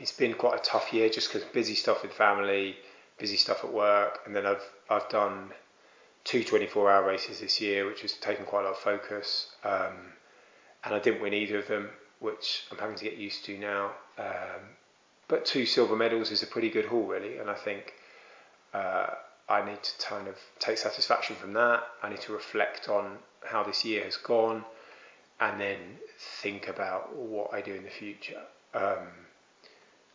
it's 0.00 0.12
been 0.12 0.34
quite 0.34 0.58
a 0.58 0.62
tough 0.62 0.92
year 0.92 1.08
just 1.08 1.32
because 1.32 1.46
busy 1.48 1.74
stuff 1.74 2.02
with 2.02 2.12
family, 2.12 2.76
busy 3.18 3.36
stuff 3.36 3.64
at 3.64 3.72
work, 3.72 4.20
and 4.26 4.34
then 4.34 4.46
I've 4.46 4.64
I've 4.88 5.08
done 5.08 5.50
two 6.24 6.42
24 6.42 6.90
hour 6.90 7.06
races 7.06 7.40
this 7.40 7.60
year, 7.60 7.86
which 7.86 8.02
has 8.02 8.14
taken 8.14 8.44
quite 8.44 8.62
a 8.62 8.64
lot 8.64 8.72
of 8.72 8.78
focus. 8.78 9.54
Um, 9.64 10.14
and 10.84 10.94
I 10.94 10.98
didn't 10.98 11.20
win 11.20 11.34
either 11.34 11.58
of 11.58 11.68
them, 11.68 11.90
which 12.20 12.64
I'm 12.70 12.78
having 12.78 12.96
to 12.96 13.04
get 13.04 13.16
used 13.16 13.44
to 13.44 13.58
now. 13.58 13.92
Um, 14.18 14.76
but 15.28 15.44
two 15.44 15.66
silver 15.66 15.94
medals 15.94 16.30
is 16.30 16.42
a 16.42 16.46
pretty 16.46 16.70
good 16.70 16.86
haul, 16.86 17.06
really, 17.06 17.38
and 17.38 17.50
I 17.50 17.54
think 17.54 17.92
uh, 18.72 19.10
I 19.48 19.64
need 19.64 19.82
to 19.82 20.06
kind 20.06 20.26
of 20.26 20.36
take 20.58 20.78
satisfaction 20.78 21.36
from 21.36 21.52
that. 21.52 21.82
I 22.02 22.08
need 22.08 22.22
to 22.22 22.32
reflect 22.32 22.88
on 22.88 23.18
how 23.44 23.62
this 23.62 23.84
year 23.84 24.04
has 24.04 24.16
gone, 24.16 24.64
and 25.40 25.60
then 25.60 25.78
think 26.18 26.68
about 26.68 27.14
what 27.14 27.52
I 27.52 27.60
do 27.60 27.74
in 27.74 27.84
the 27.84 27.90
future. 27.90 28.42
Um, 28.74 29.08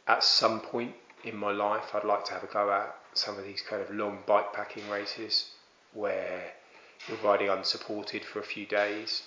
at 0.08 0.24
some 0.24 0.60
point 0.60 0.94
in 1.24 1.36
my 1.36 1.52
life, 1.52 1.94
I'd 1.94 2.04
like 2.04 2.26
to 2.26 2.34
have 2.34 2.44
a 2.44 2.48
go 2.48 2.72
at 2.72 2.96
some 3.14 3.38
of 3.38 3.46
these 3.46 3.62
kind 3.62 3.82
of 3.82 3.90
long 3.90 4.20
bike 4.28 4.54
packing 4.54 4.88
races 4.90 5.52
where 5.94 6.54
you're 7.08 7.18
riding 7.18 7.50
unsupported 7.50 8.24
for 8.24 8.40
a 8.40 8.44
few 8.44 8.66
days. 8.66 9.24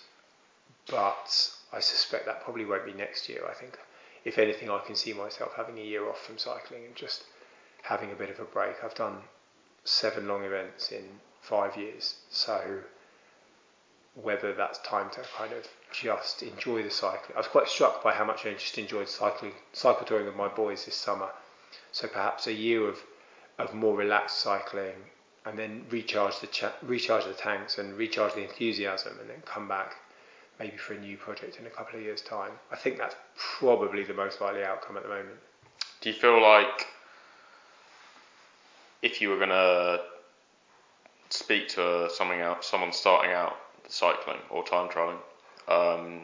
But 0.89 1.51
I 1.73 1.81
suspect 1.81 2.27
that 2.27 2.45
probably 2.45 2.65
won't 2.65 2.87
be 2.87 2.93
next 2.93 3.29
year. 3.29 3.45
I 3.49 3.55
think, 3.55 3.79
if 4.25 4.39
anything, 4.39 4.71
I 4.71 4.79
can 4.79 4.95
see 4.95 5.13
myself 5.13 5.53
having 5.57 5.79
a 5.79 5.83
year 5.83 6.09
off 6.09 6.25
from 6.25 6.39
cycling 6.39 6.85
and 6.85 6.95
just 6.95 7.25
having 7.83 8.13
a 8.13 8.17
bit 8.17 8.31
of 8.31 8.39
a 8.39 8.45
break. 8.45 8.77
I've 8.83 8.95
done 8.95 9.19
seven 9.85 10.29
long 10.29 10.45
events 10.45 10.93
in 10.93 11.05
five 11.41 11.77
years. 11.77 12.17
So 12.31 12.81
whether 14.23 14.53
that's 14.53 14.79
time 14.81 15.11
to 15.11 15.21
kind 15.37 15.53
of 15.53 15.67
just 15.93 16.43
enjoy 16.43 16.83
the 16.83 16.91
cycling. 16.91 17.35
I 17.35 17.39
was 17.39 17.47
quite 17.47 17.69
struck 17.69 18.03
by 18.03 18.13
how 18.13 18.25
much 18.25 18.45
I 18.47 18.53
just 18.55 18.79
enjoyed 18.79 19.09
cycling, 19.09 19.53
cycle 19.73 20.07
touring 20.07 20.27
with 20.27 20.37
my 20.37 20.49
boys 20.49 20.85
this 20.85 20.97
summer. 20.97 21.29
So 21.93 22.09
perhaps 22.09 22.47
a 22.47 22.53
year 22.53 22.89
of 22.89 22.99
of 23.59 23.75
more 23.75 23.97
relaxed 23.97 24.39
cycling, 24.39 24.95
and 25.45 25.59
then 25.59 25.85
recharge 25.91 26.39
the 26.41 26.47
cha- 26.47 26.75
recharge 26.83 27.25
the 27.25 27.33
tanks 27.33 27.79
and 27.79 27.97
recharge 27.97 28.35
the 28.35 28.43
enthusiasm, 28.43 29.19
and 29.21 29.29
then 29.29 29.43
come 29.45 29.67
back 29.67 29.97
maybe 30.61 30.77
for 30.77 30.95
a 30.95 30.99
new 30.99 31.17
project 31.17 31.59
in 31.59 31.67
a 31.67 31.71
couple 31.71 31.99
of 31.99 32.05
years' 32.05 32.21
time. 32.21 32.53
I 32.71 32.77
think 32.77 32.99
that's 32.99 33.17
probably 33.37 34.05
the 34.05 34.15
most 34.15 34.41
likely 34.41 34.65
outcome 34.65 34.97
at 34.97 35.03
the 35.03 35.09
moment. 35.09 35.39
Do 36.01 36.11
you 36.11 36.15
feel 36.15 36.41
like 36.41 36.87
if 39.03 39.21
you 39.21 39.29
were 39.31 39.37
going 39.37 39.49
to 39.51 40.01
speak 41.31 41.69
to 41.69 42.09
someone 42.13 42.41
out, 42.41 42.65
someone 42.65 42.93
starting 42.93 43.33
out 43.33 43.57
cycling 43.89 44.39
or 44.51 44.65
time 44.65 44.89
trialing, 44.89 45.19
um, 45.69 46.21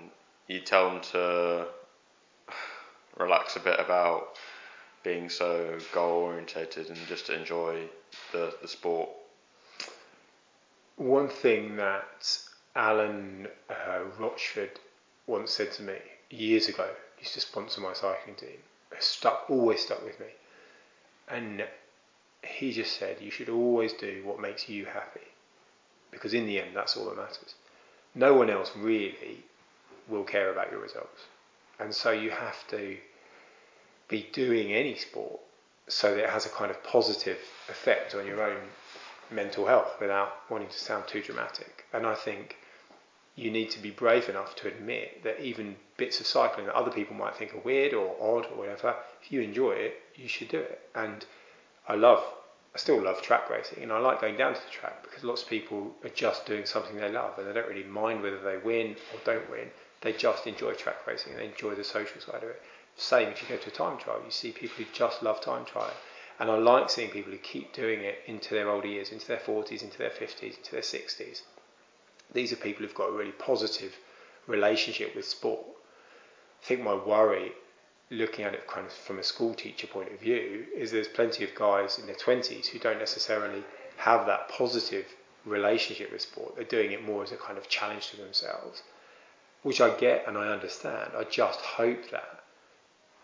you 0.47 0.61
tell 0.61 0.91
them 0.91 1.01
to 1.01 1.67
relax 3.17 3.57
a 3.57 3.61
bit 3.61 3.79
about 3.81 4.37
being 5.03 5.29
so 5.29 5.79
goal 5.93 6.23
orientated 6.23 6.89
and 6.89 6.99
just 7.07 7.27
to 7.27 7.39
enjoy 7.39 7.87
the, 8.33 8.55
the 8.63 8.69
sport? 8.69 9.09
One 10.97 11.29
thing 11.29 11.77
that 11.77 12.39
Alan 12.77 13.49
uh, 13.69 14.01
Rochford 14.19 14.79
once 15.27 15.53
said 15.53 15.73
to 15.73 15.83
me 15.83 15.97
years 16.31 16.69
ago, 16.69 16.89
he 17.17 17.23
used 17.23 17.35
to 17.35 17.41
sponsor 17.41 17.81
my 17.81 17.93
cycling 17.93 18.37
team, 18.37 18.59
stuck 18.99 19.47
always 19.49 19.81
stuck 19.81 20.05
with 20.05 20.19
me. 20.21 20.27
And 21.29 21.65
he 22.43 22.73
just 22.73 22.97
said 22.97 23.17
you 23.21 23.31
should 23.31 23.49
always 23.49 23.93
do 23.95 24.23
what 24.25 24.41
makes 24.41 24.69
you 24.69 24.85
happy. 24.85 25.21
Because 26.15 26.35
in 26.35 26.47
the 26.47 26.61
end 26.61 26.71
that's 26.75 26.97
all 26.97 27.07
that 27.07 27.17
matters. 27.17 27.55
No 28.15 28.35
one 28.35 28.51
else 28.51 28.73
really 28.77 29.45
will 30.09 30.25
care 30.25 30.53
about 30.53 30.71
your 30.71 30.81
results. 30.81 31.25
And 31.79 31.95
so 31.95 32.11
you 32.11 32.31
have 32.31 32.67
to 32.69 32.97
be 34.09 34.29
doing 34.33 34.73
any 34.73 34.97
sport 34.97 35.41
so 35.89 36.15
that 36.15 36.25
it 36.25 36.31
has 36.31 36.47
a 36.47 36.51
kind 36.51 36.71
of 36.71 36.83
positive 36.85 37.39
effect 37.69 38.15
on 38.15 38.27
your 38.27 38.43
own 38.43 38.61
mental 39.31 39.67
health 39.67 39.97
without 40.01 40.33
wanting 40.49 40.69
to 40.69 40.79
sound 40.79 41.07
too 41.07 41.23
dramatic. 41.23 41.85
And 41.93 42.07
I 42.07 42.15
think 42.15 42.57
you 43.37 43.51
need 43.51 43.71
to 43.71 43.81
be 43.81 43.91
brave 43.91 44.29
enough 44.29 44.55
to 44.57 44.69
admit 44.69 45.25
that 45.25 45.41
even 45.41 45.77
bits 45.97 46.21
of 46.21 46.27
cycling 46.27 46.67
that 46.67 46.75
other 46.75 46.91
people 46.91 47.17
might 47.17 47.35
think 47.35 47.55
are 47.55 47.59
weird 47.59 47.93
or 47.93 48.15
odd 48.21 48.47
or 48.47 48.59
whatever, 48.59 48.95
if 49.23 49.33
you 49.33 49.41
enjoy 49.41 49.73
it, 49.73 50.01
you 50.15 50.29
should 50.29 50.49
do 50.49 50.61
it. 50.61 50.81
And 50.95 51.25
I 51.89 51.97
love, 51.97 52.23
I 52.75 52.79
still 52.79 53.01
love 53.01 53.23
track 53.23 53.49
racing, 53.51 53.85
and 53.85 53.93
I 53.93 53.99
like 54.01 54.21
going 54.21 54.37
down 54.37 54.55
to 54.55 54.61
the 54.61 54.71
track 54.71 55.05
because 55.05 55.23
lots 55.23 55.43
of 55.43 55.49
people 55.49 55.95
are 56.03 56.09
just 56.09 56.45
doing 56.45 56.67
something 56.67 56.97
they 56.97 57.09
love 57.09 57.39
and 57.39 57.47
they 57.47 57.53
don't 57.53 57.69
really 57.69 57.85
mind 57.85 58.21
whether 58.21 58.41
they 58.41 58.57
win 58.57 58.97
or 59.13 59.21
don't 59.25 59.49
win. 59.49 59.71
They 60.01 60.13
just 60.13 60.47
enjoy 60.49 60.75
track 60.75 61.07
racing 61.07 61.33
and 61.33 61.41
they 61.41 61.47
enjoy 61.47 61.77
the 61.77 61.85
social 61.85 62.21
side 62.21 62.43
of 62.43 62.51
it. 62.51 62.61
Same 62.97 63.29
if 63.29 63.43
you 63.43 63.49
go 63.49 63.57
to 63.57 63.69
a 63.69 63.73
time 63.73 63.99
trial, 63.99 64.23
you 64.25 64.31
see 64.31 64.51
people 64.51 64.77
who 64.77 64.87
just 64.93 65.23
love 65.23 65.41
time 65.41 65.65
trial. 65.65 65.95
And 66.41 66.51
I 66.51 66.57
like 66.57 66.91
seeing 66.91 67.11
people 67.11 67.31
who 67.31 67.39
keep 67.39 67.73
doing 67.73 68.01
it 68.01 68.19
into 68.27 68.55
their 68.55 68.69
older 68.69 68.89
years, 68.89 69.13
into 69.13 69.29
their 69.29 69.39
40s, 69.39 69.83
into 69.83 69.99
their 69.99 70.11
50s, 70.11 70.57
into 70.57 70.73
their 70.73 70.81
60s. 70.81 71.43
These 72.33 72.53
are 72.53 72.57
people 72.57 72.85
who've 72.85 72.95
got 72.95 73.11
a 73.11 73.17
really 73.17 73.33
positive 73.33 73.97
relationship 74.49 75.15
with 75.15 75.27
sport. 75.27 75.65
I 76.61 76.67
think 76.67 76.83
my 76.83 76.95
worry, 76.95 77.53
looking 78.11 78.45
at 78.45 78.55
it 78.55 78.67
kind 78.67 78.87
of 78.87 78.93
from 78.93 79.19
a 79.19 79.23
school 79.23 79.55
teacher 79.55 79.87
point 79.87 80.13
of 80.13 80.21
view, 80.21 80.67
is 80.75 80.91
there's 80.91 81.09
plenty 81.09 81.45
of 81.45 81.55
guys 81.55 81.99
in 81.99 82.07
their 82.07 82.15
20s 82.15 82.67
who 82.67 82.79
don't 82.79 82.99
necessarily 82.99 83.65
have 83.97 84.27
that 84.27 84.49
positive 84.49 85.07
relationship 85.45 86.13
with 86.13 86.23
sport. 86.23 86.57
They're 86.57 86.65
doing 86.65 86.93
it 86.93 87.05
more 87.05 87.23
as 87.23 87.33
a 87.33 87.37
kind 87.37 87.59
of 87.59 87.69
challenge 87.69 88.11
to 88.11 88.17
themselves, 88.17 88.83
which 89.63 89.81
I 89.81 89.95
get 89.97 90.27
and 90.27 90.37
I 90.37 90.49
understand. 90.49 91.13
I 91.17 91.25
just 91.25 91.61
hope 91.61 92.11
that 92.11 92.45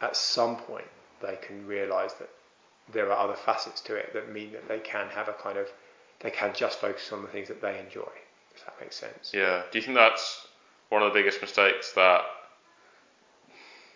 at 0.00 0.16
some 0.16 0.56
point 0.56 0.88
they 1.20 1.36
can 1.36 1.66
realise 1.66 2.12
that 2.14 2.30
there 2.92 3.10
are 3.12 3.18
other 3.18 3.36
facets 3.36 3.80
to 3.82 3.94
it 3.94 4.12
that 4.14 4.32
mean 4.32 4.52
that 4.52 4.68
they 4.68 4.78
can 4.78 5.08
have 5.08 5.28
a 5.28 5.32
kind 5.34 5.58
of 5.58 5.68
they 6.20 6.30
can 6.30 6.52
just 6.54 6.78
focus 6.80 7.12
on 7.12 7.22
the 7.22 7.28
things 7.28 7.48
that 7.48 7.62
they 7.62 7.78
enjoy. 7.78 8.10
If 8.54 8.64
that 8.66 8.74
makes 8.80 8.96
sense. 8.96 9.32
Yeah. 9.32 9.62
Do 9.70 9.78
you 9.78 9.82
think 9.82 9.96
that's 9.96 10.46
one 10.90 11.02
of 11.02 11.12
the 11.12 11.18
biggest 11.18 11.40
mistakes 11.40 11.92
that 11.92 12.22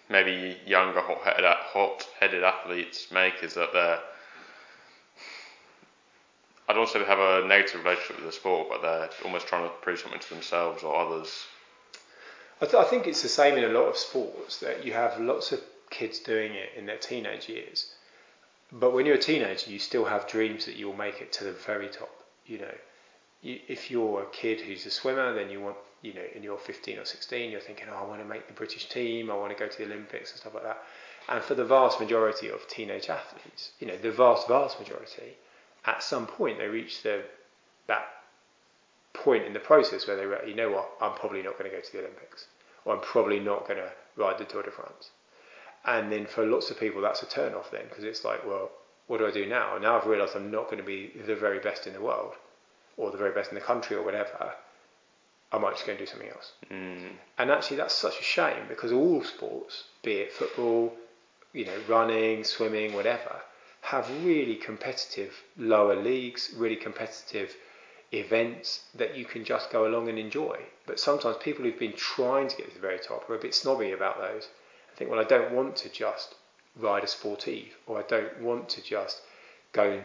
maybe 0.08 0.56
younger 0.66 1.00
hot-headed, 1.00 2.44
athletes 2.44 3.10
make 3.10 3.42
is 3.42 3.54
that 3.54 3.72
they're 3.72 4.00
I 6.66 6.72
don't 6.72 6.88
say 6.88 6.98
they 6.98 7.04
have 7.04 7.18
a 7.18 7.46
negative 7.46 7.84
relationship 7.84 8.16
with 8.16 8.26
the 8.26 8.32
sport, 8.32 8.68
but 8.70 8.80
they're 8.80 9.10
almost 9.24 9.46
trying 9.46 9.64
to 9.64 9.74
prove 9.82 9.98
something 9.98 10.20
to 10.20 10.30
themselves 10.30 10.82
or 10.82 10.96
others. 10.96 11.46
I, 12.60 12.64
th- 12.64 12.82
I 12.82 12.84
think 12.84 13.06
it's 13.06 13.22
the 13.22 13.28
same 13.28 13.58
in 13.58 13.64
a 13.64 13.68
lot 13.68 13.88
of 13.88 13.96
sports 13.98 14.60
that 14.60 14.84
you 14.84 14.94
have 14.94 15.20
lots 15.20 15.52
of 15.52 15.60
kids 15.90 16.20
doing 16.20 16.54
it 16.54 16.70
in 16.76 16.86
their 16.86 16.96
teenage 16.96 17.48
years. 17.48 17.92
But 18.72 18.94
when 18.94 19.04
you're 19.04 19.16
a 19.16 19.18
teenager, 19.18 19.70
you 19.70 19.78
still 19.78 20.06
have 20.06 20.26
dreams 20.26 20.64
that 20.66 20.76
you'll 20.76 20.96
make 20.96 21.20
it 21.20 21.32
to 21.34 21.44
the 21.44 21.52
very 21.52 21.88
top. 21.88 22.10
You 22.46 22.58
know, 22.58 22.74
you, 23.42 23.60
if 23.68 23.90
you're 23.90 24.22
a 24.22 24.26
kid 24.26 24.60
who's 24.60 24.86
a 24.86 24.90
swimmer, 24.90 25.34
then 25.34 25.50
you 25.50 25.60
want, 25.60 25.76
you 26.04 26.12
know, 26.12 26.22
and 26.34 26.44
you're 26.44 26.58
15 26.58 26.98
or 26.98 27.04
16, 27.06 27.50
you're 27.50 27.60
thinking, 27.60 27.86
oh, 27.90 27.96
I 27.96 28.06
want 28.06 28.20
to 28.20 28.28
make 28.28 28.46
the 28.46 28.52
British 28.52 28.88
team, 28.90 29.30
I 29.30 29.34
want 29.34 29.56
to 29.56 29.58
go 29.58 29.66
to 29.66 29.78
the 29.78 29.84
Olympics 29.84 30.32
and 30.32 30.40
stuff 30.40 30.52
like 30.52 30.62
that. 30.64 30.82
And 31.30 31.42
for 31.42 31.54
the 31.54 31.64
vast 31.64 31.98
majority 31.98 32.50
of 32.50 32.68
teenage 32.68 33.08
athletes, 33.08 33.70
you 33.80 33.86
know, 33.86 33.96
the 33.96 34.12
vast, 34.12 34.46
vast 34.46 34.78
majority, 34.78 35.38
at 35.86 36.02
some 36.02 36.26
point 36.26 36.58
they 36.58 36.68
reach 36.68 37.02
the 37.02 37.22
that 37.86 38.04
point 39.14 39.44
in 39.44 39.54
the 39.54 39.60
process 39.60 40.06
where 40.06 40.16
they, 40.16 40.26
re- 40.26 40.46
you 40.46 40.54
know 40.54 40.70
what, 40.70 40.90
I'm 41.00 41.14
probably 41.14 41.42
not 41.42 41.58
going 41.58 41.70
to 41.70 41.76
go 41.76 41.82
to 41.82 41.92
the 41.92 42.00
Olympics, 42.00 42.46
or 42.84 42.94
I'm 42.94 43.00
probably 43.00 43.40
not 43.40 43.66
going 43.66 43.78
to 43.78 43.90
ride 44.16 44.38
the 44.38 44.44
Tour 44.44 44.62
de 44.62 44.70
France. 44.70 45.10
And 45.86 46.12
then 46.12 46.26
for 46.26 46.44
lots 46.44 46.70
of 46.70 46.78
people, 46.78 47.00
that's 47.00 47.22
a 47.22 47.26
turn 47.26 47.54
off 47.54 47.70
then 47.70 47.84
because 47.88 48.04
it's 48.04 48.24
like, 48.24 48.46
well, 48.46 48.70
what 49.06 49.18
do 49.18 49.26
I 49.26 49.30
do 49.30 49.46
now? 49.46 49.78
Now 49.78 49.98
I've 49.98 50.06
realised 50.06 50.34
I'm 50.34 50.50
not 50.50 50.64
going 50.64 50.78
to 50.78 50.82
be 50.82 51.12
the 51.26 51.34
very 51.34 51.60
best 51.60 51.86
in 51.86 51.92
the 51.94 52.00
world 52.00 52.34
or 52.96 53.10
the 53.10 53.18
very 53.18 53.32
best 53.32 53.50
in 53.50 53.54
the 53.54 53.60
country 53.60 53.96
or 53.96 54.02
whatever. 54.02 54.54
I 55.54 55.58
might 55.58 55.74
just 55.74 55.86
go 55.86 55.92
and 55.92 55.98
do 55.98 56.06
something 56.06 56.28
else. 56.28 56.52
Mm. 56.70 57.12
And 57.38 57.50
actually, 57.50 57.76
that's 57.76 57.94
such 57.94 58.18
a 58.18 58.22
shame 58.22 58.64
because 58.68 58.92
all 58.92 59.22
sports, 59.22 59.84
be 60.02 60.14
it 60.14 60.32
football, 60.32 60.92
you 61.52 61.64
know, 61.64 61.78
running, 61.88 62.44
swimming, 62.44 62.92
whatever, 62.94 63.40
have 63.82 64.10
really 64.24 64.56
competitive 64.56 65.32
lower 65.56 65.94
leagues, 65.94 66.52
really 66.56 66.76
competitive 66.76 67.54
events 68.12 68.84
that 68.94 69.16
you 69.16 69.24
can 69.24 69.44
just 69.44 69.70
go 69.70 69.86
along 69.86 70.08
and 70.08 70.18
enjoy. 70.18 70.58
But 70.86 70.98
sometimes 70.98 71.36
people 71.38 71.64
who've 71.64 71.78
been 71.78 71.96
trying 71.96 72.48
to 72.48 72.56
get 72.56 72.68
to 72.68 72.74
the 72.74 72.80
very 72.80 72.98
top 72.98 73.28
are 73.28 73.34
a 73.34 73.38
bit 73.38 73.54
snobby 73.54 73.92
about 73.92 74.18
those 74.18 74.48
I 74.94 74.96
think, 74.96 75.10
well, 75.10 75.18
I 75.18 75.24
don't 75.24 75.52
want 75.52 75.74
to 75.76 75.88
just 75.88 76.36
ride 76.76 77.02
a 77.02 77.08
sportive, 77.08 77.76
or 77.86 77.98
I 77.98 78.02
don't 78.02 78.40
want 78.40 78.68
to 78.70 78.82
just 78.82 79.22
go 79.72 79.90
and 79.90 80.04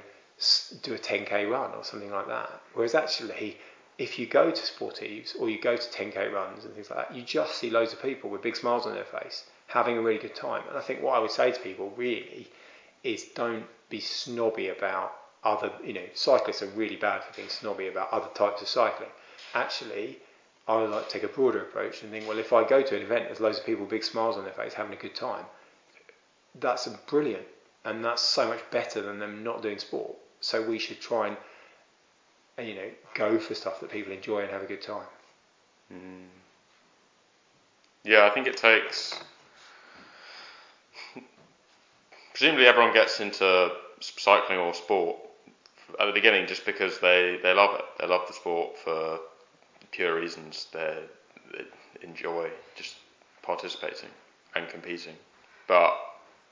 do 0.82 0.96
a 0.96 0.98
10k 0.98 1.50
run 1.50 1.72
or 1.76 1.84
something 1.84 2.10
like 2.10 2.28
that. 2.28 2.50
Whereas 2.74 2.96
actually, 2.96 3.58
if 4.00 4.18
you 4.18 4.26
go 4.26 4.50
to 4.50 4.62
sportives 4.62 5.40
or 5.40 5.50
you 5.50 5.62
go 5.62 5.76
to 5.76 5.90
10k 5.90 6.32
runs 6.34 6.66
and 6.66 6.74
things 6.74 6.90
like 6.90 7.10
that, 7.10 7.16
you 7.16 7.22
just 7.22 7.56
see 7.56 7.70
loads 7.70 7.94
of 7.94 8.02
people 8.02 8.30
with 8.30 8.42
big 8.42 8.56
smiles 8.56 8.88
on 8.88 8.96
their 8.96 9.04
face 9.04 9.44
having 9.68 9.98
a 9.98 10.02
really 10.02 10.18
good 10.18 10.36
time. 10.36 10.64
And 10.68 10.78
I 10.78 10.82
think 10.82 11.04
what 11.04 11.16
I 11.16 11.20
would 11.20 11.30
say 11.30 11.52
to 11.52 11.60
people 11.60 11.94
really 11.96 12.48
is 13.04 13.26
don't 13.36 13.66
be 13.90 14.00
snobby 14.00 14.70
about 14.70 15.14
other, 15.44 15.72
you 15.84 15.94
know, 15.94 16.06
cyclists 16.14 16.64
are 16.64 16.68
really 16.68 16.96
bad 16.96 17.24
for 17.24 17.36
being 17.36 17.50
snobby 17.50 17.88
about 17.88 18.12
other 18.12 18.30
types 18.34 18.62
of 18.62 18.68
cycling. 18.68 19.10
Actually, 19.54 20.18
I 20.68 20.78
would 20.78 20.90
like 20.90 21.08
to 21.08 21.14
take 21.14 21.24
a 21.24 21.34
broader 21.34 21.62
approach 21.62 22.02
and 22.02 22.12
think, 22.12 22.28
well, 22.28 22.40
if 22.40 22.54
I 22.54 22.68
go 22.68 22.82
to 22.82 22.96
an 22.96 23.02
event, 23.02 23.26
there's 23.26 23.40
loads 23.40 23.60
of 23.60 23.66
people 23.66 23.82
with 23.82 23.92
big 23.92 24.04
smiles 24.04 24.38
on 24.38 24.44
their 24.44 24.54
face 24.54 24.74
having 24.74 24.94
a 24.94 25.02
good 25.02 25.16
time. 25.16 25.46
That's 26.60 26.88
brilliant, 27.08 27.46
and 27.84 28.04
that's 28.04 28.22
so 28.22 28.48
much 28.48 28.62
better 28.72 29.02
than 29.02 29.20
them 29.20 29.44
not 29.44 29.62
doing 29.62 29.78
sport. 29.78 30.16
So 30.42 30.62
we 30.68 30.80
should 30.80 31.02
try 31.02 31.28
and, 31.28 31.38
you 32.60 32.76
know, 32.76 32.90
go 33.16 33.40
for 33.40 33.56
stuff 33.56 33.80
that 33.80 33.92
people 33.92 34.12
enjoy 34.14 34.42
and 34.42 34.52
have 34.52 34.62
a 34.62 34.66
good 34.66 34.82
time. 34.82 35.08
Mm. 35.94 36.26
Yeah, 38.04 38.26
I 38.26 38.30
think 38.30 38.48
it 38.48 38.58
takes. 38.58 39.20
Presumably, 42.34 42.68
everyone 42.68 42.94
gets 42.94 43.20
into 43.20 43.72
cycling 44.00 44.60
or 44.60 44.74
sport 44.74 45.18
at 46.00 46.06
the 46.06 46.12
beginning 46.14 46.48
just 46.48 46.66
because 46.66 47.00
they, 47.00 47.40
they 47.44 47.54
love 47.54 47.76
it. 47.76 47.86
They 48.00 48.08
love 48.08 48.28
the 48.28 48.34
sport 48.34 48.78
for 48.78 49.20
pure 49.92 50.20
reasons 50.20 50.68
they 50.72 51.00
enjoy 52.02 52.50
just 52.76 52.96
participating 53.42 54.10
and 54.56 54.70
competing. 54.70 55.16
But 55.68 55.94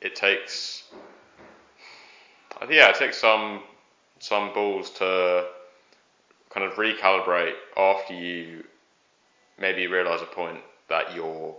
it 0.02 0.16
takes, 0.16 0.84
yeah, 2.70 2.90
it 2.90 2.96
takes 2.96 3.18
some 3.18 3.62
some 4.20 4.52
balls 4.54 4.90
to 4.90 5.46
kind 6.58 6.72
of 6.72 6.78
recalibrate 6.78 7.54
after 7.76 8.14
you 8.16 8.64
maybe 9.60 9.86
realize 9.86 10.22
a 10.24 10.26
point 10.26 10.58
that 10.90 11.14
you're 11.16 11.56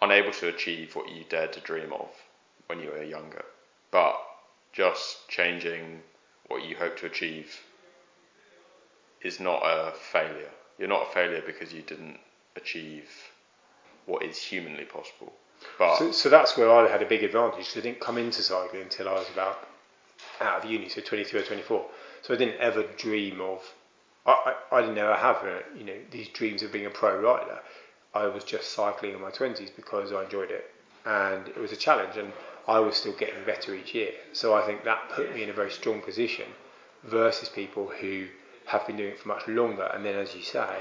unable 0.00 0.32
to 0.32 0.48
achieve 0.48 0.96
what 0.96 1.10
you 1.10 1.22
dared 1.28 1.52
to 1.52 1.60
dream 1.60 1.92
of 1.92 2.08
when 2.66 2.80
you 2.80 2.88
were 2.90 3.02
younger. 3.02 3.44
But 3.90 4.16
just 4.72 5.28
changing 5.28 6.00
what 6.48 6.64
you 6.64 6.76
hope 6.76 6.96
to 6.98 7.06
achieve 7.06 7.60
is 9.20 9.38
not 9.38 9.62
a 9.64 9.92
failure. 10.12 10.50
You're 10.78 10.88
not 10.88 11.08
a 11.08 11.12
failure 11.12 11.42
because 11.44 11.74
you 11.74 11.82
didn't 11.82 12.18
achieve 12.54 13.10
what 14.06 14.22
is 14.22 14.38
humanly 14.38 14.84
possible. 14.84 15.32
But 15.78 15.98
So, 15.98 16.12
so 16.12 16.28
that's 16.30 16.56
where 16.56 16.70
I 16.70 16.88
had 16.90 17.02
a 17.02 17.06
big 17.06 17.22
advantage. 17.22 17.66
I 17.76 17.80
didn't 17.80 18.00
come 18.00 18.16
into 18.16 18.40
cycling 18.40 18.82
until 18.82 19.10
I 19.10 19.12
was 19.12 19.28
about 19.30 19.58
out 20.40 20.64
of 20.64 20.70
uni, 20.70 20.88
so 20.88 21.02
23 21.02 21.40
or 21.40 21.42
24. 21.42 21.86
So 22.22 22.32
I 22.32 22.36
didn't 22.38 22.60
ever 22.60 22.82
dream 22.96 23.42
of. 23.42 23.62
I, 24.26 24.54
I, 24.72 24.80
didn't 24.80 24.98
ever 24.98 25.14
have 25.14 25.36
a, 25.44 25.62
you 25.76 25.84
know 25.84 25.96
these 26.10 26.28
dreams 26.28 26.62
of 26.62 26.72
being 26.72 26.86
a 26.86 26.90
pro 26.90 27.20
rider. 27.20 27.60
I 28.14 28.26
was 28.26 28.44
just 28.44 28.72
cycling 28.72 29.12
in 29.14 29.20
my 29.20 29.30
20s 29.30 29.70
because 29.76 30.12
I 30.12 30.24
enjoyed 30.24 30.50
it, 30.50 30.70
and 31.04 31.46
it 31.48 31.58
was 31.58 31.72
a 31.72 31.76
challenge, 31.76 32.16
and 32.16 32.32
I 32.66 32.80
was 32.80 32.96
still 32.96 33.12
getting 33.12 33.44
better 33.44 33.74
each 33.74 33.94
year. 33.94 34.10
So 34.32 34.54
I 34.54 34.66
think 34.66 34.84
that 34.84 35.10
put 35.10 35.34
me 35.34 35.42
in 35.42 35.50
a 35.50 35.52
very 35.52 35.70
strong 35.70 36.00
position 36.00 36.46
versus 37.04 37.48
people 37.48 37.88
who 38.00 38.26
have 38.66 38.86
been 38.86 38.96
doing 38.96 39.10
it 39.10 39.20
for 39.20 39.28
much 39.28 39.46
longer, 39.46 39.88
and 39.94 40.04
then, 40.04 40.16
as 40.16 40.34
you 40.34 40.42
say, 40.42 40.76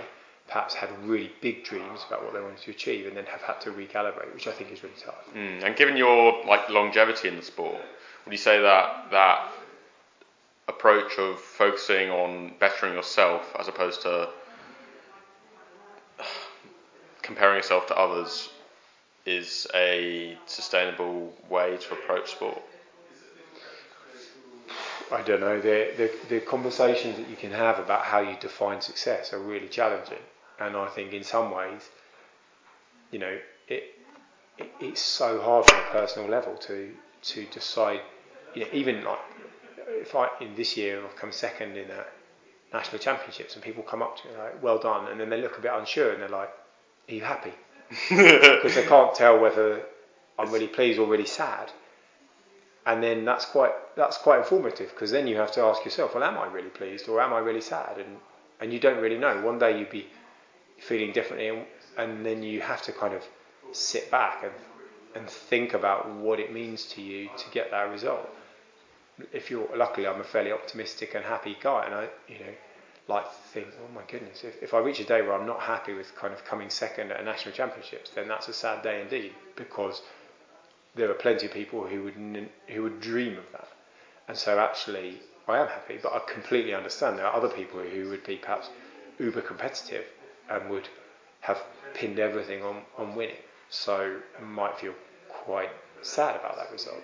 perhaps 0.48 0.74
had 0.76 0.90
really 1.04 1.32
big 1.42 1.64
dreams 1.64 2.06
about 2.08 2.24
what 2.24 2.34
they 2.34 2.42
wanted 2.42 2.60
to 2.60 2.72
achieve, 2.72 3.06
and 3.06 3.16
then 3.16 3.26
have 3.26 3.42
had 3.42 3.62
to 3.62 3.72
recalibrate, 3.72 4.34
which 4.34 4.48
I 4.48 4.52
think 4.52 4.72
is 4.72 4.82
really 4.82 4.96
tough. 5.04 5.16
Mm, 5.36 5.64
and 5.64 5.76
given 5.76 5.98
your 5.98 6.44
like 6.46 6.70
longevity 6.70 7.28
in 7.28 7.36
the 7.36 7.44
sport, 7.44 7.82
would 8.26 8.32
you 8.32 8.38
say 8.38 8.62
that 8.62 9.12
that 9.12 9.52
approach 10.68 11.18
of 11.18 11.40
focusing 11.40 12.10
on 12.10 12.54
bettering 12.60 12.94
yourself 12.94 13.56
as 13.60 13.68
opposed 13.68 14.02
to 14.02 14.30
comparing 17.22 17.58
yourself 17.58 17.88
to 17.88 17.98
others 17.98 18.50
is 19.26 19.68
a 19.74 20.38
sustainable 20.46 21.34
way 21.50 21.78
to 21.78 21.94
approach 21.94 22.32
sport? 22.32 22.62
I 25.12 25.22
don't 25.22 25.40
know. 25.40 25.62
The, 25.62 25.94
the 25.98 26.12
the 26.30 26.40
conversations 26.40 27.18
that 27.18 27.30
you 27.30 27.36
can 27.36 27.52
have 27.52 27.80
about 27.80 28.02
how 28.02 28.22
you 28.22 28.36
define 28.40 28.82
success 28.82 29.34
are 29.34 29.40
really 29.40 29.68
challenging, 29.68 30.24
and 30.60 30.76
I 30.76 30.88
think 30.88 31.14
in 31.14 31.24
some 31.24 31.52
ways, 31.52 31.90
you 33.12 33.20
know, 33.20 33.38
it, 33.68 34.00
it 34.58 34.72
it's 34.80 35.02
so 35.02 35.40
hard 35.42 35.70
on 35.70 35.80
a 35.80 35.84
personal 35.92 36.28
level 36.28 36.56
to 36.58 36.92
to 37.24 37.46
decide. 37.46 38.02
You 38.56 38.62
know, 38.62 38.70
even 38.74 39.04
like 39.04 39.20
I 40.14 40.30
in 40.42 40.56
this 40.56 40.76
year 40.78 41.04
I've 41.04 41.16
come 41.16 41.32
second 41.32 41.78
in 41.78 41.90
a 41.90 42.06
national 42.74 43.00
championships, 43.00 43.56
and 43.56 43.64
people 43.64 43.82
come 43.84 44.02
up 44.02 44.18
to 44.18 44.28
me 44.28 44.38
like, 44.38 44.62
"Well 44.62 44.78
done," 44.78 45.08
and 45.08 45.20
then 45.20 45.30
they 45.30 45.42
look 45.42 45.58
a 45.58 45.62
bit 45.62 45.72
unsure, 45.74 46.12
and 46.12 46.22
they're 46.22 46.30
like, 46.30 46.52
"Are 47.10 47.14
you 47.14 47.22
happy?" 47.22 47.54
Because 48.10 48.76
they 48.76 48.86
can't 48.86 49.16
tell 49.16 49.40
whether 49.40 49.82
I'm 50.38 50.52
really 50.52 50.68
pleased 50.68 51.00
or 51.00 51.08
really 51.08 51.26
sad 51.26 51.72
and 52.86 53.02
then 53.02 53.26
that's 53.26 53.46
quite 53.46 53.72
that's 53.96 54.18
quite 54.18 54.40
informative 54.40 54.90
because 54.90 55.12
then 55.12 55.28
you 55.28 55.36
have 55.38 55.52
to 55.54 55.62
ask 55.62 55.84
yourself, 55.84 56.14
well, 56.14 56.24
am 56.24 56.38
I 56.38 56.46
really 56.48 56.70
pleased 56.70 57.10
or 57.10 57.20
am 57.22 57.34
I 57.34 57.40
really 57.40 57.62
sad? 57.62 57.98
And 57.98 58.18
and 58.62 58.72
you 58.72 58.80
don't 58.80 59.02
really 59.02 59.18
know. 59.18 59.42
One 59.42 59.60
day 59.60 59.78
you'd 59.80 59.90
be 59.90 60.08
feeling 60.78 61.12
differently, 61.12 61.50
and, 61.50 61.66
and 61.98 62.26
then 62.26 62.44
you 62.44 62.62
have 62.62 62.82
to 62.84 62.92
kind 62.92 63.14
of 63.14 63.24
sit 63.72 64.12
back 64.12 64.44
and 64.44 64.54
and 65.16 65.30
think 65.30 65.74
about 65.74 66.10
what 66.10 66.40
it 66.40 66.54
means 66.54 66.86
to 66.86 67.02
you 67.02 67.30
to 67.38 67.50
get 67.52 67.72
that 67.72 67.90
result. 67.90 68.30
If 69.32 69.50
you're 69.50 69.68
luckily, 69.76 70.08
I'm 70.08 70.20
a 70.20 70.24
fairly 70.26 70.52
optimistic 70.52 71.16
and 71.16 71.24
happy 71.24 71.58
guy, 71.62 71.86
and 71.86 71.96
I 71.96 72.10
you 72.28 72.40
know 72.40 72.54
like 73.08 73.26
to 73.26 73.38
think, 73.54 73.68
oh 73.84 73.94
my 73.94 74.02
goodness, 74.08 74.44
if, 74.44 74.62
if 74.64 74.74
I 74.74 74.80
reach 74.80 75.00
a 75.00 75.04
day 75.04 75.22
where 75.22 75.34
I'm 75.34 75.46
not 75.46 75.62
happy 75.62 75.94
with 75.94 76.16
kind 76.16 76.34
of 76.34 76.44
coming 76.44 76.70
second 76.72 77.12
at 77.12 77.20
a 77.20 77.24
national 77.24 77.54
championships, 77.54 78.10
then 78.10 78.28
that's 78.28 78.48
a 78.48 78.54
sad 78.54 78.82
day 78.82 79.00
indeed 79.02 79.32
because 79.56 80.02
there 80.96 81.10
are 81.12 81.14
plenty 81.14 81.46
of 81.46 81.52
people 81.54 81.86
who 81.86 82.04
would 82.04 82.16
n- 82.16 82.50
who 82.68 82.84
would 82.84 83.00
dream 83.00 83.38
of 83.38 83.52
that, 83.52 83.68
and 84.28 84.38
so 84.38 84.60
actually 84.60 85.22
I 85.48 85.60
am 85.60 85.68
happy. 85.68 86.00
But 86.02 86.14
I 86.14 86.20
completely 86.32 86.74
understand 86.74 87.18
there 87.18 87.28
are 87.28 87.36
other 87.36 87.50
people 87.50 87.80
who 87.82 88.10
would 88.10 88.26
be 88.26 88.38
perhaps 88.38 88.70
uber 89.20 89.42
competitive 89.42 90.06
and 90.50 90.70
would 90.70 90.90
have 91.42 91.62
pinned 91.94 92.20
everything 92.20 92.64
on, 92.64 92.82
on 92.98 93.16
winning, 93.16 93.38
so 93.70 94.18
might 94.42 94.78
feel 94.80 94.94
quite 95.30 95.70
sad 96.02 96.36
about 96.36 96.56
that 96.58 96.72
result. 96.72 97.02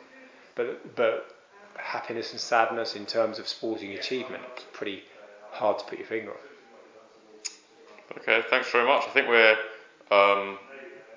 But 0.55 0.95
but 0.95 1.35
happiness 1.77 2.31
and 2.31 2.39
sadness 2.39 2.95
in 2.95 3.05
terms 3.05 3.39
of 3.39 3.47
sporting 3.47 3.91
achievement 3.93 4.43
is 4.57 4.63
pretty 4.73 5.03
hard 5.51 5.79
to 5.79 5.85
put 5.85 5.97
your 5.97 6.07
finger 6.07 6.31
on. 6.31 6.37
Okay, 8.17 8.43
thanks 8.49 8.69
very 8.71 8.85
much. 8.85 9.03
I 9.07 9.11
think 9.11 9.27
we're 9.29 9.55
um, 10.11 10.57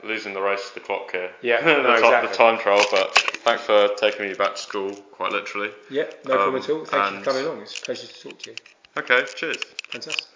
losing 0.04 0.32
the 0.32 0.40
race 0.40 0.68
to 0.68 0.74
the 0.74 0.80
clock 0.80 1.10
here. 1.12 1.30
Yeah, 1.42 1.60
the, 1.64 1.82
no, 1.82 1.94
ti- 1.96 1.98
exactly. 1.98 2.28
the 2.30 2.34
time 2.36 2.58
trial. 2.58 2.84
But 2.90 3.14
thanks 3.44 3.62
for 3.64 3.88
taking 3.96 4.28
me 4.28 4.34
back 4.34 4.54
to 4.54 4.60
school, 4.60 4.92
quite 5.12 5.32
literally. 5.32 5.70
Yeah, 5.90 6.04
no 6.24 6.34
Um, 6.34 6.38
problem 6.40 6.62
at 6.62 6.70
all. 6.70 6.84
Thank 6.84 7.12
you 7.12 7.18
for 7.18 7.24
coming 7.32 7.46
along. 7.46 7.62
It's 7.62 7.78
a 7.78 7.82
pleasure 7.82 8.06
to 8.06 8.22
talk 8.22 8.38
to 8.40 8.50
you. 8.50 8.56
Okay, 8.96 9.24
cheers. 9.34 9.58
Fantastic. 9.90 10.26